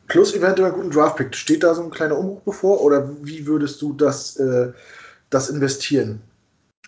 Plus 0.07 0.35
eventuell 0.35 0.69
einen 0.69 0.81
guten 0.81 0.91
Draftpick. 0.91 1.35
Steht 1.35 1.63
da 1.63 1.73
so 1.73 1.83
ein 1.83 1.91
kleiner 1.91 2.17
Umbruch 2.17 2.41
bevor 2.41 2.81
oder 2.81 3.09
wie 3.23 3.45
würdest 3.47 3.81
du 3.81 3.93
das, 3.93 4.35
äh, 4.37 4.73
das 5.29 5.49
investieren? 5.49 6.21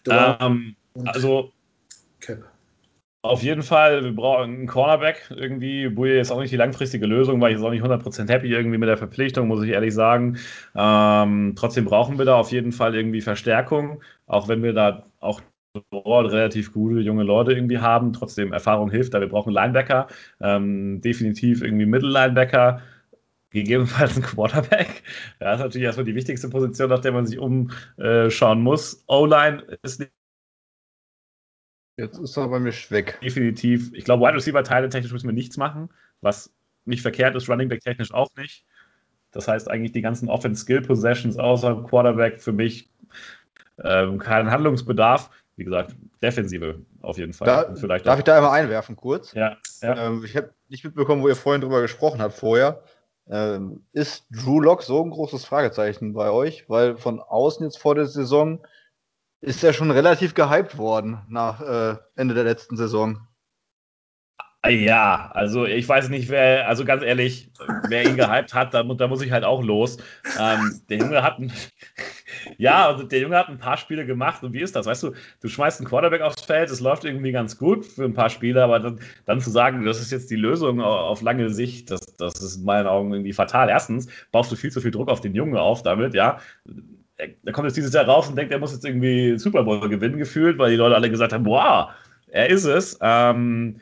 Ähm, 0.10 0.76
also 1.06 1.52
Cap. 2.20 2.44
Auf 3.24 3.44
jeden 3.44 3.62
Fall, 3.62 4.04
wir 4.04 4.16
brauchen 4.16 4.44
einen 4.52 4.68
Cornerback 4.68 5.30
irgendwie. 5.30 5.88
Bouye 5.90 6.20
ist 6.20 6.32
auch 6.32 6.40
nicht 6.40 6.52
die 6.52 6.58
langfristige 6.58 7.06
Lösung, 7.06 7.40
weil 7.40 7.52
ich 7.52 7.58
jetzt 7.58 7.66
auch 7.66 7.70
nicht 7.70 7.84
100% 7.84 8.30
happy 8.30 8.48
irgendwie 8.48 8.80
mit 8.80 8.90
der 8.90 8.98
Verpflichtung, 8.98 9.48
muss 9.48 9.64
ich 9.64 9.70
ehrlich 9.70 9.94
sagen. 9.94 10.38
Ähm, 10.76 11.54
trotzdem 11.56 11.86
brauchen 11.86 12.18
wir 12.18 12.26
da 12.26 12.36
auf 12.38 12.52
jeden 12.52 12.72
Fall 12.72 12.96
irgendwie 12.96 13.22
Verstärkung, 13.22 14.02
auch 14.26 14.48
wenn 14.48 14.64
wir 14.64 14.74
da 14.74 15.06
auch 15.20 15.42
relativ 15.94 16.74
gute 16.74 17.00
junge 17.02 17.24
Leute 17.24 17.54
irgendwie 17.54 17.78
haben. 17.80 18.12
Trotzdem 18.14 18.54
Erfahrung 18.54 18.90
hilft 18.90 19.14
da. 19.14 19.22
Wir 19.22 19.30
brauchen 19.30 19.54
Linebacker, 19.54 20.08
ähm, 20.42 21.02
definitiv 21.02 21.62
irgendwie 21.62 21.86
Mittellinebacker 21.86 22.82
gegebenenfalls 23.52 24.18
ein 24.18 24.24
Quarterback. 24.24 25.04
Ja, 25.40 25.52
das 25.52 25.60
ist 25.60 25.66
natürlich 25.66 25.86
erstmal 25.86 26.06
die 26.06 26.16
wichtigste 26.16 26.50
Position, 26.50 26.90
nach 26.90 27.00
der 27.00 27.12
man 27.14 27.28
sich 27.28 27.40
umschauen 27.40 28.62
muss. 28.62 29.04
O-Line 29.08 29.64
ist 29.84 30.00
nicht 30.00 30.12
Jetzt 32.02 32.18
ist 32.18 32.36
er 32.36 32.48
bei 32.48 32.60
mir 32.60 32.74
weg. 32.90 33.20
Definitiv. 33.22 33.94
Ich 33.94 34.06
glaube, 34.06 34.26
Wide 34.26 34.36
Receiver 34.36 34.64
Teile 34.64 34.90
technisch 34.90 35.12
müssen 35.12 35.28
wir 35.28 35.34
nichts 35.34 35.58
machen, 35.58 35.90
was 36.22 36.52
nicht 36.86 37.04
verkehrt 37.04 37.36
ist, 37.36 37.48
Running 37.48 37.70
Back 37.70 37.82
technisch 37.82 38.12
auch 38.12 38.30
nicht. 38.36 38.66
Das 39.32 39.48
heißt 39.48 39.70
eigentlich 39.70 39.92
die 39.92 40.02
ganzen 40.02 40.28
Offense 40.28 40.64
Skill 40.64 40.82
Possessions 40.82 41.38
außer 41.38 41.86
Quarterback 41.88 42.42
für 42.42 42.54
mich 42.54 42.90
ähm, 43.84 44.18
keinen 44.18 44.50
Handlungsbedarf. 44.50 45.30
Wie 45.58 45.64
gesagt, 45.64 45.96
Defensive 46.24 46.82
auf 47.02 47.20
jeden 47.20 47.34
Fall. 47.34 47.46
Da, 47.46 47.76
vielleicht 47.76 48.08
darf 48.08 48.16
auch. 48.16 48.20
ich 48.20 48.24
da 48.24 48.36
einmal 48.36 48.60
einwerfen 48.60 48.96
kurz? 48.96 49.34
Ja. 49.34 49.58
ja. 49.84 50.08
Ähm, 50.08 50.24
ich 50.26 50.36
habe 50.36 50.50
nicht 50.70 50.84
mitbekommen, 50.84 51.22
wo 51.22 51.28
ihr 51.28 51.36
vorhin 51.36 51.62
drüber 51.62 51.82
gesprochen 51.82 52.20
habt 52.20 52.34
vorher. 52.34 52.84
Ähm, 53.30 53.86
ist 53.94 54.26
Drew 54.32 54.60
Lock 54.60 54.82
so 54.82 55.04
ein 55.04 55.12
großes 55.12 55.46
Fragezeichen 55.46 56.14
bei 56.14 56.32
euch? 56.32 56.68
Weil 56.68 56.98
von 56.98 57.20
außen 57.20 57.64
jetzt 57.64 57.78
vor 57.78 57.94
der 57.94 58.08
Saison 58.08 58.60
ist 59.41 59.63
ja 59.63 59.73
schon 59.73 59.91
relativ 59.91 60.36
gehypt 60.36 60.77
worden 60.77 61.21
nach 61.27 61.62
äh, 61.62 61.97
Ende 62.15 62.36
der 62.36 62.43
letzten 62.43 62.77
Saison. 62.77 63.27
Ja, 64.63 65.32
also 65.34 65.65
ich 65.65 65.89
weiß 65.89 66.10
nicht, 66.10 66.30
wer, 66.30 66.67
also 66.67 66.86
ganz 66.86 67.01
ehrlich, 67.01 67.51
wer 67.89 68.06
ihn 68.06 68.15
gehypt 68.15 68.54
hat, 68.54 68.75
da, 68.75 68.84
da 68.84 69.08
muss 69.08 69.23
ich 69.23 69.32
halt 69.32 69.43
auch 69.43 69.63
los. 69.63 69.97
Ähm, 70.39 70.82
der 70.88 70.97
Junge 70.97 71.23
hat 71.23 71.39
ein, 71.39 71.51
ja, 72.60 72.86
also 72.86 73.01
der 73.01 73.21
Junge 73.21 73.38
hat 73.38 73.49
ein 73.49 73.58
paar 73.58 73.77
Spiele 73.77 74.06
gemacht 74.06 74.43
und 74.43 74.54
wie 74.54 74.62
ist 74.62 74.75
das? 74.75 74.86
Weißt 74.86 75.01
du, 75.01 75.13
du 75.41 75.47
schmeißt 75.47 75.80
einen 75.80 75.89
Quarterback 75.89 76.21
aufs 76.21 76.43
Feld, 76.43 76.69
es 76.69 76.80
läuft 76.80 77.06
irgendwie 77.06 77.32
ganz 77.32 77.58
gut 77.58 77.88
für 77.88 78.04
ein 78.04 78.13
paar 78.13 78.30
Spiele, 78.30 78.63
aber 78.63 78.80
dann, 78.80 78.99
dann 79.25 79.41
zu 79.41 79.49
sagen, 79.49 79.84
das 79.84 79.99
ist 79.99 80.12
jetzt 80.12 80.30
die 80.30 80.36
Lösung 80.36 80.80
auf 80.80 81.23
lange 81.23 81.49
Sicht, 81.49 81.89
das, 81.89 82.01
das 82.17 82.39
ist 82.43 82.58
in 82.58 82.63
meinen 82.63 82.86
Augen 82.86 83.12
irgendwie 83.12 83.34
fatal. 83.34 83.67
Erstens 83.67 84.10
baust 84.32 84.51
du 84.51 84.56
viel 84.56 84.71
zu 84.71 84.80
viel 84.80 84.91
Druck 84.91 85.10
auf 85.10 85.21
den 85.21 85.34
Jungen 85.34 85.58
auf 85.58 85.82
damit, 85.82 86.13
ja 86.13 86.38
er 87.46 87.54
kommt 87.54 87.68
jetzt 87.68 87.78
dieses 87.78 87.94
Jahr 87.94 88.06
raus 88.06 88.30
und 88.30 88.36
denkt, 88.36 88.52
er 88.52 88.60
muss 88.60 88.74
jetzt 88.74 88.86
irgendwie 88.86 89.38
Super 89.38 89.64
Bowl 89.64 89.88
gewinnen, 89.90 90.18
gefühlt, 90.18 90.58
weil 90.58 90.72
die 90.72 90.78
Leute 90.78 90.96
alle 90.96 91.10
gesagt 91.10 91.34
haben, 91.34 91.46
wow, 91.46 91.90
er 92.28 92.50
ist 92.50 92.66
es. 92.66 92.98
Ähm, 93.02 93.80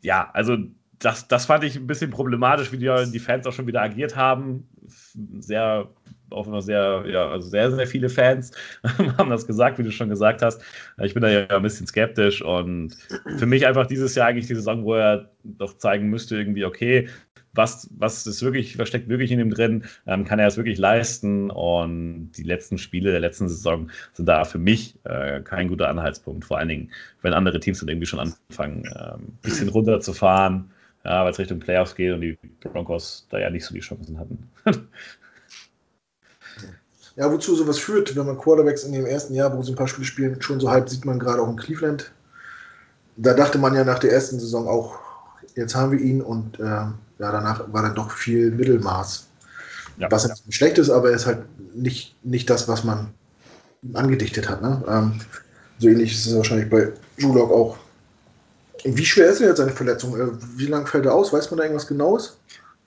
ja, 0.00 0.30
also 0.32 0.56
das, 0.98 1.28
das 1.28 1.46
fand 1.46 1.64
ich 1.64 1.76
ein 1.76 1.86
bisschen 1.86 2.10
problematisch, 2.10 2.72
wie 2.72 2.78
die, 2.78 3.10
die 3.12 3.18
Fans 3.18 3.46
auch 3.46 3.52
schon 3.52 3.66
wieder 3.66 3.82
agiert 3.82 4.16
haben. 4.16 4.68
Sehr, 5.38 5.88
auch 6.30 6.46
immer 6.46 6.62
sehr, 6.62 7.04
ja, 7.06 7.28
also 7.28 7.48
sehr, 7.48 7.70
sehr 7.70 7.86
viele 7.86 8.08
Fans 8.08 8.52
haben 9.18 9.30
das 9.30 9.46
gesagt, 9.46 9.78
wie 9.78 9.82
du 9.82 9.92
schon 9.92 10.08
gesagt 10.08 10.42
hast. 10.42 10.62
Ich 11.02 11.14
bin 11.14 11.22
da 11.22 11.28
ja 11.28 11.46
ein 11.46 11.62
bisschen 11.62 11.86
skeptisch 11.86 12.42
und 12.42 12.96
für 13.36 13.46
mich 13.46 13.66
einfach 13.66 13.86
dieses 13.86 14.14
Jahr 14.14 14.28
eigentlich 14.28 14.46
die 14.46 14.54
Saison, 14.54 14.84
wo 14.84 14.94
er 14.94 15.30
doch 15.44 15.76
zeigen 15.78 16.08
müsste, 16.08 16.36
irgendwie, 16.36 16.64
okay, 16.64 17.08
was, 17.58 17.90
was 17.98 18.26
ist 18.26 18.42
wirklich, 18.42 18.78
was 18.78 18.88
steckt 18.88 19.08
wirklich 19.08 19.30
in 19.30 19.40
ihm 19.40 19.50
drin, 19.50 19.84
ähm, 20.06 20.24
kann 20.24 20.38
er 20.38 20.46
es 20.46 20.56
wirklich 20.56 20.78
leisten 20.78 21.50
und 21.50 22.30
die 22.32 22.44
letzten 22.44 22.78
Spiele 22.78 23.10
der 23.10 23.20
letzten 23.20 23.48
Saison 23.48 23.90
sind 24.14 24.26
da 24.26 24.44
für 24.44 24.58
mich 24.58 24.94
äh, 25.04 25.40
kein 25.42 25.68
guter 25.68 25.90
Anhaltspunkt, 25.90 26.46
vor 26.46 26.56
allen 26.56 26.68
Dingen, 26.68 26.90
wenn 27.20 27.34
andere 27.34 27.60
Teams 27.60 27.80
dann 27.80 27.88
irgendwie 27.88 28.06
schon 28.06 28.20
anfangen, 28.20 28.86
ein 28.86 29.20
ähm, 29.20 29.32
bisschen 29.42 29.68
runterzufahren, 29.68 30.70
ja, 31.04 31.24
weil 31.24 31.32
es 31.32 31.38
Richtung 31.38 31.58
Playoffs 31.58 31.94
geht 31.94 32.14
und 32.14 32.22
die 32.22 32.38
Broncos 32.60 33.26
da 33.28 33.38
ja 33.38 33.50
nicht 33.50 33.66
so 33.66 33.74
die 33.74 33.80
Chancen 33.80 34.18
hatten. 34.18 34.48
ja, 37.16 37.30
wozu 37.30 37.56
sowas 37.56 37.78
führt, 37.78 38.14
wenn 38.16 38.26
man 38.26 38.38
Quarterbacks 38.38 38.84
in 38.84 38.92
dem 38.92 39.04
ersten 39.04 39.34
Jahr, 39.34 39.54
wo 39.56 39.62
sie 39.62 39.72
ein 39.72 39.76
paar 39.76 39.88
Spiele 39.88 40.06
spielen, 40.06 40.40
schon 40.40 40.60
so 40.60 40.70
halb 40.70 40.88
sieht 40.88 41.04
man 41.04 41.18
gerade 41.18 41.42
auch 41.42 41.50
in 41.50 41.56
Cleveland. 41.56 42.12
Da 43.16 43.34
dachte 43.34 43.58
man 43.58 43.74
ja 43.74 43.82
nach 43.82 43.98
der 43.98 44.12
ersten 44.12 44.38
Saison 44.38 44.68
auch, 44.68 45.00
jetzt 45.56 45.74
haben 45.74 45.90
wir 45.90 45.98
ihn 45.98 46.22
und 46.22 46.60
äh, 46.60 46.86
ja, 47.18 47.32
danach 47.32 47.72
war 47.72 47.82
dann 47.82 47.94
doch 47.94 48.10
viel 48.10 48.50
Mittelmaß. 48.50 49.26
Ja, 49.98 50.10
was 50.10 50.28
nicht 50.28 50.54
schlecht 50.54 50.78
ist, 50.78 50.90
aber 50.90 51.10
er 51.10 51.16
ist 51.16 51.26
halt 51.26 51.40
nicht, 51.74 52.14
nicht 52.24 52.48
das, 52.48 52.68
was 52.68 52.84
man 52.84 53.08
angedichtet 53.94 54.48
hat. 54.48 54.62
Ne? 54.62 54.82
Ähm, 54.88 55.20
so 55.78 55.88
ähnlich 55.88 56.12
ist 56.12 56.26
es 56.26 56.36
wahrscheinlich 56.36 56.70
bei 56.70 56.92
Julok 57.16 57.50
auch. 57.50 57.78
Wie 58.84 59.04
schwer 59.04 59.30
ist 59.30 59.40
denn 59.40 59.48
jetzt 59.48 59.58
seine 59.58 59.72
Verletzung? 59.72 60.18
Äh, 60.18 60.28
wie 60.56 60.66
lange 60.66 60.86
fällt 60.86 61.06
er 61.06 61.14
aus? 61.14 61.32
Weiß 61.32 61.50
man 61.50 61.58
da 61.58 61.64
irgendwas 61.64 61.88
Genaues? 61.88 62.38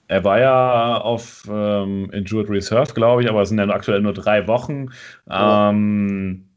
Er 0.08 0.24
war 0.24 0.38
ja 0.38 0.98
auf 0.98 1.44
ähm, 1.48 2.10
Injured 2.12 2.50
Reserve, 2.50 2.92
glaube 2.92 3.22
ich, 3.22 3.30
aber 3.30 3.42
es 3.42 3.50
sind 3.50 3.58
ja 3.58 3.68
aktuell 3.68 4.00
nur 4.00 4.12
drei 4.12 4.46
Wochen. 4.46 4.88
Ähm, 5.30 6.48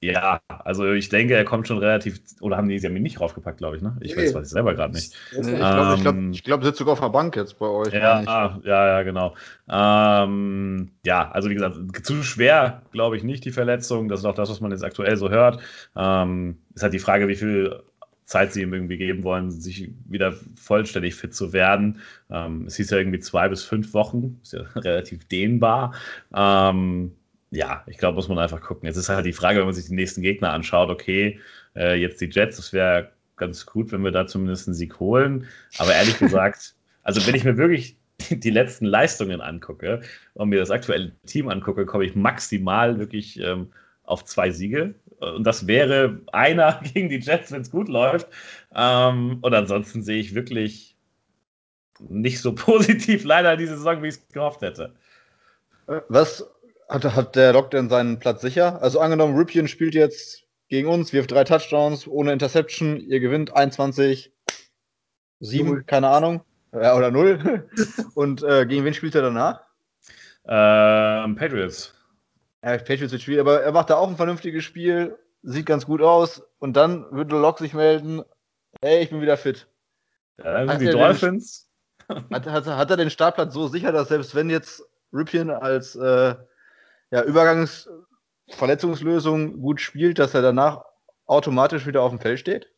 Ja, 0.00 0.40
also 0.48 0.92
ich 0.92 1.08
denke, 1.08 1.34
er 1.34 1.44
kommt 1.44 1.66
schon 1.66 1.78
relativ. 1.78 2.20
Oder 2.40 2.58
haben 2.58 2.68
die, 2.68 2.78
sie 2.78 2.86
haben 2.86 2.96
ihn 2.96 3.02
nicht 3.02 3.20
raufgepackt, 3.20 3.58
glaube 3.58 3.76
ich, 3.76 3.82
ne? 3.82 3.96
Ich 4.00 4.14
nee. 4.14 4.24
weiß, 4.24 4.34
weiß 4.34 4.46
ich 4.48 4.52
selber 4.52 4.74
gerade 4.74 4.92
nicht. 4.92 5.14
Nee, 5.32 5.52
ich 5.52 5.58
glaube, 5.58 5.94
ich 5.96 6.02
glaub, 6.02 6.16
ich 6.32 6.44
glaub, 6.44 6.64
sitzt 6.64 6.78
sogar 6.78 6.92
auf 6.92 7.00
der 7.00 7.08
Bank 7.08 7.34
jetzt 7.34 7.58
bei 7.58 7.66
euch. 7.66 7.94
Ja, 7.94 8.22
ah, 8.26 8.60
ja, 8.62 8.86
ja, 8.86 9.02
genau. 9.02 9.34
Ähm, 9.68 10.90
ja, 11.04 11.30
also 11.30 11.48
wie 11.48 11.54
gesagt, 11.54 11.76
zu 12.06 12.22
schwer, 12.22 12.82
glaube 12.92 13.16
ich, 13.16 13.24
nicht 13.24 13.44
die 13.46 13.52
Verletzung. 13.52 14.08
Das 14.08 14.20
ist 14.20 14.26
auch 14.26 14.34
das, 14.34 14.50
was 14.50 14.60
man 14.60 14.70
jetzt 14.70 14.84
aktuell 14.84 15.16
so 15.16 15.30
hört. 15.30 15.60
Ähm, 15.96 16.58
ist 16.74 16.82
halt 16.82 16.92
die 16.92 16.98
Frage, 16.98 17.26
wie 17.28 17.36
viel 17.36 17.82
Zeit 18.26 18.52
sie 18.52 18.62
ihm 18.62 18.74
irgendwie 18.74 18.98
geben 18.98 19.22
wollen, 19.22 19.50
sich 19.50 19.92
wieder 20.04 20.34
vollständig 20.56 21.14
fit 21.14 21.32
zu 21.32 21.52
werden. 21.52 22.00
Ähm, 22.28 22.66
es 22.66 22.76
hieß 22.76 22.90
ja 22.90 22.98
irgendwie 22.98 23.20
zwei 23.20 23.48
bis 23.48 23.64
fünf 23.64 23.94
Wochen, 23.94 24.40
ist 24.42 24.52
ja 24.52 24.60
relativ 24.76 25.26
dehnbar. 25.26 25.94
Ähm, 26.34 27.12
ja, 27.56 27.82
ich 27.86 27.98
glaube, 27.98 28.16
muss 28.16 28.28
man 28.28 28.38
einfach 28.38 28.60
gucken. 28.60 28.86
Jetzt 28.86 28.96
ist 28.96 29.08
halt 29.08 29.26
die 29.26 29.32
Frage, 29.32 29.58
wenn 29.58 29.66
man 29.66 29.74
sich 29.74 29.86
die 29.86 29.94
nächsten 29.94 30.22
Gegner 30.22 30.52
anschaut, 30.52 30.90
okay, 30.90 31.40
äh, 31.74 31.94
jetzt 31.94 32.20
die 32.20 32.30
Jets, 32.30 32.56
das 32.56 32.72
wäre 32.72 33.12
ganz 33.36 33.66
gut, 33.66 33.92
wenn 33.92 34.04
wir 34.04 34.12
da 34.12 34.26
zumindest 34.26 34.68
einen 34.68 34.74
Sieg 34.74 35.00
holen. 35.00 35.46
Aber 35.78 35.94
ehrlich 35.94 36.18
gesagt, 36.20 36.74
also 37.02 37.26
wenn 37.26 37.34
ich 37.34 37.44
mir 37.44 37.56
wirklich 37.56 37.96
die 38.30 38.50
letzten 38.50 38.86
Leistungen 38.86 39.40
angucke 39.40 40.02
und 40.34 40.50
mir 40.50 40.58
das 40.58 40.70
aktuelle 40.70 41.12
Team 41.26 41.48
angucke, 41.48 41.86
komme 41.86 42.04
ich 42.04 42.14
maximal 42.14 42.98
wirklich 42.98 43.40
ähm, 43.40 43.72
auf 44.04 44.24
zwei 44.24 44.50
Siege. 44.50 44.94
Und 45.18 45.44
das 45.44 45.66
wäre 45.66 46.20
einer 46.32 46.80
gegen 46.94 47.08
die 47.08 47.20
Jets, 47.20 47.52
wenn 47.52 47.62
es 47.62 47.70
gut 47.70 47.88
läuft. 47.88 48.28
Ähm, 48.74 49.38
und 49.40 49.54
ansonsten 49.54 50.02
sehe 50.02 50.18
ich 50.18 50.34
wirklich 50.34 50.96
nicht 52.08 52.40
so 52.40 52.54
positiv 52.54 53.24
leider 53.24 53.56
diese 53.56 53.76
Saison, 53.76 54.02
wie 54.02 54.08
ich 54.08 54.14
es 54.16 54.28
gehofft 54.28 54.62
hätte. 54.62 54.94
Was 56.08 56.44
hat, 56.88 57.04
hat 57.04 57.36
der 57.36 57.52
Lock 57.52 57.70
denn 57.70 57.88
seinen 57.88 58.18
Platz 58.18 58.40
sicher? 58.40 58.82
Also 58.82 59.00
angenommen, 59.00 59.36
Ripien 59.36 59.68
spielt 59.68 59.94
jetzt 59.94 60.44
gegen 60.68 60.88
uns, 60.88 61.12
wirft 61.12 61.30
drei 61.30 61.44
Touchdowns 61.44 62.06
ohne 62.06 62.32
Interception, 62.32 63.00
ihr 63.00 63.20
gewinnt 63.20 63.54
21, 63.54 64.32
7, 65.40 65.86
keine 65.86 66.08
Ahnung, 66.08 66.42
ja, 66.72 66.96
oder 66.96 67.10
0. 67.10 67.68
Und 68.14 68.42
äh, 68.42 68.66
gegen 68.66 68.84
wen 68.84 68.94
spielt 68.94 69.14
er 69.14 69.22
danach? 69.22 69.60
Ähm, 70.46 71.36
Patriots. 71.36 71.94
Ja, 72.64 72.78
Patriots 72.78 73.12
wird 73.12 73.22
schwierig, 73.22 73.40
aber 73.40 73.62
er 73.62 73.72
macht 73.72 73.90
da 73.90 73.96
auch 73.96 74.08
ein 74.08 74.16
vernünftiges 74.16 74.64
Spiel, 74.64 75.18
sieht 75.42 75.66
ganz 75.66 75.86
gut 75.86 76.02
aus 76.02 76.42
und 76.58 76.76
dann 76.76 77.10
würde 77.10 77.38
Lock 77.38 77.58
sich 77.58 77.74
melden, 77.74 78.22
hey, 78.82 79.02
ich 79.02 79.10
bin 79.10 79.20
wieder 79.20 79.36
fit. 79.36 79.68
Ja, 80.38 80.52
dann 80.52 80.68
sind 80.68 80.80
die 80.80 80.90
Dolphins. 80.90 81.68
Den, 82.08 82.24
hat, 82.30 82.46
hat, 82.46 82.66
hat, 82.66 82.90
er 82.90 82.96
den 82.96 83.10
Startplatz 83.10 83.54
so 83.54 83.68
sicher, 83.68 83.92
dass 83.92 84.08
selbst 84.08 84.34
wenn 84.34 84.50
jetzt 84.50 84.84
Ripien 85.12 85.50
als 85.50 85.96
äh, 85.96 86.34
ja, 87.10 87.22
Übergangsverletzungslösung 87.22 89.60
gut 89.60 89.80
spielt, 89.80 90.18
dass 90.18 90.34
er 90.34 90.42
danach 90.42 90.84
automatisch 91.26 91.86
wieder 91.86 92.02
auf 92.02 92.10
dem 92.10 92.20
Feld 92.20 92.40
steht? 92.40 92.68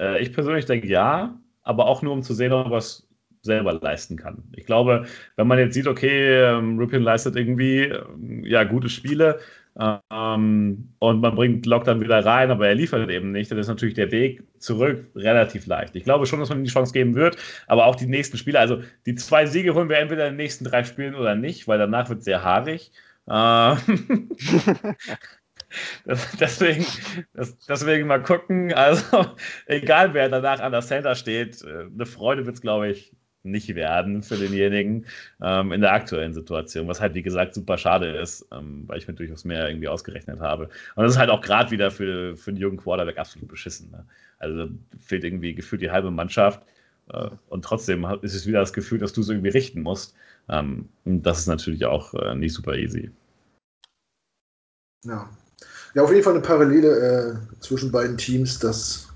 Äh, 0.00 0.22
ich 0.22 0.32
persönlich 0.32 0.66
denke 0.66 0.88
ja, 0.88 1.38
aber 1.62 1.86
auch 1.86 2.02
nur 2.02 2.12
um 2.12 2.22
zu 2.22 2.34
sehen, 2.34 2.52
ob 2.52 2.72
er 2.72 2.78
es 2.78 3.06
selber 3.42 3.74
leisten 3.74 4.16
kann. 4.16 4.44
Ich 4.54 4.66
glaube, 4.66 5.06
wenn 5.36 5.46
man 5.46 5.58
jetzt 5.58 5.74
sieht, 5.74 5.86
okay, 5.86 6.42
ähm, 6.42 6.78
Ripien 6.78 7.02
leistet 7.02 7.36
irgendwie 7.36 7.84
ähm, 7.84 8.44
ja 8.44 8.64
gute 8.64 8.90
Spiele 8.90 9.40
ähm, 9.78 10.92
und 10.98 11.20
man 11.20 11.34
bringt 11.34 11.64
Lock 11.64 11.84
dann 11.84 12.00
wieder 12.00 12.24
rein, 12.24 12.50
aber 12.50 12.68
er 12.68 12.74
liefert 12.74 13.08
eben 13.08 13.32
nicht, 13.32 13.50
dann 13.50 13.58
ist 13.58 13.68
natürlich 13.68 13.94
der 13.94 14.10
Weg 14.10 14.42
zurück 14.58 15.06
relativ 15.14 15.66
leicht. 15.66 15.96
Ich 15.96 16.04
glaube 16.04 16.26
schon, 16.26 16.40
dass 16.40 16.50
man 16.50 16.58
ihm 16.58 16.64
die 16.64 16.70
Chance 16.70 16.92
geben 16.92 17.14
wird, 17.14 17.38
aber 17.66 17.86
auch 17.86 17.96
die 17.96 18.06
nächsten 18.06 18.36
Spiele, 18.36 18.58
also 18.58 18.82
die 19.06 19.14
zwei 19.14 19.46
Siege 19.46 19.74
holen 19.74 19.88
wir 19.88 19.98
entweder 19.98 20.26
in 20.26 20.32
den 20.32 20.36
nächsten 20.36 20.64
drei 20.64 20.84
Spielen 20.84 21.14
oder 21.14 21.34
nicht, 21.34 21.66
weil 21.66 21.78
danach 21.78 22.10
wird 22.10 22.18
es 22.18 22.24
sehr 22.26 22.44
haarig. 22.44 22.92
Ähm, 23.28 24.30
das, 26.04 26.36
deswegen, 26.38 26.86
das, 27.34 27.56
deswegen 27.66 28.06
mal 28.06 28.22
gucken. 28.22 28.72
Also, 28.72 29.26
egal 29.66 30.14
wer 30.14 30.28
danach 30.28 30.60
an 30.60 30.72
der 30.72 30.82
Center 30.82 31.14
steht, 31.14 31.62
äh, 31.62 31.86
eine 31.92 32.06
Freude 32.06 32.46
wird 32.46 32.56
es, 32.56 32.62
glaube 32.62 32.88
ich, 32.88 33.12
nicht 33.42 33.74
werden 33.74 34.22
für 34.22 34.36
denjenigen 34.36 35.06
ähm, 35.42 35.72
in 35.72 35.80
der 35.80 35.92
aktuellen 35.92 36.34
Situation, 36.34 36.88
was 36.88 37.00
halt, 37.00 37.14
wie 37.14 37.22
gesagt, 37.22 37.54
super 37.54 37.78
schade 37.78 38.10
ist, 38.18 38.46
ähm, 38.52 38.84
weil 38.86 38.98
ich 38.98 39.08
mir 39.08 39.14
durchaus 39.14 39.44
mehr 39.44 39.66
irgendwie 39.66 39.88
ausgerechnet 39.88 40.40
habe. 40.40 40.64
Und 40.94 41.04
das 41.04 41.12
ist 41.12 41.18
halt 41.18 41.30
auch 41.30 41.40
gerade 41.40 41.70
wieder 41.70 41.90
für, 41.90 42.36
für 42.36 42.50
einen 42.50 42.60
jungen 42.60 42.76
Quarterback 42.76 43.18
absolut 43.18 43.48
beschissen. 43.48 43.90
Ne? 43.90 44.04
Also 44.38 44.68
fehlt 44.98 45.24
irgendwie 45.24 45.54
gefühlt 45.54 45.80
die 45.80 45.90
halbe 45.90 46.10
Mannschaft 46.10 46.62
äh, 47.12 47.30
und 47.48 47.64
trotzdem 47.64 48.04
ist 48.22 48.34
es 48.34 48.46
wieder 48.46 48.60
das 48.60 48.72
Gefühl, 48.72 48.98
dass 48.98 49.12
du 49.12 49.22
es 49.22 49.28
irgendwie 49.28 49.50
richten 49.50 49.82
musst. 49.82 50.14
Ähm, 50.48 50.88
das 51.04 51.40
ist 51.40 51.46
natürlich 51.46 51.84
auch 51.84 52.14
äh, 52.14 52.34
nicht 52.34 52.54
super 52.54 52.74
easy. 52.74 53.10
Ja. 55.04 55.28
Ja, 55.94 56.02
auf 56.02 56.10
jeden 56.10 56.22
Fall 56.22 56.34
eine 56.34 56.42
Parallele 56.42 56.88
äh, 56.88 57.60
zwischen 57.60 57.90
beiden 57.90 58.16
Teams, 58.16 58.58
dass 58.58 59.08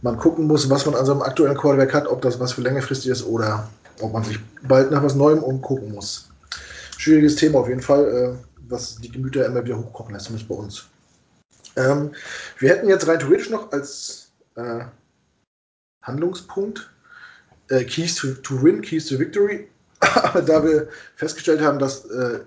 man 0.00 0.16
gucken 0.16 0.46
muss, 0.46 0.68
was 0.70 0.86
man 0.86 0.94
an 0.94 1.06
seinem 1.06 1.22
aktuellen 1.22 1.56
Quarterback 1.56 1.92
hat, 1.92 2.06
ob 2.06 2.22
das 2.22 2.40
was 2.40 2.52
für 2.52 2.62
längerfristig 2.62 3.10
ist 3.10 3.24
oder 3.24 3.68
ob 4.00 4.12
man 4.12 4.24
sich 4.24 4.38
bald 4.62 4.90
nach 4.90 5.02
was 5.02 5.14
Neuem 5.14 5.42
umgucken 5.42 5.92
muss. 5.92 6.30
Schwieriges 6.96 7.36
Thema 7.36 7.60
auf 7.60 7.68
jeden 7.68 7.82
Fall, 7.82 8.08
äh, 8.08 8.44
was 8.68 8.96
die 8.96 9.10
Gemüter 9.10 9.46
immer 9.46 9.64
wieder 9.64 9.78
hochkochen 9.78 10.14
lässt, 10.14 10.26
zumindest 10.26 10.48
bei 10.48 10.54
uns. 10.54 10.88
Ähm, 11.76 12.12
wir 12.58 12.70
hätten 12.70 12.88
jetzt 12.88 13.06
rein 13.06 13.18
theoretisch 13.18 13.50
noch 13.50 13.72
als 13.72 14.30
äh, 14.56 14.84
Handlungspunkt 16.02 16.90
äh, 17.68 17.84
Keys 17.84 18.16
to, 18.16 18.34
to, 18.34 18.62
Win, 18.62 18.82
Keys 18.82 19.06
to 19.06 19.18
Victory. 19.18 19.68
Aber 20.14 20.42
da 20.42 20.64
wir 20.64 20.88
festgestellt 21.16 21.60
haben, 21.60 21.78
dass 21.78 22.04
äh, 22.06 22.40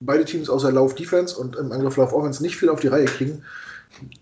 beide 0.00 0.24
Teams 0.24 0.50
außer 0.50 0.72
Lauf 0.72 0.94
Defense 0.94 1.38
und 1.38 1.56
im 1.56 1.72
Angriff 1.72 1.96
Lauf 1.96 2.12
Offense 2.12 2.42
nicht 2.42 2.56
viel 2.56 2.68
auf 2.68 2.80
die 2.80 2.88
Reihe 2.88 3.04
kriegen, 3.04 3.42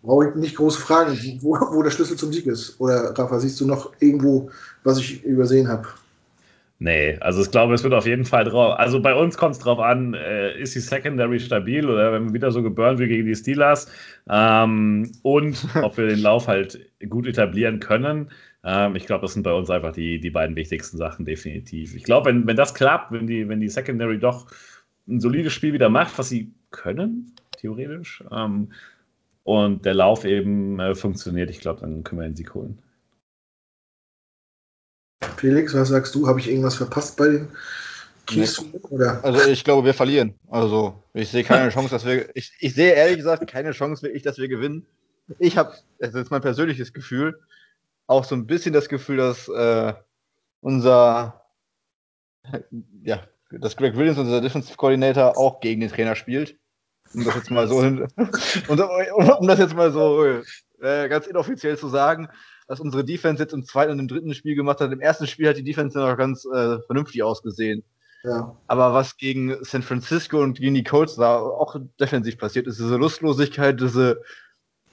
brauche 0.02 0.28
ich 0.28 0.34
nicht 0.34 0.56
große 0.56 0.80
Fragen, 0.80 1.16
wo, 1.40 1.58
wo, 1.72 1.82
der 1.82 1.90
Schlüssel 1.90 2.16
zum 2.16 2.32
Sieg 2.32 2.46
ist. 2.46 2.80
Oder 2.80 3.16
Rafa, 3.16 3.38
siehst 3.38 3.60
du 3.60 3.66
noch 3.66 3.92
irgendwo, 4.00 4.50
was 4.84 4.98
ich 4.98 5.24
übersehen 5.24 5.68
habe? 5.68 5.86
Nee, 6.80 7.18
also 7.20 7.42
ich 7.42 7.50
glaube, 7.50 7.74
es 7.74 7.82
wird 7.82 7.92
auf 7.92 8.06
jeden 8.06 8.24
Fall 8.24 8.44
drauf. 8.44 8.78
Also 8.78 9.00
bei 9.00 9.12
uns 9.12 9.36
kommt 9.36 9.56
es 9.56 9.58
drauf 9.58 9.80
an, 9.80 10.14
äh, 10.14 10.56
ist 10.60 10.76
die 10.76 10.80
Secondary 10.80 11.40
stabil 11.40 11.90
oder 11.90 12.12
wenn 12.12 12.26
wir 12.26 12.34
wieder 12.34 12.52
so 12.52 12.62
geburnt 12.62 13.00
wie 13.00 13.08
gegen 13.08 13.26
die 13.26 13.34
Steelers 13.34 13.90
ähm, 14.30 15.10
und 15.22 15.66
ob 15.82 15.96
wir 15.96 16.06
den 16.06 16.20
Lauf 16.20 16.46
halt 16.46 16.78
gut 17.08 17.26
etablieren 17.26 17.80
können. 17.80 18.30
Ähm, 18.68 18.96
ich 18.96 19.06
glaube, 19.06 19.22
das 19.22 19.32
sind 19.32 19.44
bei 19.44 19.52
uns 19.54 19.70
einfach 19.70 19.92
die, 19.92 20.20
die 20.20 20.28
beiden 20.28 20.54
wichtigsten 20.54 20.98
Sachen, 20.98 21.24
definitiv. 21.24 21.94
Ich 21.94 22.04
glaube, 22.04 22.28
wenn, 22.28 22.46
wenn 22.46 22.56
das 22.56 22.74
klappt, 22.74 23.12
wenn 23.12 23.26
die, 23.26 23.48
wenn 23.48 23.60
die 23.60 23.70
Secondary 23.70 24.18
doch 24.18 24.46
ein 25.08 25.20
solides 25.20 25.54
Spiel 25.54 25.72
wieder 25.72 25.88
macht, 25.88 26.18
was 26.18 26.28
sie 26.28 26.52
können, 26.70 27.34
theoretisch, 27.56 28.22
ähm, 28.30 28.70
und 29.42 29.86
der 29.86 29.94
Lauf 29.94 30.26
eben 30.26 30.78
äh, 30.80 30.94
funktioniert, 30.94 31.48
ich 31.48 31.60
glaube, 31.60 31.80
dann 31.80 32.04
können 32.04 32.20
wir 32.20 32.28
den 32.28 32.36
Sieg 32.36 32.52
holen. 32.52 32.78
Felix, 35.38 35.72
was 35.72 35.88
sagst 35.88 36.14
du? 36.14 36.28
Habe 36.28 36.38
ich 36.40 36.50
irgendwas 36.50 36.74
verpasst 36.74 37.16
bei 37.16 37.28
den 37.28 37.48
Keys? 38.26 38.62
Nee. 38.90 39.06
Also 39.22 39.48
ich 39.48 39.64
glaube, 39.64 39.86
wir 39.86 39.94
verlieren. 39.94 40.34
Also 40.50 41.02
ich 41.14 41.30
sehe 41.30 41.42
keine 41.42 41.70
Chance, 41.70 41.88
dass 41.88 42.04
wir. 42.04 42.36
Ich, 42.36 42.52
ich 42.60 42.74
sehe 42.74 42.92
ehrlich 42.92 43.16
gesagt 43.16 43.50
keine 43.50 43.70
Chance 43.70 44.02
wirklich, 44.02 44.24
dass 44.24 44.36
wir 44.36 44.48
gewinnen. 44.48 44.84
Ich 45.38 45.56
habe, 45.56 45.72
das 45.98 46.12
ist 46.12 46.30
mein 46.30 46.42
persönliches 46.42 46.92
Gefühl, 46.92 47.38
auch 48.08 48.24
so 48.24 48.34
ein 48.34 48.46
bisschen 48.46 48.72
das 48.72 48.88
Gefühl, 48.88 49.18
dass 49.18 49.46
äh, 49.48 49.94
unser 50.60 51.44
ja, 53.02 53.22
dass 53.50 53.76
Greg 53.76 53.96
Williams, 53.96 54.18
unser 54.18 54.40
Defensive 54.40 54.76
Coordinator, 54.76 55.36
auch 55.38 55.60
gegen 55.60 55.80
den 55.80 55.90
Trainer 55.90 56.16
spielt. 56.16 56.56
Um 57.14 57.24
das 57.24 57.36
jetzt 57.36 57.50
mal 57.50 57.68
so 57.68 57.82
hin, 57.82 58.06
um, 58.68 58.78
um 59.30 59.46
das 59.46 59.58
jetzt 59.58 59.74
mal 59.74 59.90
so 59.92 60.24
äh, 60.80 61.08
ganz 61.08 61.26
inoffiziell 61.26 61.78
zu 61.78 61.88
sagen, 61.88 62.28
dass 62.66 62.80
unsere 62.80 63.04
Defense 63.04 63.42
jetzt 63.42 63.54
im 63.54 63.64
zweiten 63.64 63.92
und 63.92 63.98
im 63.98 64.08
dritten 64.08 64.34
Spiel 64.34 64.54
gemacht 64.54 64.80
hat. 64.80 64.92
Im 64.92 65.00
ersten 65.00 65.26
Spiel 65.26 65.48
hat 65.48 65.56
die 65.56 65.64
Defense 65.64 65.98
noch 65.98 66.16
ganz 66.18 66.44
äh, 66.44 66.80
vernünftig 66.82 67.22
ausgesehen. 67.22 67.82
Ja. 68.24 68.56
Aber 68.66 68.92
was 68.92 69.16
gegen 69.16 69.56
San 69.64 69.82
Francisco 69.82 70.42
und 70.42 70.58
gegen 70.58 70.74
die 70.74 70.84
Colts 70.84 71.16
da 71.16 71.38
auch 71.38 71.76
defensiv 71.98 72.36
passiert 72.36 72.66
ist, 72.66 72.78
diese 72.78 72.96
Lustlosigkeit, 72.96 73.80
diese 73.80 74.22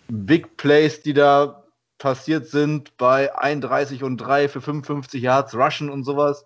Big 0.07 0.55
Plays, 0.55 1.01
die 1.01 1.13
da 1.13 1.64
passiert 1.97 2.47
sind 2.47 2.97
bei 2.97 3.35
31 3.35 4.03
und 4.03 4.17
3 4.17 4.49
für 4.49 4.61
55 4.61 5.21
Yards 5.21 5.55
Rushen 5.55 5.89
und 5.89 6.03
sowas 6.03 6.45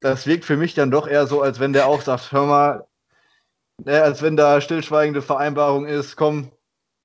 das 0.00 0.26
wirkt 0.26 0.44
für 0.44 0.56
mich 0.56 0.74
dann 0.74 0.90
doch 0.90 1.08
eher 1.08 1.26
so, 1.26 1.42
als 1.42 1.60
wenn 1.60 1.72
der 1.72 1.86
auch 1.86 2.00
sagt, 2.02 2.32
hör 2.32 2.46
mal, 2.46 2.86
äh, 3.84 3.98
als 3.98 4.22
wenn 4.22 4.36
da 4.36 4.60
stillschweigende 4.60 5.22
Vereinbarung 5.22 5.86
ist, 5.86 6.16
komm, 6.16 6.52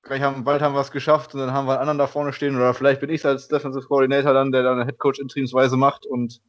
gleich 0.02 0.22
haben, 0.22 0.44
bald 0.44 0.62
haben 0.62 0.74
wir 0.74 0.80
es 0.80 0.90
geschafft 0.90 1.34
und 1.34 1.40
dann 1.40 1.52
haben 1.52 1.66
wir 1.66 1.72
einen 1.72 1.80
anderen 1.80 1.98
da 1.98 2.06
vorne 2.06 2.32
stehen 2.32 2.56
oder 2.56 2.74
vielleicht 2.74 3.00
bin 3.00 3.10
ich 3.10 3.24
als 3.24 3.48
Defensive 3.48 3.86
Coordinator 3.86 4.34
dann, 4.34 4.52
der 4.52 4.62
dann 4.62 4.84
Head 4.84 4.98
Coach 4.98 5.18
interimsweise 5.18 5.76
macht 5.76 6.06
und 6.06 6.40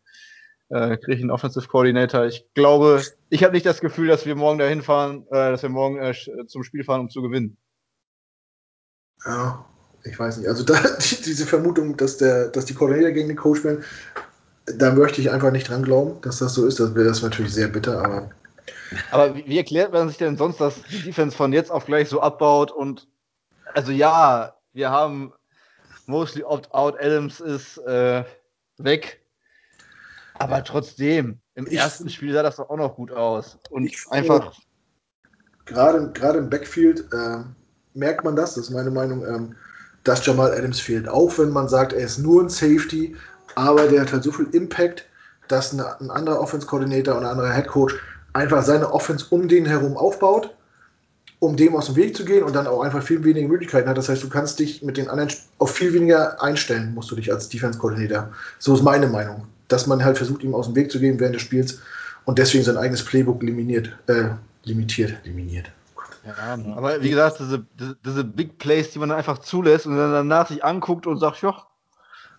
äh, 0.69 0.97
kriege 0.97 1.15
ich 1.15 1.21
einen 1.21 1.31
Offensive 1.31 1.67
Coordinator. 1.67 2.25
Ich 2.25 2.45
glaube, 2.53 3.03
ich 3.29 3.43
habe 3.43 3.53
nicht 3.53 3.65
das 3.65 3.81
Gefühl, 3.81 4.07
dass 4.07 4.25
wir 4.25 4.35
morgen 4.35 4.59
dahin 4.59 4.81
fahren, 4.81 5.25
äh, 5.29 5.51
dass 5.51 5.61
wir 5.61 5.69
morgen 5.69 5.97
äh, 5.97 6.13
zum 6.47 6.63
Spiel 6.63 6.83
fahren, 6.83 7.01
um 7.01 7.09
zu 7.09 7.21
gewinnen. 7.21 7.57
Ja, 9.25 9.65
ich 10.05 10.17
weiß 10.17 10.37
nicht. 10.37 10.47
Also 10.47 10.63
da, 10.63 10.75
die, 10.99 11.21
diese 11.21 11.45
Vermutung, 11.45 11.97
dass 11.97 12.17
der, 12.17 12.47
dass 12.49 12.65
die 12.65 12.73
Coordinator 12.73 13.11
gegen 13.11 13.27
den 13.27 13.37
Coach 13.37 13.59
spielen, 13.59 13.83
da 14.65 14.91
möchte 14.91 15.21
ich 15.21 15.31
einfach 15.31 15.51
nicht 15.51 15.69
dran 15.69 15.83
glauben, 15.83 16.19
dass 16.21 16.39
das 16.39 16.53
so 16.53 16.65
ist. 16.65 16.79
Das 16.79 16.95
wäre 16.95 17.07
das 17.07 17.21
natürlich 17.21 17.53
sehr 17.53 17.67
bitter, 17.67 18.03
aber. 18.03 18.29
Aber 19.11 19.35
wie, 19.35 19.45
wie, 19.45 19.57
erklärt 19.57 19.93
man 19.93 20.07
sich 20.07 20.17
denn 20.17 20.37
sonst, 20.37 20.59
dass 20.59 20.81
die 20.83 21.03
Defense 21.03 21.35
von 21.35 21.53
jetzt 21.53 21.71
auf 21.71 21.85
gleich 21.85 22.09
so 22.09 22.21
abbaut 22.21 22.71
und 22.71 23.07
also 23.73 23.91
ja, 23.91 24.55
wir 24.73 24.89
haben 24.89 25.33
mostly 26.05 26.43
opt-out. 26.43 26.99
Adams 26.99 27.39
ist 27.39 27.77
äh, 27.79 28.23
weg. 28.77 29.21
Aber 30.35 30.63
trotzdem, 30.63 31.39
im 31.55 31.67
ich, 31.67 31.77
ersten 31.77 32.09
Spiel 32.09 32.33
sah 32.33 32.43
das 32.43 32.57
doch 32.57 32.69
auch 32.69 32.77
noch 32.77 32.95
gut 32.95 33.11
aus. 33.11 33.57
Und 33.69 33.91
einfach. 34.09 34.53
Gerade, 35.65 36.11
gerade 36.11 36.39
im 36.39 36.49
Backfield 36.49 37.05
äh, 37.11 37.43
merkt 37.93 38.23
man 38.23 38.35
das, 38.35 38.55
das 38.55 38.65
ist 38.65 38.69
meine 38.71 38.91
Meinung, 38.91 39.25
ähm, 39.25 39.55
dass 40.05 40.25
Jamal 40.25 40.53
Adams 40.53 40.79
fehlt. 40.79 41.09
Auch 41.09 41.37
wenn 41.37 41.49
man 41.49 41.67
sagt, 41.67 41.91
er 41.93 42.05
ist 42.05 42.19
nur 42.19 42.41
ein 42.41 42.49
Safety, 42.49 43.15
aber 43.55 43.87
der 43.87 44.01
hat 44.01 44.13
halt 44.13 44.23
so 44.23 44.31
viel 44.31 44.47
Impact, 44.53 45.05
dass 45.49 45.73
eine, 45.73 45.99
ein 45.99 46.09
anderer 46.09 46.39
Offense-Koordinator 46.39 47.15
und 47.15 47.25
ein 47.25 47.31
anderer 47.31 47.53
Head 47.53 47.67
Coach 47.67 47.95
einfach 48.33 48.63
seine 48.63 48.91
Offense 48.93 49.25
um 49.29 49.47
den 49.47 49.65
herum 49.65 49.97
aufbaut 49.97 50.55
um 51.39 51.55
dem 51.55 51.75
aus 51.75 51.87
dem 51.87 51.95
Weg 51.95 52.15
zu 52.15 52.25
gehen 52.25 52.43
und 52.43 52.55
dann 52.55 52.67
auch 52.67 52.81
einfach 52.81 53.03
viel 53.03 53.23
weniger 53.23 53.47
Möglichkeiten 53.47 53.89
hat. 53.89 53.97
Das 53.97 54.09
heißt, 54.09 54.23
du 54.23 54.29
kannst 54.29 54.59
dich 54.59 54.81
mit 54.81 54.97
den 54.97 55.09
anderen 55.09 55.31
auf 55.59 55.71
viel 55.71 55.93
weniger 55.93 56.41
einstellen, 56.41 56.93
musst 56.93 57.11
du 57.11 57.15
dich 57.15 57.31
als 57.31 57.49
Defense-Koordinator. 57.49 58.29
So 58.59 58.73
ist 58.73 58.83
meine 58.83 59.07
Meinung. 59.07 59.45
Dass 59.67 59.87
man 59.87 60.03
halt 60.03 60.17
versucht, 60.17 60.43
ihm 60.43 60.53
aus 60.53 60.67
dem 60.67 60.75
Weg 60.75 60.91
zu 60.91 60.99
gehen 60.99 61.19
während 61.19 61.35
des 61.35 61.41
Spiels 61.41 61.79
und 62.25 62.37
deswegen 62.37 62.63
sein 62.63 62.77
eigenes 62.77 63.03
Playbook 63.03 63.41
limitiert. 63.43 63.91
Äh, 64.07 64.29
limitiert. 64.63 65.13
Limitiert. 65.23 65.71
Ja, 66.25 66.57
aber 66.75 67.03
wie 67.03 67.09
gesagt, 67.11 67.39
diese, 67.39 67.67
diese 68.03 68.23
Big 68.23 68.57
Plays, 68.57 68.91
die 68.91 68.99
man 68.99 69.11
einfach 69.11 69.37
zulässt 69.37 69.85
und 69.85 69.95
dann 69.95 70.11
danach 70.11 70.47
sich 70.47 70.63
anguckt 70.63 71.05
und 71.05 71.19
sagt, 71.19 71.41
ja, 71.43 71.55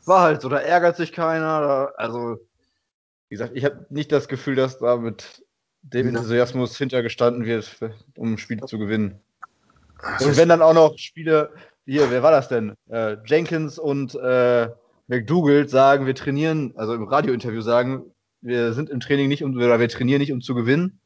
war 0.07 0.23
halt 0.23 0.43
so, 0.43 0.49
da 0.49 0.59
ärgert 0.59 0.97
sich 0.97 1.13
keiner. 1.13 1.93
also, 1.97 2.39
wie 3.29 3.35
gesagt, 3.37 3.53
ich 3.55 3.65
habe 3.65 3.87
nicht 3.91 4.11
das 4.11 4.29
Gefühl, 4.29 4.57
dass 4.57 4.79
da 4.79 4.97
mit 4.97 5.45
dem 5.83 6.09
Enthusiasmus 6.09 6.77
hintergestanden 6.77 7.45
wird, 7.45 7.79
um 8.17 8.39
Spiele 8.39 8.67
zu 8.67 8.79
gewinnen. 8.79 9.21
Und 10.21 10.37
wenn 10.37 10.49
dann 10.49 10.63
auch 10.63 10.75
noch 10.75 10.99
Spiele, 10.99 11.53
hier, 11.85 12.11
wer 12.11 12.23
war 12.23 12.33
das 12.33 12.49
denn? 12.49 12.75
Äh, 12.89 13.17
Jenkins 13.25 13.79
und 13.79 14.15
äh, 14.17 14.69
McDougall 15.07 15.69
sagen, 15.69 16.07
wir 16.07 16.15
trainieren, 16.15 16.73
also 16.77 16.95
im 16.95 17.05
Radiointerview 17.05 17.61
sagen, 17.61 18.13
wir 18.41 18.73
sind 18.73 18.91
im 18.91 19.01
Training 19.01 19.29
nicht, 19.29 19.45
um, 19.45 19.57
oder 19.57 19.79
wir 19.79 19.89
trainieren 19.89 20.21
nicht, 20.21 20.33
um 20.33 20.41
zu 20.41 20.55
gewinnen. 20.55 21.01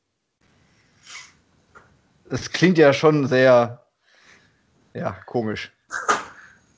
Das 2.30 2.50
klingt 2.50 2.78
ja 2.78 2.92
schon 2.92 3.26
sehr, 3.26 3.84
ja, 4.94 5.16
komisch. 5.26 5.72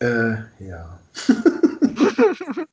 Äh, 0.01 0.35
ja. 0.59 0.99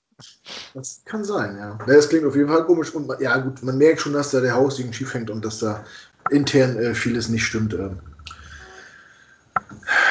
Das 0.74 1.02
kann 1.06 1.24
sein, 1.24 1.58
ja. 1.58 1.80
Das 1.88 2.10
klingt 2.10 2.26
auf 2.26 2.36
jeden 2.36 2.50
Fall 2.50 2.66
komisch. 2.66 2.94
Und 2.94 3.12
ja, 3.20 3.38
gut, 3.38 3.64
man 3.64 3.78
merkt 3.78 4.02
schon, 4.02 4.14
dass 4.14 4.32
da 4.32 4.40
der 4.40 4.54
Hausding 4.54 4.94
schief 4.94 5.14
hängt 5.14 5.30
und 5.30 5.44
dass 5.44 5.60
da 5.60 5.84
intern 6.30 6.78
äh, 6.78 6.94
vieles 6.94 7.28
nicht 7.28 7.46
stimmt. 7.46 7.74
Ähm. 7.74 8.00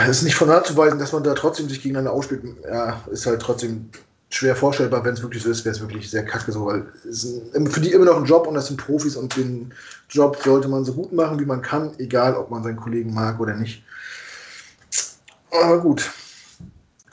Es 0.01 0.19
ist 0.19 0.23
nicht 0.23 0.35
von 0.35 0.51
abzuweisen, 0.51 0.99
dass 0.99 1.13
man 1.13 1.23
da 1.23 1.35
trotzdem 1.35 1.69
sich 1.69 1.83
gegeneinander 1.83 2.13
ausspielt. 2.13 2.43
Ja, 2.65 3.01
ist 3.11 3.27
halt 3.27 3.41
trotzdem 3.41 3.91
schwer 4.31 4.55
vorstellbar, 4.55 5.05
wenn 5.05 5.15
es 5.15 5.23
wirklich 5.23 5.43
so 5.43 5.51
ist, 5.51 5.65
wäre 5.65 5.75
es 5.75 5.81
wirklich 5.81 6.11
sehr 6.11 6.25
kacke 6.25 6.53
so, 6.53 6.67
weil 6.67 6.87
es 7.09 7.25
ist 7.25 7.73
für 7.73 7.81
die 7.81 7.93
immer 7.93 8.05
noch 8.05 8.19
ein 8.19 8.27
Job 8.27 8.47
und 8.47 8.55
das 8.55 8.67
sind 8.67 8.77
Profis 8.77 9.17
und 9.17 9.37
den 9.37 9.73
Job 10.11 10.37
sollte 10.43 10.69
man 10.69 10.85
so 10.85 10.93
gut 10.93 11.13
machen, 11.13 11.41
wie 11.41 11.47
man 11.47 11.63
kann, 11.63 11.95
egal 11.99 12.35
ob 12.35 12.51
man 12.51 12.63
seinen 12.63 12.77
Kollegen 12.77 13.15
mag 13.15 13.41
oder 13.41 13.55
nicht. 13.55 13.83
Aber 15.51 15.81
gut. 15.81 16.11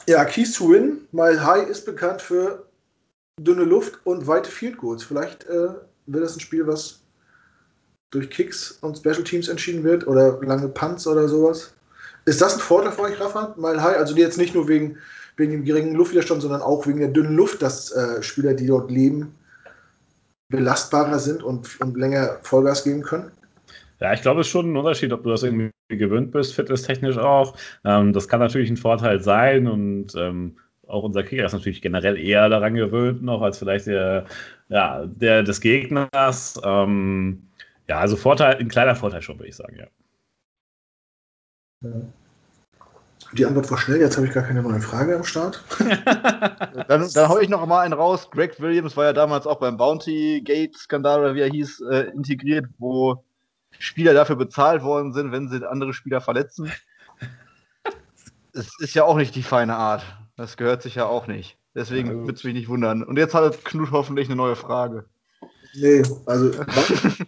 Ja, 0.07 0.25
Keys 0.25 0.53
to 0.53 0.69
Win. 0.69 1.07
Mile 1.11 1.43
High 1.43 1.67
ist 1.69 1.85
bekannt 1.85 2.21
für 2.21 2.65
dünne 3.39 3.63
Luft 3.63 3.99
und 4.03 4.27
weite 4.27 4.51
Field 4.51 4.77
Goals. 4.77 5.03
Vielleicht 5.03 5.45
äh, 5.45 5.69
wird 6.05 6.23
das 6.23 6.35
ein 6.35 6.41
Spiel, 6.41 6.67
was 6.67 6.99
durch 8.11 8.29
Kicks 8.29 8.77
und 8.81 8.97
Special 8.97 9.23
Teams 9.23 9.47
entschieden 9.47 9.83
wird 9.83 10.05
oder 10.07 10.39
lange 10.41 10.67
Punts 10.67 11.07
oder 11.07 11.27
sowas. 11.27 11.73
Ist 12.25 12.41
das 12.41 12.55
ein 12.55 12.59
Vorteil 12.59 12.91
für 12.91 13.01
euch, 13.01 13.19
Rafa? 13.19 13.55
Mile 13.57 13.81
High? 13.81 13.97
Also 13.97 14.15
jetzt 14.15 14.37
nicht 14.37 14.53
nur 14.53 14.67
wegen, 14.67 14.97
wegen 15.37 15.51
dem 15.51 15.65
geringen 15.65 15.95
Luftwiderstand, 15.95 16.41
sondern 16.41 16.61
auch 16.61 16.87
wegen 16.87 16.99
der 16.99 17.09
dünnen 17.09 17.35
Luft, 17.35 17.61
dass 17.61 17.91
äh, 17.91 18.21
Spieler, 18.21 18.53
die 18.53 18.67
dort 18.67 18.91
leben, 18.91 19.35
belastbarer 20.49 21.19
sind 21.19 21.43
und, 21.43 21.79
und 21.81 21.97
länger 21.97 22.39
Vollgas 22.43 22.83
geben 22.83 23.01
können? 23.01 23.31
Ja, 23.99 24.13
ich 24.13 24.21
glaube, 24.21 24.41
es 24.41 24.47
ist 24.47 24.51
schon 24.51 24.71
ein 24.71 24.77
Unterschied, 24.77 25.13
ob 25.13 25.23
du 25.23 25.29
das 25.29 25.43
irgendwie 25.43 25.71
gewöhnt 25.89 26.31
bist, 26.31 26.53
fitnesstechnisch 26.53 27.17
auch. 27.17 27.55
Ähm, 27.83 28.13
das 28.13 28.27
kann 28.27 28.39
natürlich 28.39 28.69
ein 28.69 28.77
Vorteil 28.77 29.21
sein 29.21 29.67
und 29.67 30.15
ähm, 30.15 30.57
auch 30.87 31.03
unser 31.03 31.23
Kicker 31.23 31.45
ist 31.45 31.53
natürlich 31.53 31.81
generell 31.81 32.17
eher 32.17 32.49
daran 32.49 32.75
gewöhnt 32.75 33.23
noch 33.23 33.41
als 33.41 33.57
vielleicht 33.57 33.87
der, 33.87 34.25
ja, 34.69 35.05
der 35.05 35.43
des 35.43 35.61
Gegners. 35.61 36.59
Ähm, 36.63 37.47
ja, 37.87 37.99
also 37.99 38.15
Vorteil, 38.15 38.57
ein 38.57 38.67
kleiner 38.67 38.95
Vorteil 38.95 39.21
schon, 39.21 39.39
würde 39.39 39.49
ich 39.49 39.55
sagen, 39.55 39.77
ja. 39.77 39.87
Die 43.37 43.45
Antwort 43.45 43.69
war 43.69 43.77
schnell, 43.77 43.99
jetzt 43.99 44.15
habe 44.15 44.27
ich 44.27 44.33
gar 44.33 44.43
keine 44.43 44.61
neue 44.61 44.79
Frage 44.79 45.15
am 45.15 45.25
Start. 45.25 45.61
dann 46.87 47.09
dann 47.13 47.29
haue 47.29 47.43
ich 47.43 47.49
noch 47.49 47.65
mal 47.65 47.81
einen 47.81 47.93
raus. 47.93 48.29
Greg 48.31 48.59
Williams 48.61 48.95
war 48.95 49.05
ja 49.05 49.13
damals 49.13 49.45
auch 49.45 49.59
beim 49.59 49.75
Bounty 49.75 50.41
Gate-Skandal 50.41 51.19
oder 51.19 51.35
wie 51.35 51.41
er 51.41 51.49
hieß, 51.49 51.81
äh, 51.91 52.11
integriert, 52.13 52.67
wo 52.77 53.25
Spieler 53.77 54.13
dafür 54.13 54.37
bezahlt 54.37 54.83
worden 54.83 55.11
sind, 55.11 55.33
wenn 55.33 55.49
sie 55.49 55.69
andere 55.69 55.93
Spieler 55.93 56.21
verletzen. 56.21 56.71
Es 58.57 58.69
ist 58.79 58.93
ja 58.93 59.03
auch 59.03 59.17
nicht 59.17 59.35
die 59.35 59.43
feine 59.43 59.75
Art. 59.75 60.05
Das 60.37 60.55
gehört 60.55 60.81
sich 60.81 60.95
ja 60.95 61.07
auch 61.07 61.27
nicht. 61.27 61.57
Deswegen 61.75 62.07
ja, 62.07 62.13
würde 62.13 62.35
es 62.35 62.43
mich 62.45 62.53
nicht 62.53 62.69
wundern. 62.69 63.03
Und 63.03 63.17
jetzt 63.17 63.33
hat 63.33 63.65
Knut 63.65 63.91
hoffentlich 63.91 64.29
eine 64.29 64.37
neue 64.37 64.55
Frage. 64.55 65.09
Nee, 65.73 66.03
also 66.25 66.51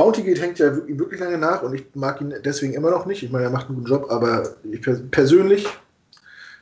Bounty 0.00 0.22
geht 0.22 0.40
hängt 0.40 0.58
ja 0.58 0.74
wirklich 0.74 1.20
lange 1.20 1.36
nach 1.36 1.60
und 1.62 1.74
ich 1.74 1.84
mag 1.92 2.22
ihn 2.22 2.32
deswegen 2.42 2.72
immer 2.72 2.90
noch 2.90 3.04
nicht. 3.04 3.22
Ich 3.22 3.30
meine, 3.30 3.44
er 3.44 3.50
macht 3.50 3.66
einen 3.66 3.76
guten 3.76 3.90
Job, 3.90 4.06
aber 4.08 4.54
ich 4.62 4.80
persönlich 5.10 5.68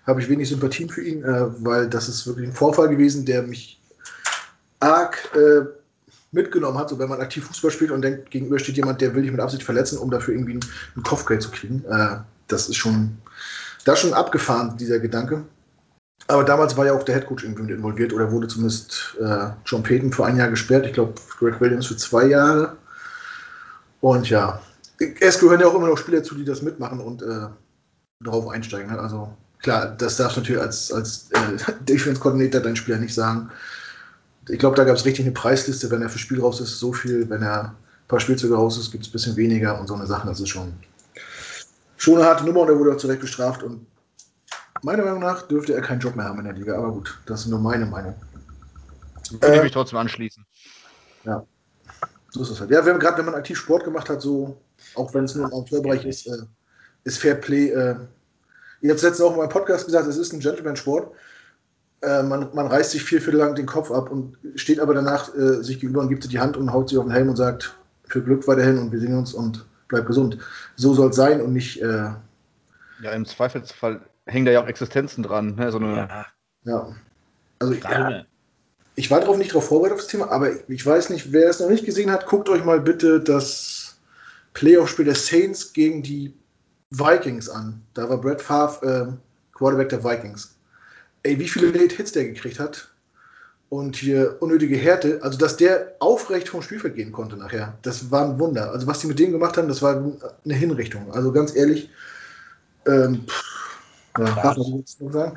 habe 0.08 0.20
ich 0.20 0.28
wenig 0.28 0.48
Sympathien 0.48 0.88
für 0.88 1.02
ihn, 1.02 1.22
äh, 1.22 1.46
weil 1.64 1.88
das 1.88 2.08
ist 2.08 2.26
wirklich 2.26 2.48
ein 2.48 2.52
Vorfall 2.52 2.88
gewesen, 2.88 3.24
der 3.26 3.44
mich 3.44 3.80
arg 4.80 5.18
äh, 5.36 5.66
mitgenommen 6.32 6.78
hat. 6.78 6.88
So, 6.88 6.98
wenn 6.98 7.08
man 7.08 7.20
aktiv 7.20 7.44
Fußball 7.44 7.70
spielt 7.70 7.92
und 7.92 8.02
denkt, 8.02 8.28
gegenüber 8.32 8.58
steht 8.58 8.76
jemand, 8.76 9.00
der 9.00 9.14
will 9.14 9.22
dich 9.22 9.30
mit 9.30 9.40
Absicht 9.40 9.62
verletzen, 9.62 9.98
um 9.98 10.10
dafür 10.10 10.34
irgendwie 10.34 10.58
ein, 10.96 11.02
Kopfgeld 11.04 11.40
zu 11.40 11.52
kriegen. 11.52 11.84
Äh, 11.88 12.16
das 12.48 12.68
ist 12.68 12.76
schon, 12.76 13.18
ist 13.86 13.98
schon 14.00 14.14
abgefahren, 14.14 14.76
dieser 14.78 14.98
Gedanke. 14.98 15.44
Aber 16.26 16.42
damals 16.42 16.76
war 16.76 16.86
ja 16.86 16.92
auch 16.92 17.04
der 17.04 17.14
Headcoach 17.14 17.44
irgendwie 17.44 17.72
involviert 17.72 18.12
oder 18.12 18.32
wurde 18.32 18.48
zumindest 18.48 19.16
äh, 19.20 19.50
John 19.64 19.84
Payton 19.84 20.12
für 20.12 20.26
ein 20.26 20.36
Jahr 20.36 20.50
gesperrt. 20.50 20.86
Ich 20.86 20.94
glaube, 20.94 21.14
Greg 21.38 21.60
Williams 21.60 21.86
für 21.86 21.96
zwei 21.96 22.26
Jahre. 22.26 22.76
Und 24.00 24.30
ja, 24.30 24.60
es 25.20 25.38
gehören 25.38 25.60
ja 25.60 25.66
auch 25.66 25.74
immer 25.74 25.88
noch 25.88 25.98
Spieler 25.98 26.22
zu, 26.22 26.34
die 26.34 26.44
das 26.44 26.62
mitmachen 26.62 27.00
und 27.00 27.22
äh, 27.22 27.48
darauf 28.20 28.48
einsteigen. 28.48 28.90
Ne? 28.90 28.98
Also 28.98 29.32
klar, 29.60 29.94
das 29.98 30.16
darfst 30.16 30.36
du 30.36 30.40
natürlich 30.40 30.62
als, 30.62 30.92
als 30.92 31.30
äh, 31.32 31.72
Defense-Coordinator 31.80 32.60
deinen 32.60 32.76
Spieler 32.76 32.98
nicht 32.98 33.14
sagen. 33.14 33.50
Ich 34.48 34.58
glaube, 34.58 34.76
da 34.76 34.84
gab 34.84 34.96
es 34.96 35.04
richtig 35.04 35.26
eine 35.26 35.34
Preisliste, 35.34 35.90
wenn 35.90 36.02
er 36.02 36.08
für 36.08 36.18
Spiel 36.18 36.40
raus 36.40 36.60
ist, 36.60 36.78
so 36.78 36.92
viel, 36.92 37.28
wenn 37.28 37.42
er 37.42 37.64
ein 37.64 37.74
paar 38.08 38.20
Spielzüge 38.20 38.54
raus 38.54 38.78
ist, 38.78 38.90
gibt 38.90 39.04
es 39.04 39.10
ein 39.10 39.12
bisschen 39.12 39.36
weniger 39.36 39.78
und 39.78 39.86
so 39.86 39.94
eine 39.94 40.06
Sache. 40.06 40.26
Das 40.26 40.40
ist 40.40 40.48
schon, 40.48 40.72
schon 41.96 42.16
eine 42.16 42.24
harte 42.24 42.44
Nummer 42.44 42.60
und 42.60 42.68
er 42.68 42.78
wurde 42.78 42.92
auch 42.92 42.96
zu 42.96 43.08
Recht 43.08 43.20
bestraft 43.20 43.62
und 43.62 43.86
Meiner 44.82 45.04
Meinung 45.04 45.20
nach 45.20 45.42
dürfte 45.42 45.74
er 45.74 45.80
keinen 45.80 46.00
Job 46.00 46.14
mehr 46.14 46.26
haben 46.26 46.38
in 46.38 46.44
der 46.44 46.54
Liga, 46.54 46.76
aber 46.76 46.92
gut, 46.92 47.18
das 47.26 47.40
ist 47.40 47.46
nur 47.48 47.58
meine 47.58 47.86
Meinung. 47.86 48.14
Würde 49.30 49.46
äh, 49.46 49.56
ich 49.56 49.62
mich 49.64 49.72
trotzdem 49.72 49.98
anschließen. 49.98 50.44
Ja, 51.24 51.44
so 52.38 52.44
ist 52.44 52.50
es 52.50 52.60
halt. 52.60 52.70
Ja, 52.70 52.84
wir 52.84 52.92
haben 52.92 53.00
gerade, 53.00 53.18
wenn 53.18 53.24
man 53.24 53.34
aktiv 53.34 53.58
Sport 53.58 53.84
gemacht 53.84 54.08
hat, 54.08 54.22
so, 54.22 54.56
auch 54.94 55.12
wenn 55.12 55.24
es 55.24 55.34
nur 55.34 55.46
im 55.46 55.52
Amateurbereich 55.52 56.04
ist, 56.04 56.26
äh, 56.26 56.38
ist 57.04 57.18
Fair 57.18 57.34
Play. 57.34 57.70
Äh, 57.70 57.96
ihr 58.80 58.90
habt 58.90 58.98
es 58.98 59.02
letztens 59.02 59.20
auch 59.22 59.32
in 59.32 59.38
meinem 59.38 59.48
Podcast 59.48 59.86
gesagt, 59.86 60.06
es 60.06 60.16
ist 60.16 60.32
ein 60.32 60.40
Gentleman-Sport. 60.40 61.12
Äh, 62.02 62.22
man, 62.22 62.48
man 62.54 62.68
reißt 62.68 62.92
sich 62.92 63.02
vier 63.02 63.20
Viertel 63.20 63.38
lang 63.38 63.56
den 63.56 63.66
Kopf 63.66 63.90
ab 63.90 64.10
und 64.10 64.36
steht 64.54 64.78
aber 64.78 64.94
danach 64.94 65.34
äh, 65.34 65.62
sich 65.64 65.80
gegenüber 65.80 66.00
und 66.00 66.08
gibt 66.08 66.30
die 66.30 66.38
Hand 66.38 66.56
und 66.56 66.72
haut 66.72 66.88
sich 66.88 66.98
auf 66.98 67.04
den 67.04 67.12
Helm 67.12 67.28
und 67.28 67.36
sagt, 67.36 67.76
für 68.04 68.22
Glück 68.22 68.46
weiterhin 68.46 68.78
und 68.78 68.92
wir 68.92 69.00
sehen 69.00 69.16
uns 69.16 69.34
und 69.34 69.66
bleib 69.88 70.06
gesund. 70.06 70.38
So 70.76 70.94
soll 70.94 71.10
es 71.10 71.16
sein 71.16 71.40
und 71.40 71.52
nicht. 71.52 71.82
Äh, 71.82 72.10
ja, 73.02 73.12
im 73.12 73.26
Zweifelsfall 73.26 74.00
hängen 74.26 74.46
da 74.46 74.52
ja 74.52 74.62
auch 74.62 74.68
Existenzen 74.68 75.24
dran. 75.24 75.56
Ne? 75.56 75.72
So 75.72 75.78
eine 75.78 75.96
ja. 75.96 76.26
ja. 76.64 76.96
Also 77.58 77.74
ja, 77.74 78.24
ich 78.98 79.12
war 79.12 79.20
darauf 79.20 79.38
nicht 79.38 79.52
darauf 79.52 79.68
vorbereitet 79.68 79.94
auf 79.94 80.00
das 80.00 80.10
Thema, 80.10 80.28
aber 80.32 80.50
ich 80.68 80.84
weiß 80.84 81.10
nicht, 81.10 81.30
wer 81.30 81.48
es 81.48 81.60
noch 81.60 81.68
nicht 81.68 81.86
gesehen 81.86 82.10
hat, 82.10 82.26
guckt 82.26 82.48
euch 82.48 82.64
mal 82.64 82.80
bitte 82.80 83.20
das 83.20 83.96
Playoff-Spiel 84.54 85.04
der 85.04 85.14
Saints 85.14 85.72
gegen 85.72 86.02
die 86.02 86.34
Vikings 86.90 87.48
an. 87.48 87.80
Da 87.94 88.08
war 88.08 88.20
Brett 88.20 88.42
Favre 88.42 88.84
äh, 88.84 89.56
Quarterback 89.56 89.90
der 89.90 90.02
Vikings. 90.02 90.56
Ey, 91.22 91.38
wie 91.38 91.46
viele 91.48 91.70
Late 91.70 91.94
Hits 91.94 92.10
der 92.10 92.24
gekriegt 92.24 92.58
hat 92.58 92.88
und 93.68 93.94
hier 93.94 94.36
unnötige 94.40 94.76
Härte, 94.76 95.20
also 95.22 95.38
dass 95.38 95.56
der 95.56 95.94
aufrecht 96.00 96.48
vom 96.48 96.60
Spielfeld 96.60 96.96
gehen 96.96 97.12
konnte 97.12 97.36
nachher, 97.36 97.78
das 97.82 98.10
war 98.10 98.24
ein 98.24 98.40
Wunder. 98.40 98.72
Also 98.72 98.88
was 98.88 98.98
die 98.98 99.06
mit 99.06 99.20
dem 99.20 99.30
gemacht 99.30 99.56
haben, 99.56 99.68
das 99.68 99.80
war 99.80 99.94
eine 100.44 100.54
Hinrichtung. 100.54 101.12
Also 101.12 101.30
ganz 101.30 101.54
ehrlich, 101.54 101.88
ähm, 102.84 103.24
pff, 103.28 103.78
ja, 104.18 105.36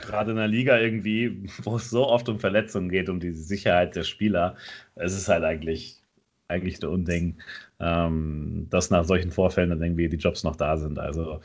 Gerade 0.00 0.30
in 0.30 0.36
der 0.36 0.48
Liga 0.48 0.78
irgendwie, 0.78 1.48
wo 1.62 1.76
es 1.76 1.90
so 1.90 2.06
oft 2.06 2.28
um 2.28 2.38
Verletzungen 2.38 2.88
geht, 2.88 3.08
um 3.08 3.20
die 3.20 3.32
Sicherheit 3.32 3.96
der 3.96 4.04
Spieler, 4.04 4.56
es 4.94 5.14
ist 5.14 5.28
halt 5.28 5.44
eigentlich, 5.44 6.02
eigentlich 6.48 6.82
ein 6.82 6.88
Unding, 6.88 7.36
ähm, 7.80 8.66
dass 8.70 8.90
nach 8.90 9.04
solchen 9.04 9.30
Vorfällen 9.30 9.70
dann 9.70 9.82
irgendwie 9.82 10.08
die 10.08 10.16
Jobs 10.16 10.44
noch 10.44 10.56
da 10.56 10.76
sind. 10.76 10.98
Also 10.98 11.40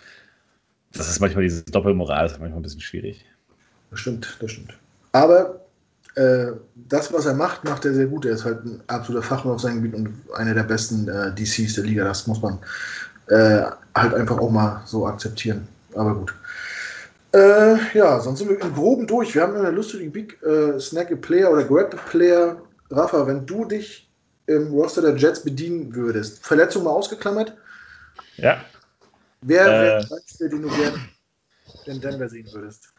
das 0.94 1.10
ist 1.10 1.20
manchmal 1.20 1.44
diese 1.44 1.64
Doppelmoral, 1.64 2.26
ist 2.26 2.40
manchmal 2.40 2.60
ein 2.60 2.64
bisschen 2.64 2.82
schwierig. 2.82 3.26
Das 3.92 4.00
stimmt, 4.00 4.38
das 4.40 4.52
stimmt. 4.52 4.74
Aber 5.12 5.62
äh, 6.16 6.52
das, 6.76 7.12
was 7.12 7.26
er 7.26 7.34
macht, 7.34 7.64
macht 7.64 7.86
er 7.86 7.94
sehr 7.94 8.06
gut. 8.06 8.26
Er 8.26 8.34
ist 8.34 8.46
halt 8.46 8.64
ein 8.66 8.82
absoluter 8.88 9.26
Fachmann 9.26 9.56
auf 9.56 9.62
seinem 9.62 9.82
Gebiet 9.82 9.96
und 9.96 10.14
einer 10.36 10.54
der 10.54 10.64
besten 10.64 11.08
äh, 11.08 11.34
DCs 11.34 11.74
der 11.74 11.86
Liga. 11.86 12.04
Das 12.04 12.28
muss 12.28 12.42
man 12.42 12.60
äh, 13.28 13.64
halt 13.96 14.14
einfach 14.14 14.38
auch 14.38 14.52
mal 14.52 14.82
so 14.86 15.08
akzeptieren. 15.08 15.68
Aber 15.96 16.16
gut. 16.16 16.34
Äh, 17.34 17.98
ja, 17.98 18.20
sonst 18.20 18.40
sind 18.40 18.50
wir 18.50 18.62
im 18.62 18.74
Groben 18.74 19.08
durch. 19.08 19.34
Wir 19.34 19.42
haben 19.42 19.56
eine 19.56 19.72
lustige 19.72 20.10
Big 20.10 20.42
äh, 20.44 20.80
Snack 20.80 21.12
a 21.12 21.16
Player 21.16 21.52
oder 21.52 21.64
Grab 21.64 21.94
a 21.94 21.98
Player. 22.10 22.62
Rafa, 22.92 23.26
wenn 23.26 23.46
du 23.46 23.66
dich 23.66 24.10
im 24.46 24.72
Roster 24.72 25.02
der 25.02 25.16
Jets 25.16 25.44
bedienen 25.44 25.96
würdest, 25.96 26.46
Verletzung 26.46 26.84
mal 26.84 26.92
ausgeklammert. 26.92 27.58
Ja. 28.38 28.64
Wer 29.42 29.66
wäre 29.66 30.00
äh, 30.00 30.38
der, 30.40 30.50
den 30.50 30.62
du 30.62 30.70
gerne 30.70 30.98
in 31.86 32.02
Denver 32.02 32.30
sehen 32.30 32.48
würdest? 32.52 32.94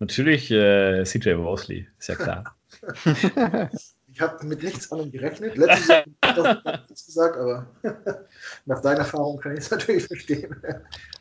Natürlich 0.00 0.50
äh, 0.50 1.04
CJ 1.04 1.34
Mosley, 1.34 1.88
ist 1.98 2.08
ja 2.08 2.14
klar. 2.14 2.56
ich 4.12 4.20
habe 4.20 4.46
mit 4.46 4.62
nichts 4.62 4.90
anderem 4.92 5.10
gerechnet. 5.10 5.56
Letztes 5.56 5.88
Jahr 5.88 6.04
habe 6.24 6.60
ich 6.64 6.88
nichts 6.88 7.06
gesagt, 7.06 7.36
aber 7.36 7.66
nach 8.66 8.80
deiner 8.80 9.00
Erfahrung 9.00 9.38
kann 9.38 9.52
ich 9.52 9.60
es 9.60 9.70
natürlich 9.70 10.06
verstehen. 10.06 10.54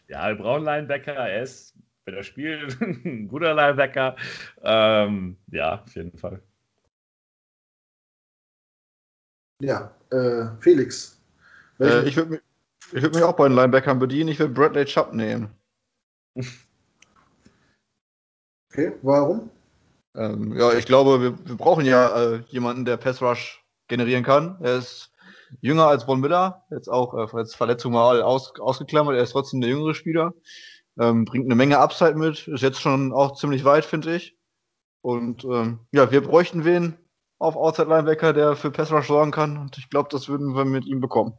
Ja, 0.08 0.28
wir 0.28 0.36
brauchen 0.36 0.64
Linebacker. 0.64 1.14
Er 1.14 1.44
ist, 1.44 1.74
wenn 2.08 2.16
er 2.16 2.24
spielt, 2.24 2.82
ein 2.82 3.28
guter 3.28 3.54
Linebacker. 3.54 4.16
Ähm, 4.64 5.38
ja, 5.52 5.82
auf 5.82 5.94
jeden 5.94 6.18
Fall. 6.18 6.42
Ja, 9.62 9.94
äh, 10.12 10.46
Felix. 10.62 11.20
Äh, 11.80 12.08
ich 12.08 12.16
würde 12.16 12.32
mich, 12.32 12.42
würd 12.92 13.14
mich 13.14 13.24
auch 13.24 13.36
bei 13.36 13.48
den 13.48 13.58
Linebackern 13.58 14.00
bedienen. 14.00 14.30
Ich 14.30 14.40
würde 14.40 14.54
Bradley 14.54 14.86
Chubb 14.86 15.14
nehmen. 15.14 15.50
Okay, 18.70 18.92
warum? 19.02 19.50
Ähm, 20.14 20.54
ja, 20.56 20.74
ich 20.74 20.86
glaube, 20.86 21.20
wir, 21.20 21.48
wir 21.48 21.56
brauchen 21.56 21.86
ja 21.86 22.34
äh, 22.34 22.44
jemanden, 22.50 22.86
der 22.86 22.98
Pass 22.98 23.24
Rush 23.24 23.66
generieren 23.88 24.24
kann. 24.24 24.58
Er 24.60 24.78
ist 24.78 25.12
jünger 25.62 25.88
als 25.88 26.04
Von 26.04 26.20
Miller, 26.20 26.64
jetzt 26.70 26.90
auch 26.90 27.16
äh, 27.16 27.40
jetzt 27.40 27.56
Verletzung 27.56 27.94
mal 27.94 28.22
aus, 28.22 28.54
ausgeklammert. 28.60 29.16
Er 29.16 29.24
ist 29.24 29.32
trotzdem 29.32 29.62
der 29.62 29.72
jüngere 29.72 29.96
Spieler. 29.96 30.34
Ähm, 31.00 31.26
bringt 31.26 31.46
eine 31.46 31.56
Menge 31.56 31.78
Upside 31.80 32.16
mit, 32.16 32.48
ist 32.48 32.62
jetzt 32.62 32.82
schon 32.82 33.14
auch 33.14 33.36
ziemlich 33.36 33.64
weit, 33.64 33.86
finde 33.86 34.16
ich. 34.16 34.38
Und 35.02 35.44
ähm, 35.46 35.80
ja, 35.92 36.12
wir 36.12 36.22
bräuchten 36.22 36.66
wen 36.66 36.98
auf 37.40 37.56
Outside 37.56 37.88
Linebacker, 37.88 38.34
der 38.34 38.56
für 38.56 38.72
Pass 38.72 38.92
Rush 38.92 39.08
sorgen 39.08 39.32
kann. 39.32 39.58
Und 39.58 39.78
ich 39.78 39.90
glaube, 39.90 40.10
das 40.12 40.28
würden 40.28 40.56
wir 40.56 40.66
mit 40.66 40.86
ihm 40.86 41.00
bekommen. 41.00 41.34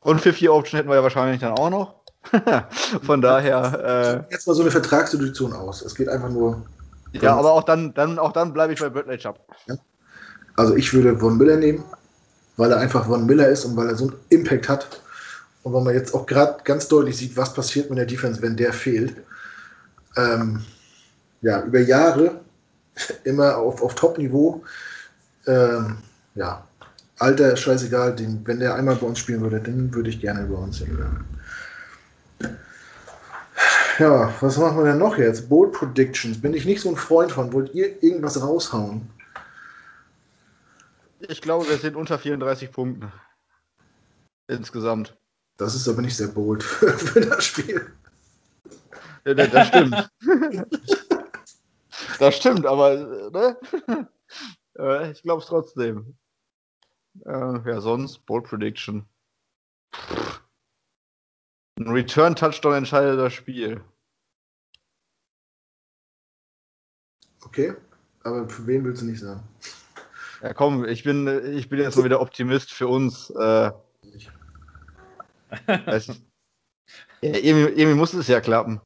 Und 0.00 0.20
für 0.20 0.32
vier 0.32 0.52
Option 0.52 0.78
hätten 0.78 0.88
wir 0.88 0.96
ja 0.96 1.02
wahrscheinlich 1.02 1.40
dann 1.40 1.52
auch 1.52 1.70
noch. 1.70 2.04
Von 3.02 3.20
daher. 3.20 4.24
Äh, 4.28 4.32
jetzt 4.32 4.46
mal 4.46 4.54
so 4.54 4.62
eine 4.62 4.70
Vertragssituation 4.70 5.52
aus. 5.52 5.82
Es 5.82 5.94
geht 5.94 6.08
einfach 6.08 6.30
nur. 6.30 6.64
Ja, 7.12 7.36
aber 7.36 7.52
auch 7.52 7.62
dann, 7.62 7.94
dann, 7.94 8.18
auch 8.18 8.32
dann 8.32 8.52
bleibe 8.52 8.72
ich 8.72 8.80
bei 8.80 8.88
Bradley 8.88 9.18
Chubb. 9.18 9.40
Ja. 9.66 9.76
Also 10.56 10.74
ich 10.76 10.92
würde 10.92 11.18
Von 11.18 11.38
Miller 11.38 11.56
nehmen, 11.56 11.84
weil 12.56 12.70
er 12.70 12.78
einfach 12.78 13.06
Von 13.06 13.26
Miller 13.26 13.48
ist 13.48 13.64
und 13.64 13.76
weil 13.76 13.88
er 13.88 13.96
so 13.96 14.08
einen 14.08 14.16
Impact 14.30 14.68
hat. 14.68 15.00
Und 15.64 15.72
weil 15.72 15.82
man 15.82 15.94
jetzt 15.94 16.14
auch 16.14 16.26
gerade 16.26 16.62
ganz 16.62 16.88
deutlich 16.88 17.16
sieht, 17.16 17.36
was 17.36 17.54
passiert 17.54 17.90
mit 17.90 17.98
der 17.98 18.06
Defense, 18.06 18.40
wenn 18.42 18.56
der 18.56 18.72
fehlt. 18.72 19.16
Ähm, 20.16 20.62
ja, 21.40 21.62
über 21.62 21.80
Jahre 21.80 22.40
immer 23.24 23.56
auf, 23.56 23.82
auf 23.82 23.94
Top-Niveau. 23.94 24.62
Ähm, 25.46 25.96
ja, 26.34 26.66
Alter, 27.18 27.56
scheißegal, 27.56 28.14
den, 28.14 28.46
wenn 28.46 28.60
der 28.60 28.74
einmal 28.74 28.96
bei 28.96 29.06
uns 29.06 29.18
spielen 29.18 29.40
würde, 29.40 29.60
dann 29.60 29.92
würde 29.94 30.10
ich 30.10 30.20
gerne 30.20 30.44
bei 30.44 30.54
uns 30.54 30.78
sehen. 30.78 30.98
Ja, 33.98 34.34
was 34.40 34.58
machen 34.58 34.78
wir 34.78 34.84
denn 34.84 34.98
noch 34.98 35.16
jetzt? 35.16 35.48
Bold 35.48 35.72
Predictions. 35.72 36.40
Bin 36.40 36.52
ich 36.52 36.66
nicht 36.66 36.80
so 36.80 36.90
ein 36.90 36.96
Freund 36.96 37.32
von. 37.32 37.52
Wollt 37.52 37.72
ihr 37.74 38.02
irgendwas 38.02 38.42
raushauen? 38.42 39.08
Ich 41.20 41.40
glaube, 41.40 41.68
wir 41.68 41.78
sind 41.78 41.96
unter 41.96 42.18
34 42.18 42.70
Punkten. 42.70 43.12
Insgesamt. 44.48 45.16
Das 45.56 45.74
ist 45.74 45.88
aber 45.88 46.02
nicht 46.02 46.16
sehr 46.16 46.28
bold 46.28 46.62
für, 46.62 46.92
für 46.92 47.20
das 47.20 47.44
Spiel. 47.44 47.92
Ja, 49.24 49.34
das 49.34 49.68
stimmt. 49.68 50.10
das 52.18 52.36
stimmt, 52.36 52.66
aber 52.66 53.30
ne? 53.30 53.58
Äh, 54.78 55.12
ich 55.12 55.22
glaube 55.22 55.40
es 55.40 55.48
trotzdem. 55.48 56.16
Äh, 57.24 57.30
ja, 57.30 57.80
sonst 57.80 58.26
Bold 58.26 58.44
Prediction. 58.44 59.06
Ein 61.78 61.88
Return-Touchdown 61.88 62.74
entscheidet 62.74 63.18
das 63.18 63.32
Spiel. 63.32 63.82
Okay, 67.44 67.74
aber 68.24 68.48
für 68.48 68.66
wen 68.66 68.84
willst 68.84 69.02
du 69.02 69.06
nicht 69.06 69.20
sagen? 69.20 69.42
Ja, 70.42 70.52
komm, 70.54 70.84
ich 70.84 71.04
bin, 71.04 71.26
ich 71.56 71.68
bin 71.68 71.78
jetzt 71.78 71.96
mal 71.96 72.04
wieder 72.04 72.20
Optimist 72.20 72.72
für 72.72 72.88
uns. 72.88 73.30
Äh, 73.30 73.70
weißt, 75.66 76.08
ja, 77.22 77.36
irgendwie, 77.36 77.80
irgendwie 77.80 77.94
muss 77.94 78.12
es 78.14 78.28
ja 78.28 78.40
klappen. 78.40 78.80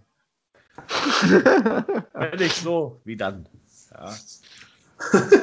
Wenn 2.14 2.38
nicht 2.38 2.56
so, 2.56 3.00
wie 3.04 3.16
dann? 3.16 3.48
Ja. 3.92 4.14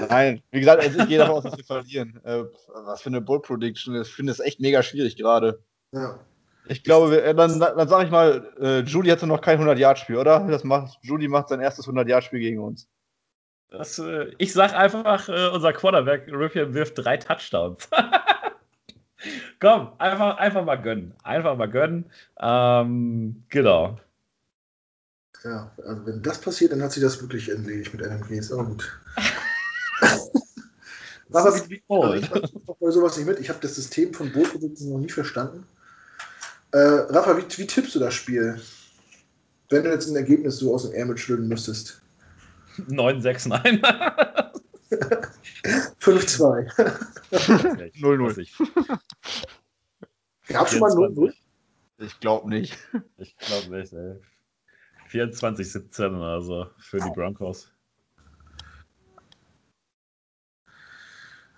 Nein, 0.10 0.42
wie 0.52 0.60
gesagt, 0.60 0.82
also 0.82 1.00
ich 1.00 1.08
gehe 1.08 1.18
davon 1.18 1.36
aus, 1.36 1.44
dass 1.44 1.58
wir 1.58 1.64
verlieren. 1.64 2.20
Äh, 2.24 2.44
was 2.86 3.02
für 3.02 3.10
eine 3.10 3.22
Bull 3.22 3.42
Prediction. 3.42 4.00
Ich 4.02 4.14
finde 4.14 4.32
es 4.32 4.40
echt 4.40 4.60
mega 4.60 4.84
schwierig 4.84 5.16
gerade. 5.16 5.64
Ja. 5.92 6.20
Ich 6.68 6.84
glaube, 6.84 7.12
wir, 7.12 7.24
äh, 7.24 7.36
dann, 7.36 7.60
dann 7.60 7.88
sage 7.88 8.06
ich 8.06 8.12
mal, 8.12 8.52
äh, 8.60 8.80
Judy 8.80 9.10
hatte 9.10 9.28
noch 9.28 9.42
kein 9.42 9.62
100-Yard-Spiel, 9.62 10.18
oder? 10.18 10.40
Das 10.48 10.64
macht, 10.64 10.98
Judy 11.02 11.28
macht 11.28 11.50
sein 11.50 11.62
erstes 11.62 11.88
100-Yard-Spiel 11.88 12.40
gegen 12.40 12.60
uns. 12.60 12.90
Das, 13.70 14.00
äh, 14.00 14.32
ich 14.38 14.54
sag 14.54 14.74
einfach, 14.74 15.30
äh, 15.30 15.50
unser 15.50 15.74
Quarterback 15.74 16.28
Ripien 16.28 16.74
wirft 16.74 16.98
drei 16.98 17.18
Touchdowns. 17.18 17.90
Komm, 19.60 19.94
einfach, 19.98 20.38
einfach 20.38 20.66
mal 20.66 20.76
gönnen. 20.76 21.14
Einfach 21.24 21.58
mal 21.58 21.70
gönnen. 21.70 22.06
Ähm, 22.40 23.44
genau. 23.50 24.00
Ja, 25.44 25.72
also 25.86 26.06
wenn 26.06 26.24
das 26.24 26.42
passiert, 26.42 26.72
dann 26.72 26.82
hat 26.82 26.92
sich 26.92 27.04
das 27.04 27.22
wirklich 27.22 27.50
erledigt 27.50 27.94
mit 27.94 28.06
NMGs. 28.06 28.52
Aber 28.52 28.66
gut. 28.66 29.00
Aber 31.34 31.56
wie, 31.70 31.70
wie, 31.70 31.84
also 31.90 32.14
ich 32.16 32.30
mache 32.30 32.78
bei 32.80 32.92
sowas 32.92 33.18
nicht 33.18 33.28
mit. 33.28 33.40
Ich 33.40 33.50
habe 33.50 33.60
das 33.62 33.76
System 33.76 34.14
von 34.14 34.32
Bootprodukten 34.32 34.90
noch 34.90 35.00
nie 35.00 35.10
verstanden. 35.10 35.66
Äh, 36.72 36.78
Rafa, 36.78 37.38
wie, 37.38 37.46
wie 37.58 37.68
tippst 37.68 37.96
du 37.96 38.00
das 38.00 38.14
Spiel? 38.14 38.60
Wenn 39.70 39.84
du 39.84 39.90
jetzt 39.90 40.08
ein 40.08 40.16
Ergebnis 40.16 40.58
so 40.58 40.74
aus 40.74 40.84
dem 40.84 40.94
Ärmel 40.94 41.18
schütteln 41.18 41.48
müsstest. 41.48 42.02
9-6, 42.78 43.50
nein. 43.50 43.82
5-2. 46.06 46.70
0-0. 48.00 49.00
Gab 50.48 50.70
schon 50.70 50.80
mal 50.80 50.92
0-0? 50.92 51.34
Ich 51.98 52.20
glaube 52.20 52.50
nicht. 52.50 52.78
Ich 53.18 53.36
glaube 53.38 53.76
nicht, 53.76 53.92
ey. 53.94 54.16
24-17 55.12 56.16
oder 56.16 56.42
so 56.42 56.68
für 56.78 57.00
die 57.00 57.10
Broncos. 57.10 57.72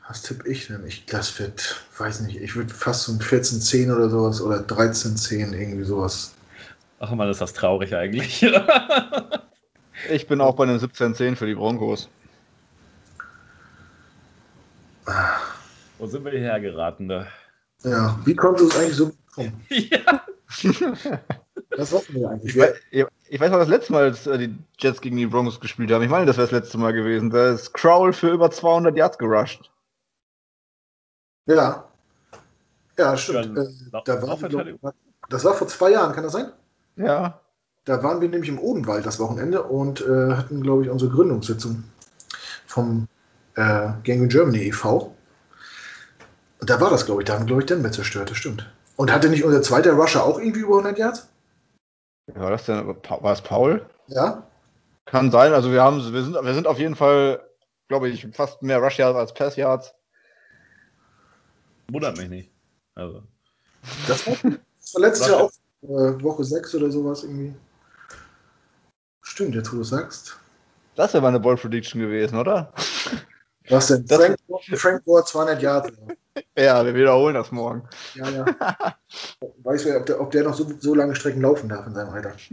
Was 0.07 0.21
tippe 0.21 0.47
ich 0.47 0.67
denn? 0.67 0.85
Ich, 0.87 1.05
das 1.05 1.37
wird, 1.39 1.83
weiß 1.97 2.21
nicht, 2.21 2.39
ich 2.39 2.55
würde 2.55 2.73
fast 2.73 3.03
so 3.03 3.11
ein 3.11 3.19
14-10 3.19 3.93
oder 3.93 4.09
sowas 4.09 4.41
oder 4.41 4.59
13-10, 4.59 5.53
irgendwie 5.53 5.83
sowas. 5.83 6.33
Ach 6.99 7.11
man, 7.11 7.29
ist 7.29 7.41
das 7.41 7.51
traurig 7.53 7.93
eigentlich. 7.93 8.45
ich 10.09 10.27
bin 10.27 10.39
auch 10.39 10.55
bei 10.55 10.65
den 10.65 10.79
17-10 10.79 11.35
für 11.35 11.45
die 11.45 11.55
Broncos. 11.55 12.07
Wo 15.97 16.07
sind 16.07 16.25
wir 16.25 16.31
hierher 16.31 16.59
geraten? 16.59 17.07
Da? 17.07 17.27
Ja, 17.83 18.19
wie 18.25 18.35
konnte 18.35 18.63
es 18.63 18.77
eigentlich 18.77 18.95
so 18.95 19.11
ja. 19.69 20.25
Was 21.77 21.91
wollten 21.91 22.15
wir 22.15 22.29
eigentlich? 22.29 22.55
Ich, 22.55 22.65
ich, 22.91 23.05
ich 23.29 23.39
weiß 23.39 23.51
noch 23.51 23.59
das 23.59 23.67
letzte 23.67 23.93
Mal, 23.93 24.03
als 24.05 24.25
äh, 24.25 24.37
die 24.37 24.57
Jets 24.79 25.01
gegen 25.01 25.17
die 25.17 25.27
Broncos 25.27 25.59
gespielt 25.59 25.91
haben. 25.91 26.01
Ich 26.01 26.09
meine, 26.09 26.25
das 26.25 26.37
wäre 26.37 26.47
das 26.47 26.59
letzte 26.59 26.77
Mal 26.77 26.93
gewesen. 26.93 27.29
Da 27.29 27.51
ist 27.51 27.73
Crowell 27.73 28.13
für 28.13 28.31
über 28.31 28.49
200 28.49 28.97
Yards 28.97 29.17
gerusht. 29.17 29.69
Ja. 31.45 31.87
Ja, 32.97 33.15
stimmt. 33.15 33.55
Ja, 33.55 33.63
äh, 33.63 34.03
da 34.05 34.21
war 34.21 34.37
das 35.29 35.43
war 35.43 35.53
vor 35.53 35.67
zwei 35.67 35.91
Jahren, 35.91 36.13
kann 36.13 36.23
das 36.23 36.33
sein? 36.33 36.51
Ja. 36.95 37.39
Da 37.85 38.03
waren 38.03 38.21
wir 38.21 38.29
nämlich 38.29 38.49
im 38.49 38.59
Odenwald 38.59 39.05
das 39.05 39.19
Wochenende 39.19 39.63
und 39.63 40.01
äh, 40.01 40.33
hatten, 40.33 40.61
glaube 40.61 40.83
ich, 40.83 40.89
unsere 40.89 41.11
Gründungssitzung 41.11 41.83
vom 42.65 43.07
äh, 43.57 43.91
Gang 44.03 44.29
Germany 44.29 44.67
e.V. 44.67 45.13
Und 46.59 46.69
da 46.69 46.79
war 46.79 46.89
das, 46.89 47.05
glaube 47.05 47.21
ich, 47.21 47.27
da 47.27 47.33
haben, 47.33 47.45
glaube 47.45 47.61
ich, 47.61 47.65
Denver 47.65 47.91
zerstört, 47.91 48.29
das 48.29 48.37
stimmt. 48.37 48.71
Und 48.95 49.11
hatte 49.11 49.29
nicht 49.29 49.43
unser 49.43 49.61
zweiter 49.61 49.93
Rusher 49.93 50.23
auch 50.23 50.39
irgendwie 50.39 50.61
über 50.61 50.77
100 50.77 50.97
Yards? 50.97 51.27
War 52.33 52.51
das 52.51 52.65
denn, 52.65 52.87
war 52.87 53.33
es 53.33 53.41
Paul? 53.41 53.85
Ja. 54.07 54.43
Kann 55.05 55.31
sein, 55.31 55.53
also 55.53 55.71
wir 55.71 55.81
haben, 55.81 55.97
wir 56.13 56.23
sind, 56.23 56.33
wir 56.33 56.53
sind 56.53 56.67
auf 56.67 56.79
jeden 56.79 56.95
Fall, 56.95 57.41
glaube 57.87 58.09
ich, 58.09 58.27
fast 58.33 58.61
mehr 58.61 58.79
Rush 58.79 58.97
Yards 58.97 59.17
als 59.17 59.33
Pass 59.33 59.55
Yards. 59.55 59.93
Wundert 61.89 62.17
mich 62.17 62.29
nicht. 62.29 62.51
Also. 62.95 63.23
Das 64.07 64.27
war, 64.27 64.35
das 64.43 64.93
war 64.93 65.01
letztes 65.01 65.27
Jahr 65.29 65.43
auch 65.43 65.51
äh, 65.83 66.23
Woche 66.23 66.43
6 66.43 66.75
oder 66.75 66.91
sowas 66.91 67.23
irgendwie. 67.23 67.53
Stimmt, 69.21 69.55
jetzt 69.55 69.71
wo 69.71 69.77
du 69.77 69.83
sagst. 69.83 70.37
Das 70.95 71.13
wäre 71.13 71.21
meine 71.21 71.39
Ball 71.39 71.55
Prediction 71.55 72.01
gewesen, 72.01 72.37
oder? 72.37 72.73
Was 73.69 73.87
denn? 73.87 74.05
Das- 74.05 74.17
Frank, 74.17 74.37
Frank 74.75 75.05
Gore 75.05 75.25
200 75.25 75.61
Yards. 75.61 75.91
Ja, 76.57 76.85
wir 76.85 76.93
wiederholen 76.95 77.33
das 77.35 77.51
morgen. 77.51 77.87
Ja, 78.15 78.29
ja. 78.29 78.45
Weiß 79.63 79.85
wer, 79.85 79.97
ob 79.99 80.05
der, 80.05 80.21
ob 80.21 80.31
der 80.31 80.43
noch 80.43 80.53
so, 80.55 80.71
so 80.79 80.93
lange 80.95 81.15
Strecken 81.15 81.41
laufen 81.41 81.67
darf 81.69 81.85
in 81.87 81.93
seinem 81.93 82.09
Alter. 82.09 82.33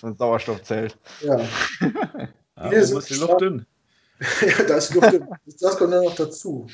So 0.00 0.08
ein 0.08 0.16
Sauerstoffzelt. 0.16 0.98
Ja. 1.20 1.40
Ja, 2.56 2.84
sind 2.84 2.98
ist 2.98 3.10
die 3.10 3.14
Luft 3.14 3.40
dünn? 3.40 3.66
ja, 4.40 4.62
da 4.64 4.76
ist 4.76 4.90
die 4.90 4.94
Luft. 4.98 5.12
dünn. 5.12 5.28
Das 5.60 5.76
kommt 5.78 5.92
dann 5.92 6.04
noch 6.04 6.14
dazu. 6.14 6.66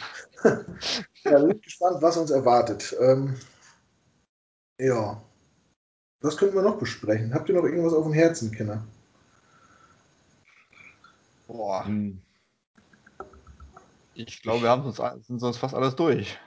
ja, 1.24 1.38
bin 1.38 1.60
gespannt, 1.62 2.02
was 2.02 2.16
uns 2.18 2.30
erwartet. 2.30 2.94
Ähm, 3.00 3.36
ja. 4.78 5.22
Was 6.20 6.36
könnten 6.36 6.56
wir 6.56 6.62
noch 6.62 6.78
besprechen? 6.78 7.32
Habt 7.32 7.48
ihr 7.48 7.54
noch 7.54 7.64
irgendwas 7.64 7.94
auf 7.94 8.04
dem 8.04 8.12
Herzen, 8.12 8.50
Kinder? 8.52 8.82
Boah, 11.46 11.84
Hm, 11.86 12.20
ich 14.18 14.42
glaube, 14.42 14.62
wir 14.62 14.70
haben 14.70 14.84
uns, 14.84 15.00
sind 15.26 15.38
sonst 15.38 15.58
fast 15.58 15.74
alles 15.74 15.94
durch. 15.94 16.38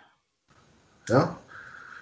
Ja? 1.07 1.38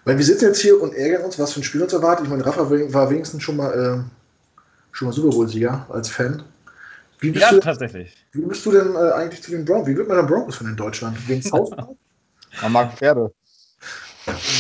Weil 0.04 0.18
wir 0.18 0.26
sitzen 0.26 0.46
jetzt 0.46 0.62
hier 0.62 0.82
und 0.82 0.94
ärgern 0.94 1.24
uns, 1.24 1.38
was 1.38 1.54
für 1.54 1.60
ein 1.60 1.64
Spiel 1.64 1.84
uns 1.84 1.94
erwartet. 1.94 2.26
Ich 2.26 2.32
meine, 2.32 2.46
Rafa 2.46 2.70
war 2.70 3.10
wenigstens 3.10 3.44
schon 3.44 3.58
mal, 3.58 3.72
äh, 3.72 4.64
schon 4.92 5.08
mal 5.08 5.12
Super 5.12 5.30
Bowl-Sieger 5.30 5.86
als 5.90 6.10
Fan. 6.10 6.44
Wie 7.20 7.32
bist, 7.32 7.46
Ja, 7.46 7.52
du, 7.52 7.60
tatsächlich. 7.60 8.16
wie 8.32 8.42
bist 8.42 8.66
du 8.66 8.72
denn 8.72 8.96
äh, 8.96 9.12
eigentlich 9.12 9.44
zu 9.44 9.52
den 9.52 9.66
Broncos? 9.66 9.88
Wie 9.88 9.98
wird 9.98 10.08
man 10.08 10.18
denn 10.18 10.26
Broncos-Fan 10.26 10.70
in 10.70 10.76
Deutschland? 10.76 11.28
Wegen 11.28 11.44
Park? 11.50 11.70
Man 12.62 12.72
mag 12.72 12.98
Pferde. 12.98 13.32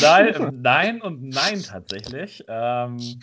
Nein, 0.01 0.59
nein 0.61 1.01
und 1.01 1.29
nein 1.29 1.63
tatsächlich. 1.63 2.43
Ähm, 2.47 3.19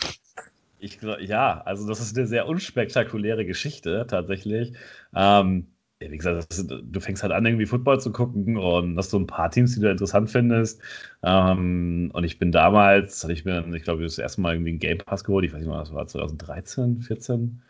ich 0.79 1.01
ja, 1.21 1.61
also 1.65 1.87
das 1.89 2.01
ist 2.01 2.17
eine 2.17 2.27
sehr 2.27 2.47
unspektakuläre 2.47 3.45
Geschichte 3.45 4.07
tatsächlich. 4.09 4.75
Ähm, 5.15 5.69
ja, 5.69 5.76
wie 5.99 6.17
gesagt, 6.17 6.51
das 6.51 6.67
du 6.67 7.01
fängst 7.01 7.23
halt 7.23 7.33
an, 7.33 7.47
irgendwie 7.47 7.67
Football 7.67 8.01
zu 8.01 8.13
gucken 8.13 8.57
und 8.59 8.99
hast 8.99 9.11
so 9.11 9.19
ein 9.19 9.27
paar 9.27 9.51
Teams, 9.51 9.75
die 9.75 9.81
du 9.81 9.91
interessant 9.91 10.31
findest. 10.31 10.81
Ähm, 11.23 12.11
und 12.13 12.25
ich 12.25 12.39
bin 12.39 12.53
damals, 12.53 13.23
hatte 13.23 13.33
ich 13.33 13.45
mir, 13.45 13.67
ich 13.75 13.83
glaube, 13.83 14.03
das 14.03 14.19
erste 14.19 14.41
Mal 14.43 14.55
irgendwie 14.55 14.71
einen 14.71 14.79
Game 14.79 14.99
Pass 14.99 15.25
geholt. 15.25 15.45
Ich 15.47 15.53
weiß 15.53 15.61
nicht 15.61 15.69
mal, 15.69 15.79
das 15.79 15.95
war 15.95 16.07
2013, 16.07 17.01
14, 17.01 17.63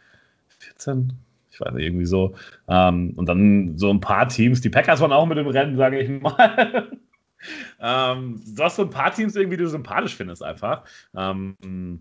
14. 0.59 1.13
Ich 1.53 1.61
weiß 1.61 1.73
nicht, 1.75 1.87
irgendwie 1.87 2.07
so. 2.07 2.35
Ähm, 2.69 3.13
und 3.17 3.29
dann 3.29 3.79
so 3.79 3.91
ein 3.91 4.01
paar 4.01 4.29
Teams. 4.29 4.61
Die 4.61 4.71
Packers 4.71 5.01
waren 5.01 5.13
auch 5.13 5.27
mit 5.27 5.39
im 5.39 5.47
Rennen, 5.47 5.77
sage 5.77 6.01
ich 6.01 6.21
mal. 6.21 6.91
ähm, 7.81 8.43
du 8.45 8.63
hast 8.63 8.77
so 8.77 8.83
ein 8.83 8.91
paar 8.91 9.15
Teams 9.15 9.37
irgendwie, 9.37 9.57
die 9.57 9.63
du 9.63 9.71
sympathisch 9.71 10.17
findest, 10.17 10.43
einfach. 10.43 10.85
Ähm, 11.17 12.01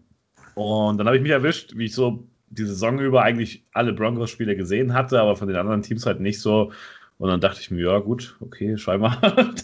und 0.55 0.97
dann 0.97 1.05
habe 1.05 1.17
ich 1.17 1.23
mich 1.23 1.31
erwischt, 1.31 1.73
wie 1.75 1.85
ich 1.85 1.93
so 1.93 2.27
die 2.57 2.65
Saison 2.65 2.99
über 2.99 3.23
eigentlich 3.23 3.63
alle 3.73 3.93
Broncos-Spiele 3.93 4.55
gesehen 4.55 4.93
hatte, 4.93 5.19
aber 5.19 5.35
von 5.35 5.47
den 5.47 5.57
anderen 5.57 5.81
Teams 5.81 6.05
halt 6.05 6.19
nicht 6.19 6.41
so. 6.41 6.71
Und 7.17 7.29
dann 7.29 7.39
dachte 7.39 7.61
ich 7.61 7.71
mir, 7.71 7.85
ja, 7.85 7.99
gut, 7.99 8.35
okay, 8.41 8.77
scheinbar, 8.77 9.21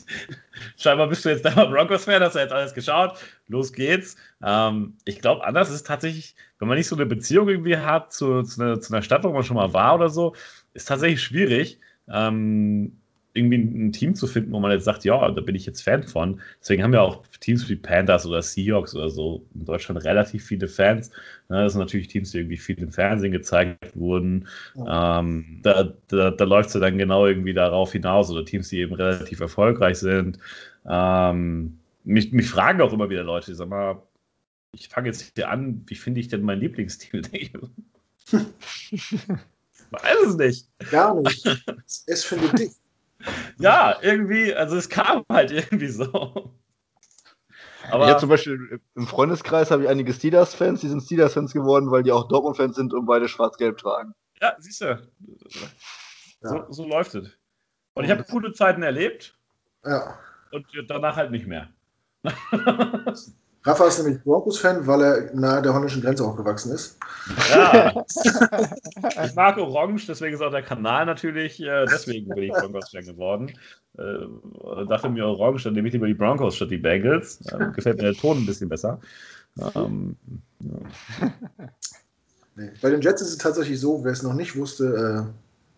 scheinbar 0.78 1.08
bist 1.08 1.26
du 1.26 1.30
jetzt 1.30 1.44
der 1.44 1.52
Broncos-Fan, 1.52 2.22
hast 2.22 2.36
du 2.36 2.40
jetzt 2.40 2.54
alles 2.54 2.74
geschaut, 2.74 3.16
los 3.48 3.74
geht's. 3.74 4.16
Ähm, 4.42 4.96
ich 5.04 5.20
glaube, 5.20 5.44
anders 5.46 5.70
ist 5.70 5.86
tatsächlich, 5.86 6.36
wenn 6.60 6.70
man 6.70 6.78
nicht 6.78 6.88
so 6.88 6.96
eine 6.96 7.06
Beziehung 7.06 7.50
irgendwie 7.50 7.76
hat 7.76 8.14
zu, 8.14 8.44
zu, 8.44 8.62
einer, 8.62 8.80
zu 8.80 8.94
einer 8.94 9.02
Stadt, 9.02 9.24
wo 9.26 9.34
man 9.34 9.44
schon 9.44 9.58
mal 9.58 9.74
war 9.74 9.96
oder 9.96 10.10
so, 10.10 10.34
ist 10.74 10.88
tatsächlich 10.88 11.22
schwierig. 11.22 11.80
Ähm, 12.08 13.01
irgendwie 13.34 13.58
ein 13.58 13.92
Team 13.92 14.16
zu 14.16 14.28
finden, 14.28 14.52
wo 14.52 14.60
man 14.60 14.72
jetzt 14.72 14.84
sagt, 14.84 15.06
ja, 15.06 15.30
da 15.32 15.42
bin 15.42 15.56
ich 15.56 15.66
jetzt 15.66 15.82
Fan 15.82 16.04
von. 16.04 16.42
Deswegen 16.60 16.84
haben 16.84 16.94
ja 16.94 17.02
auch 17.02 17.26
Teams 17.40 17.68
wie 17.70 17.76
Panthers 17.76 18.26
oder 18.26 18.42
Seahawks 18.42 18.94
oder 18.96 19.10
so 19.10 19.46
in 19.56 19.66
Deutschland 19.66 20.04
relativ 20.04 20.46
viele 20.46 20.68
Fans. 20.68 21.12
Das 21.48 21.74
sind 21.74 21.80
natürlich 21.80 22.08
Teams, 22.08 22.32
die 22.32 22.40
irgendwie 22.40 22.58
viel 22.58 22.78
im 22.80 22.92
Fernsehen 22.92 23.32
gezeigt 23.32 23.96
wurden. 23.96 24.48
Ähm, 24.76 25.60
da 25.64 25.94
da, 26.08 26.32
da 26.32 26.44
läuft 26.44 26.70
es 26.70 26.74
ja 26.76 26.82
dann 26.82 26.98
genau 26.98 27.26
irgendwie 27.26 27.54
darauf 27.54 27.92
hinaus 27.92 28.30
oder 28.30 28.44
Teams, 28.44 28.70
die 28.70 28.80
eben 28.80 28.94
relativ 28.94 29.40
erfolgreich 29.40 29.98
sind. 29.98 30.38
Ähm, 30.86 31.80
mich, 32.04 32.32
mich 32.32 32.50
fragen 32.50 32.82
auch 32.82 32.94
immer 32.94 33.10
wieder 33.10 33.24
Leute, 33.24 33.56
sag 33.56 33.70
mal, 33.70 34.02
ich 34.74 34.90
fange 34.90 35.08
jetzt 35.08 35.34
hier 35.36 35.50
an, 35.50 35.84
wie 35.88 35.96
finde 35.96 36.20
ich 36.20 36.28
denn 36.28 36.42
mein 36.42 36.60
Lieblingsteam? 36.60 37.22
Weiß 39.92 40.18
es 40.26 40.36
nicht. 40.36 40.68
Gar 40.90 41.22
nicht. 41.22 41.46
Es 42.08 42.24
findet 42.24 42.58
dich. 42.58 42.72
Ja, 43.60 43.98
irgendwie, 44.02 44.54
also 44.54 44.76
es 44.76 44.90
kam 44.90 45.24
halt 45.32 45.52
irgendwie 45.52 45.88
so. 45.88 46.56
Aber 47.90 48.06
ich 48.06 48.10
habe 48.12 48.20
zum 48.20 48.30
Beispiel 48.30 48.80
im 48.96 49.08
Freundeskreis 49.08 49.72
habe 49.72 49.84
ich 49.84 49.90
einige 49.90 50.14
Steelers-Fans, 50.14 50.82
die 50.82 50.88
sind 50.88 51.02
Steelers-Fans 51.02 51.54
geworden, 51.54 51.92
weil 51.92 52.04
die 52.04 52.12
auch 52.12 52.28
Dortmund-Fans 52.28 52.76
sind 52.76 52.94
und 52.94 53.06
beide 53.06 53.28
schwarz-gelb 53.28 53.78
tragen. 53.78 54.14
Ja, 54.42 54.56
siehst 54.60 54.82
du. 54.82 55.08
So, 56.42 56.56
Ja. 56.56 56.66
so 56.70 56.88
läuft 56.88 57.16
es. 57.16 57.30
Und 57.94 58.06
ich 58.06 58.12
habe 58.12 58.24
coole 58.24 58.54
Zeiten 58.54 58.84
erlebt 58.84 59.38
Ja. 59.86 60.18
und 60.52 60.66
danach 60.88 61.16
halt 61.16 61.32
nicht 61.32 61.48
mehr. 61.48 61.70
Rafa 63.64 63.88
ist 63.88 64.02
nämlich 64.02 64.24
Broncos-Fan, 64.24 64.88
weil 64.88 65.02
er 65.02 65.36
nahe 65.36 65.62
der 65.62 65.74
holländischen 65.74 66.02
Grenze 66.02 66.26
aufgewachsen 66.26 66.72
ist. 66.74 66.98
Ja. 67.52 68.04
ich 69.26 69.36
mag 69.36 69.58
Orange, 69.58 70.08
deswegen 70.08 70.34
ist 70.34 70.42
auch 70.42 70.52
der 70.52 70.64
Kanal 70.64 71.06
natürlich, 71.06 71.62
äh, 71.62 71.86
deswegen 71.86 72.30
bin 72.30 72.46
ich 72.46 72.52
Broncos-Fan 72.52 73.06
geworden. 73.06 73.52
Äh, 73.98 74.86
dachte 74.88 75.10
mir 75.10 75.26
Orange, 75.26 75.64
dann 75.64 75.74
nehme 75.74 75.88
ich 75.88 75.94
lieber 75.94 76.08
die 76.08 76.14
Broncos 76.14 76.56
statt 76.56 76.72
die 76.72 76.78
Bengals. 76.78 77.40
Äh, 77.52 77.72
gefällt 77.74 77.98
mir 77.98 78.12
der 78.12 78.14
Ton 78.14 78.38
ein 78.38 78.46
bisschen 78.46 78.70
besser. 78.70 79.00
Ähm, 79.76 80.16
Nee. 82.56 82.70
Bei 82.82 82.90
den 82.90 83.02
Jets 83.02 83.22
ist 83.22 83.30
es 83.30 83.38
tatsächlich 83.38 83.80
so, 83.80 84.04
wer 84.04 84.12
es 84.12 84.24
noch 84.24 84.34
nicht 84.34 84.56
wusste, 84.56 85.28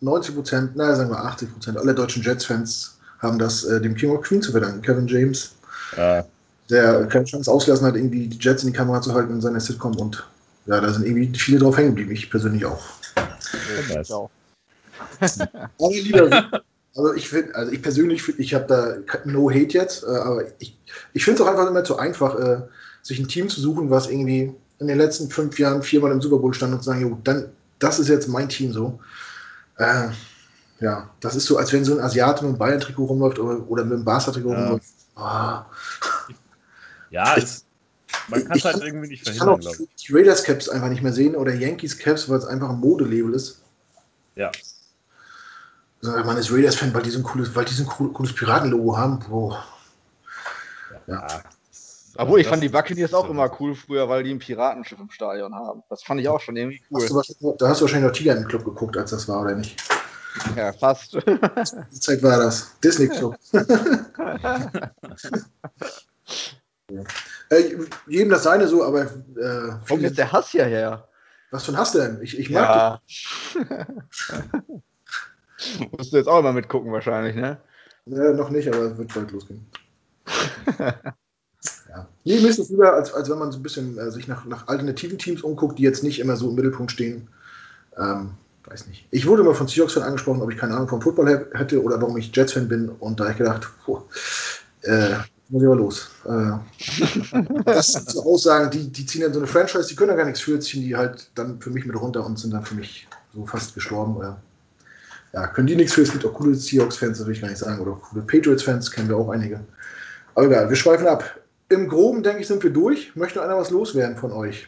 äh, 0.01 0.03
90 0.03 0.35
Prozent, 0.35 0.75
naja, 0.75 0.95
sagen 0.95 1.11
wir 1.11 1.19
80 1.19 1.53
Prozent 1.53 1.77
aller 1.77 1.93
deutschen 1.93 2.23
Jets-Fans 2.23 2.99
haben 3.19 3.39
das 3.39 3.63
äh, 3.63 3.79
dem 3.79 3.95
King 3.95 4.11
of 4.11 4.23
Queen 4.23 4.41
zu 4.41 4.51
verdanken. 4.51 4.81
Kevin 4.81 5.07
James, 5.07 5.55
äh, 5.95 6.23
der 6.69 7.05
keine 7.07 7.25
Chance 7.25 7.51
ausgelassen 7.51 7.87
hat, 7.87 7.95
irgendwie 7.95 8.27
die 8.27 8.37
Jets 8.37 8.63
in 8.63 8.71
die 8.71 8.77
Kamera 8.77 9.01
zu 9.01 9.13
halten 9.13 9.33
in 9.33 9.41
seiner 9.41 9.59
Sitcom 9.59 9.95
und 9.97 10.25
ja, 10.65 10.79
da 10.79 10.91
sind 10.91 11.05
irgendwie 11.05 11.37
viele 11.37 11.59
drauf 11.59 11.77
hängen 11.77 11.89
geblieben. 11.89 12.11
Ich 12.11 12.29
persönlich 12.29 12.65
auch. 12.65 12.81
Ja. 13.99 14.27
Aber 15.19 15.89
lieber, 15.89 16.49
also 16.95 17.13
ich 17.13 17.27
finde, 17.27 17.55
also 17.55 17.71
ich 17.71 17.81
persönlich, 17.81 18.23
find, 18.23 18.39
ich 18.39 18.53
habe 18.53 18.65
da 18.67 19.19
no 19.25 19.49
hate 19.49 19.73
jetzt, 19.77 20.03
äh, 20.03 20.07
aber 20.07 20.43
ich, 20.59 20.77
ich 21.13 21.23
finde 21.25 21.41
es 21.41 21.45
auch 21.45 21.49
einfach 21.49 21.67
immer 21.67 21.83
zu 21.83 21.97
einfach, 21.97 22.39
äh, 22.39 22.61
sich 23.01 23.19
ein 23.19 23.27
Team 23.27 23.49
zu 23.49 23.59
suchen, 23.59 23.89
was 23.89 24.09
irgendwie 24.09 24.53
in 24.79 24.87
den 24.87 24.97
letzten 24.97 25.29
fünf 25.29 25.59
Jahren 25.59 25.83
viermal 25.83 26.11
im 26.11 26.21
Super 26.21 26.37
Bowl 26.37 26.53
stand 26.53 26.73
und 26.73 26.79
zu 26.79 26.85
sagen, 26.85 27.01
jo, 27.01 27.17
dann, 27.23 27.49
das 27.79 27.99
ist 27.99 28.07
jetzt 28.07 28.27
mein 28.27 28.49
Team 28.49 28.71
so. 28.71 28.99
Äh, 29.77 30.09
ja, 30.79 31.09
das 31.19 31.35
ist 31.35 31.45
so, 31.45 31.57
als 31.57 31.73
wenn 31.73 31.85
so 31.85 31.93
ein 31.93 32.01
Asiate 32.01 32.43
mit 32.43 32.51
einem 32.51 32.59
Bayern-Trikot 32.59 33.05
rumläuft 33.05 33.39
oder, 33.39 33.69
oder 33.69 33.83
mit 33.83 33.93
einem 33.93 34.05
Barca-Trikot 34.05 34.51
Ja. 34.51 34.61
rumläuft. 34.61 34.85
Ah, 35.15 35.65
ja 37.13 37.35
es, 37.37 37.65
man 38.27 38.41
kann 38.43 38.51
es 38.51 38.57
Ich- 38.57 38.65
halt 38.65 38.83
irgendwie 38.83 39.07
nicht 39.07 39.27
ich 39.27 39.37
kann 39.37 39.47
auch 39.49 39.53
verhindern, 39.59 39.73
glaube 39.77 39.89
ich. 39.95 40.05
die 40.05 40.13
Raiders-Caps 40.13 40.69
einfach 40.69 40.89
nicht 40.89 41.01
mehr 41.01 41.13
sehen 41.13 41.35
oder 41.35 41.53
Yankees-Caps, 41.53 42.29
weil 42.29 42.37
es 42.39 42.45
einfach 42.45 42.69
ein 42.69 42.79
Modelabel 42.79 43.33
ist. 43.33 43.61
Ja. 44.35 44.51
Sondern 46.01 46.25
man 46.25 46.37
ist 46.37 46.51
Raiders-Fan, 46.51 46.93
weil 46.93 47.03
die 47.03 47.09
so 47.11 47.19
ein 47.19 47.23
cooles, 47.23 47.55
weil 47.55 47.65
die 47.65 47.73
so 47.73 47.83
ein 47.83 47.89
cool- 47.99 48.11
cooles 48.11 48.33
Piratenlogo 48.35 48.97
haben. 48.97 49.19
Boah. 49.19 49.63
Ja. 51.07 51.25
das- 51.69 52.11
Obwohl, 52.17 52.41
ich 52.41 52.47
fand 52.47 52.61
die 52.61 52.69
Buccaneers 52.69 53.13
auch 53.13 53.29
immer 53.29 53.49
cool 53.59 53.73
früher, 53.75 54.07
weil 54.09 54.23
die 54.23 54.31
ein 54.33 54.39
Piratenschiff 54.39 54.99
im 54.99 55.09
Stadion 55.09 55.55
haben. 55.55 55.81
Das 55.89 56.03
fand 56.03 56.19
ich 56.21 56.27
auch 56.29 56.39
schon 56.41 56.55
irgendwie 56.55 56.81
Hast 56.81 56.91
cool. 56.91 57.07
du 57.07 57.15
wahrscheinlich, 57.15 57.57
da 57.57 57.67
hast 57.69 57.81
du 57.81 57.85
wahrscheinlich 57.85 58.07
noch 58.09 58.15
Tiger 58.17 58.35
im 58.37 58.47
Club 58.47 58.65
geguckt, 58.65 58.97
als 58.97 59.11
das 59.11 59.27
war, 59.27 59.41
oder 59.41 59.55
nicht? 59.55 59.81
Ja, 60.55 60.73
fast. 60.73 61.13
Die 61.13 61.99
Zeit 61.99 62.21
war 62.23 62.37
das. 62.37 62.71
Disney 62.83 63.07
Club. 63.07 63.35
äh, 67.49 67.77
jedem 68.07 68.29
das 68.29 68.43
seine 68.43 68.67
so, 68.67 68.83
aber 68.83 69.03
äh, 69.03 69.87
Kommt 69.87 70.01
jetzt 70.01 70.17
der 70.17 70.31
Hass 70.31 70.49
hierher? 70.49 71.07
was 71.51 71.65
für 71.65 71.71
ein 71.71 71.77
Hass 71.77 71.91
denn? 71.91 72.19
Ich, 72.21 72.37
ich 72.37 72.49
mag 72.49 72.61
Ja. 72.61 73.01
Musst 75.91 76.11
du 76.11 76.17
jetzt 76.17 76.27
auch 76.27 76.41
mal 76.41 76.51
mitgucken 76.51 76.91
wahrscheinlich, 76.91 77.35
ne? 77.35 77.57
den. 78.05 78.19
Äh, 78.19 78.33
noch 78.33 78.49
nicht, 78.49 78.67
aber 78.67 78.91
es 78.91 78.97
wird 78.97 79.13
bald 79.13 79.31
losgehen. 79.31 79.65
ja. 80.79 82.07
Nee, 82.23 82.39
mir 82.41 82.49
ist 82.49 82.59
es 82.59 82.69
lieber, 82.69 82.93
als, 82.93 83.13
als 83.13 83.29
wenn 83.29 83.37
man 83.37 83.51
so 83.51 83.59
ein 83.59 83.63
bisschen 83.63 83.97
äh, 83.97 84.11
sich 84.11 84.27
nach, 84.27 84.45
nach 84.45 84.67
alternativen 84.67 85.17
Teams 85.17 85.41
umguckt, 85.41 85.79
die 85.79 85.83
jetzt 85.83 86.03
nicht 86.03 86.19
immer 86.19 86.35
so 86.35 86.49
im 86.49 86.55
Mittelpunkt 86.55 86.91
stehen. 86.91 87.29
Ähm, 87.97 88.31
weiß 88.65 88.87
nicht. 88.87 89.07
Ich 89.11 89.27
wurde 89.27 89.43
immer 89.43 89.55
von 89.55 89.67
Seahawks-Fan 89.67 90.03
angesprochen, 90.03 90.41
ob 90.41 90.51
ich 90.51 90.57
keine 90.57 90.73
Ahnung 90.73 90.87
vom 90.87 91.01
Football 91.01 91.47
hätte 91.53 91.81
oder 91.81 92.01
warum 92.01 92.17
ich 92.17 92.35
Jets-Fan 92.35 92.67
bin. 92.67 92.89
Und 92.89 93.19
da 93.19 93.25
habe 93.25 93.33
ich 93.33 93.37
gedacht, 93.37 93.69
puh, 93.85 94.01
äh, 94.81 95.15
muss 95.53 95.61
ich 95.61 95.67
aber 95.67 95.75
los. 95.75 96.09
Äh, 96.25 97.63
das 97.65 97.87
sind 97.89 98.09
so 98.09 98.23
Aussagen, 98.23 98.71
die, 98.71 98.91
die 98.91 99.05
ziehen 99.05 99.21
dann 99.21 99.33
so 99.33 99.39
eine 99.39 99.47
Franchise, 99.47 99.87
die 99.87 99.95
können 99.95 100.09
da 100.09 100.15
gar 100.15 100.25
nichts 100.25 100.41
für, 100.41 100.59
ziehen 100.59 100.81
die 100.81 100.95
halt 100.95 101.29
dann 101.35 101.61
für 101.61 101.69
mich 101.69 101.85
mit 101.85 101.95
runter 101.95 102.25
und 102.25 102.39
sind 102.39 102.51
dann 102.51 102.65
für 102.65 102.73
mich 102.73 103.07
so 103.35 103.45
fast 103.45 103.75
gestorben. 103.75 104.19
Äh, 104.21 104.33
ja, 105.33 105.47
können 105.47 105.67
die 105.67 105.75
nichts 105.75 105.93
für. 105.93 106.01
Es 106.01 106.11
gibt 106.11 106.25
auch 106.25 106.33
coole 106.33 106.55
Seahawks-Fans, 106.55 107.19
das 107.19 107.27
will 107.27 107.35
ich 107.35 107.41
gar 107.41 107.49
nicht 107.49 107.59
sagen, 107.59 107.79
oder 107.79 107.93
coole 107.93 108.23
Patriots-Fans, 108.23 108.89
kennen 108.89 109.09
wir 109.09 109.17
auch 109.17 109.29
einige. 109.29 109.63
Aber 110.33 110.47
egal, 110.47 110.69
wir 110.69 110.75
schweifen 110.75 111.05
ab. 111.05 111.39
Im 111.69 111.87
Groben, 111.87 112.23
denke 112.23 112.41
ich, 112.41 112.47
sind 112.47 112.63
wir 112.63 112.71
durch. 112.71 113.15
Möchte 113.15 113.41
einer 113.41 113.57
was 113.57 113.69
loswerden 113.69 114.17
von 114.17 114.31
euch? 114.31 114.67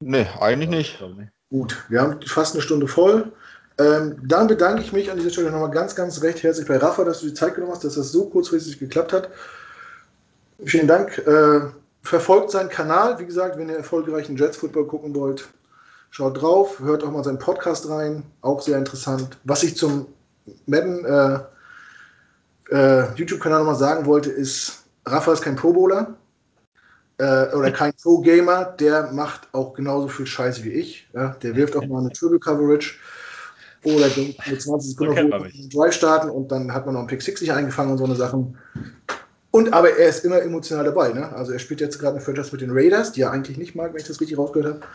Nee, 0.00 0.26
eigentlich 0.38 0.68
nicht. 0.68 1.02
Gut, 1.48 1.82
wir 1.88 2.02
haben 2.02 2.20
fast 2.26 2.54
eine 2.54 2.62
Stunde 2.62 2.88
voll. 2.88 3.32
Ähm, 3.76 4.16
dann 4.22 4.46
bedanke 4.46 4.82
ich 4.82 4.92
mich 4.92 5.10
an 5.10 5.18
dieser 5.18 5.30
Stelle 5.30 5.50
nochmal 5.50 5.70
ganz, 5.70 5.96
ganz 5.96 6.22
recht 6.22 6.42
herzlich 6.42 6.68
bei 6.68 6.76
Rafa, 6.76 7.04
dass 7.04 7.20
du 7.20 7.26
die 7.26 7.34
Zeit 7.34 7.54
genommen 7.54 7.72
hast, 7.72 7.84
dass 7.84 7.94
das 7.94 8.12
so 8.12 8.26
kurzfristig 8.26 8.78
geklappt 8.78 9.12
hat. 9.12 9.30
Vielen 10.64 10.86
Dank. 10.86 11.18
Äh, 11.18 11.60
verfolgt 12.02 12.52
seinen 12.52 12.68
Kanal. 12.68 13.18
Wie 13.18 13.26
gesagt, 13.26 13.58
wenn 13.58 13.68
ihr 13.68 13.76
erfolgreichen 13.76 14.36
Jets 14.36 14.58
Football 14.58 14.86
gucken 14.86 15.14
wollt, 15.14 15.48
schaut 16.10 16.40
drauf. 16.40 16.78
Hört 16.78 17.02
auch 17.02 17.10
mal 17.10 17.24
seinen 17.24 17.40
Podcast 17.40 17.88
rein. 17.88 18.22
Auch 18.42 18.62
sehr 18.62 18.78
interessant. 18.78 19.36
Was 19.42 19.64
ich 19.64 19.76
zum 19.76 20.06
Madden 20.66 21.04
äh, 21.04 21.38
äh, 22.70 23.12
YouTube-Kanal 23.16 23.60
nochmal 23.60 23.74
sagen 23.74 24.06
wollte, 24.06 24.30
ist, 24.30 24.84
Rafa 25.06 25.32
ist 25.32 25.42
kein 25.42 25.56
Pro-Bowler 25.56 26.14
äh, 27.18 27.52
oder 27.54 27.72
kein 27.72 27.92
Pro-Gamer. 28.00 28.76
Der 28.78 29.10
macht 29.10 29.48
auch 29.52 29.74
genauso 29.74 30.06
viel 30.06 30.26
Scheiße 30.26 30.62
wie 30.62 30.72
ich. 30.72 31.08
Ja? 31.12 31.36
Der 31.42 31.56
wirft 31.56 31.74
auch 31.76 31.86
mal 31.86 32.00
eine 32.00 32.12
Triple-Coverage 32.12 32.94
oder 33.84 34.06
mit 34.48 34.62
20 34.62 34.90
Sekunden 34.90 35.32
auf 35.32 35.42
einen 35.42 35.70
Drive 35.70 35.94
starten 35.94 36.30
und 36.30 36.50
dann 36.50 36.72
hat 36.72 36.86
man 36.86 36.94
noch 36.94 37.00
einen 37.00 37.08
Pick 37.08 37.22
60 37.22 37.52
eingefangen 37.52 37.92
und 37.92 37.98
so 37.98 38.04
eine 38.04 38.16
Sachen. 38.16 38.58
Und 39.50 39.72
aber 39.72 39.96
er 39.96 40.08
ist 40.08 40.24
immer 40.24 40.42
emotional 40.42 40.84
dabei. 40.84 41.12
Ne? 41.12 41.32
Also 41.32 41.52
er 41.52 41.58
spielt 41.58 41.80
jetzt 41.80 41.98
gerade 42.00 42.16
eine 42.16 42.24
Franchise 42.24 42.50
mit 42.52 42.60
den 42.60 42.70
Raiders, 42.72 43.12
die 43.12 43.22
er 43.22 43.30
eigentlich 43.30 43.56
nicht 43.56 43.76
mag, 43.76 43.92
wenn 43.92 44.00
ich 44.00 44.06
das 44.06 44.20
richtig 44.20 44.36
rausgehört 44.36 44.74
habe. 44.74 44.86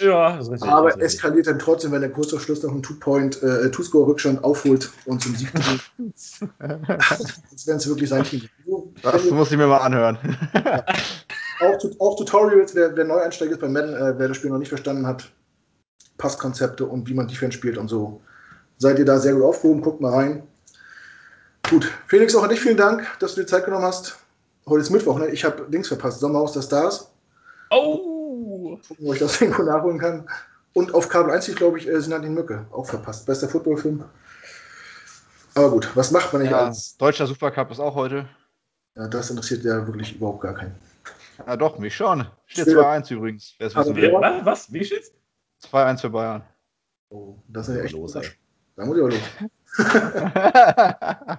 Ja, 0.00 0.36
das 0.36 0.46
ist 0.46 0.52
richtig. 0.52 0.70
Aber 0.70 0.90
das 0.90 0.98
eskaliert 0.98 1.46
dann 1.46 1.58
trotzdem, 1.58 1.92
wenn 1.92 2.02
er 2.02 2.08
kurz 2.08 2.30
vor 2.30 2.40
Schluss 2.40 2.62
noch 2.62 2.72
einen 2.72 2.82
Two-Point, 2.82 3.42
äh, 3.42 3.70
Two-Score-Rückstand 3.70 4.42
aufholt 4.42 4.90
und 5.06 5.22
zum 5.22 5.36
Sieg 5.36 5.52
Jetzt 5.98 6.40
werden 7.66 7.76
es 7.76 7.88
wirklich 7.88 8.10
sein 8.10 8.24
Team. 8.24 8.48
Das 9.02 9.30
muss 9.30 9.52
ich 9.52 9.56
mir 9.56 9.66
mal 9.66 9.78
anhören. 9.78 10.18
Ja. 10.54 10.84
Auch, 11.60 11.78
auch, 12.00 12.16
Tutorials, 12.16 12.74
wer, 12.74 12.96
wer 12.96 13.04
Neueinsteiger 13.04 13.52
ist 13.52 13.60
bei 13.60 13.68
Madden, 13.68 13.94
äh, 13.94 14.18
wer 14.18 14.26
das 14.26 14.36
Spiel 14.36 14.50
noch 14.50 14.58
nicht 14.58 14.70
verstanden 14.70 15.06
hat, 15.06 15.30
Passkonzepte 16.18 16.86
und 16.86 17.08
wie 17.08 17.14
man 17.14 17.28
Defense 17.28 17.56
spielt 17.56 17.78
und 17.78 17.88
so. 17.88 18.20
Seid 18.78 18.98
ihr 18.98 19.04
da 19.04 19.18
sehr 19.18 19.34
gut 19.34 19.44
aufgehoben? 19.44 19.82
Guckt 19.82 20.00
mal 20.00 20.12
rein. 20.12 20.42
Gut, 21.70 21.90
Felix, 22.06 22.34
auch 22.34 22.42
an 22.42 22.50
dich 22.50 22.60
vielen 22.60 22.76
Dank, 22.76 23.06
dass 23.20 23.34
du 23.34 23.40
dir 23.40 23.46
Zeit 23.46 23.64
genommen 23.64 23.84
hast. 23.84 24.18
Heute 24.66 24.82
ist 24.82 24.90
Mittwoch, 24.90 25.18
ne? 25.18 25.28
Ich 25.28 25.44
habe 25.44 25.66
Dings 25.70 25.88
verpasst. 25.88 26.20
Sommerhaus 26.20 26.52
der 26.52 26.62
Stars. 26.62 27.10
Oh! 27.70 28.78
Gucken, 28.88 29.06
wo 29.06 29.12
ich 29.12 29.20
das 29.20 29.40
irgendwo 29.40 29.62
nachholen 29.62 29.98
kann. 29.98 30.28
Und 30.72 30.92
auf 30.94 31.08
Kabel 31.08 31.32
1, 31.32 31.54
glaube 31.54 31.78
ich, 31.78 31.88
äh, 31.88 32.00
Sinadin 32.00 32.34
Mücke. 32.34 32.66
Auch 32.72 32.86
verpasst. 32.86 33.26
Bester 33.26 33.48
Footballfilm. 33.48 34.04
Aber 35.54 35.70
gut, 35.70 35.88
was 35.94 36.10
macht 36.10 36.32
man 36.32 36.42
nicht 36.42 36.50
ja, 36.50 36.66
als. 36.66 36.96
Deutscher 36.96 37.26
Supercup 37.26 37.70
ist 37.70 37.80
auch 37.80 37.94
heute. 37.94 38.28
Ja, 38.96 39.06
das 39.06 39.30
interessiert 39.30 39.64
ja 39.64 39.86
wirklich 39.86 40.16
überhaupt 40.16 40.40
gar 40.40 40.54
keinen. 40.54 40.74
Ja, 41.46 41.56
doch, 41.56 41.78
mich 41.78 41.94
schon. 41.94 42.26
Steht 42.46 42.68
2-1 42.68 43.12
übrigens. 43.12 43.54
Will. 43.58 44.12
Was? 44.12 44.44
was? 44.44 44.72
Wie 44.72 44.84
steht's? 44.84 45.12
2-1 45.72 46.00
für 46.00 46.10
Bayern. 46.10 46.42
Oh, 47.10 47.36
das 47.48 47.68
ist 47.68 47.76
ja 47.76 47.82
echt 47.82 47.94
los. 47.94 48.12
Da 48.12 48.20
muss 48.84 48.96
ich 48.96 49.02
aber 49.02 49.10
los. 49.10 49.20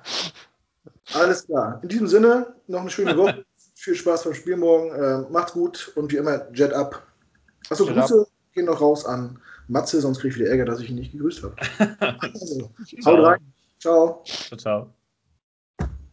Alles 1.13 1.45
klar. 1.45 1.79
In 1.83 1.89
diesem 1.89 2.07
Sinne, 2.07 2.55
noch 2.67 2.81
eine 2.81 2.89
schöne 2.89 3.17
Woche. 3.17 3.45
Viel 3.75 3.95
Spaß 3.95 4.23
beim 4.23 4.33
Spiel 4.33 4.57
morgen. 4.57 4.91
Äh, 4.91 5.29
macht's 5.31 5.53
gut 5.53 5.91
und 5.95 6.11
wie 6.11 6.17
immer, 6.17 6.49
Jet 6.53 6.73
up. 6.73 7.03
Achso, 7.69 7.85
Jet 7.85 7.95
Grüße 7.95 8.21
up. 8.21 8.27
gehen 8.53 8.65
noch 8.65 8.81
raus 8.81 9.05
an 9.05 9.39
Matze, 9.67 9.99
sonst 10.01 10.19
kriege 10.19 10.33
ich 10.33 10.39
wieder 10.39 10.49
Ärger, 10.49 10.65
dass 10.65 10.79
ich 10.79 10.89
ihn 10.89 10.95
nicht 10.95 11.11
gegrüßt 11.11 11.43
habe. 11.43 11.55
also, 12.19 12.71
haut 13.05 13.25
rein. 13.25 13.53
Ciao. 13.79 14.23
Ciao, 14.25 14.57
ciao. 14.57 14.94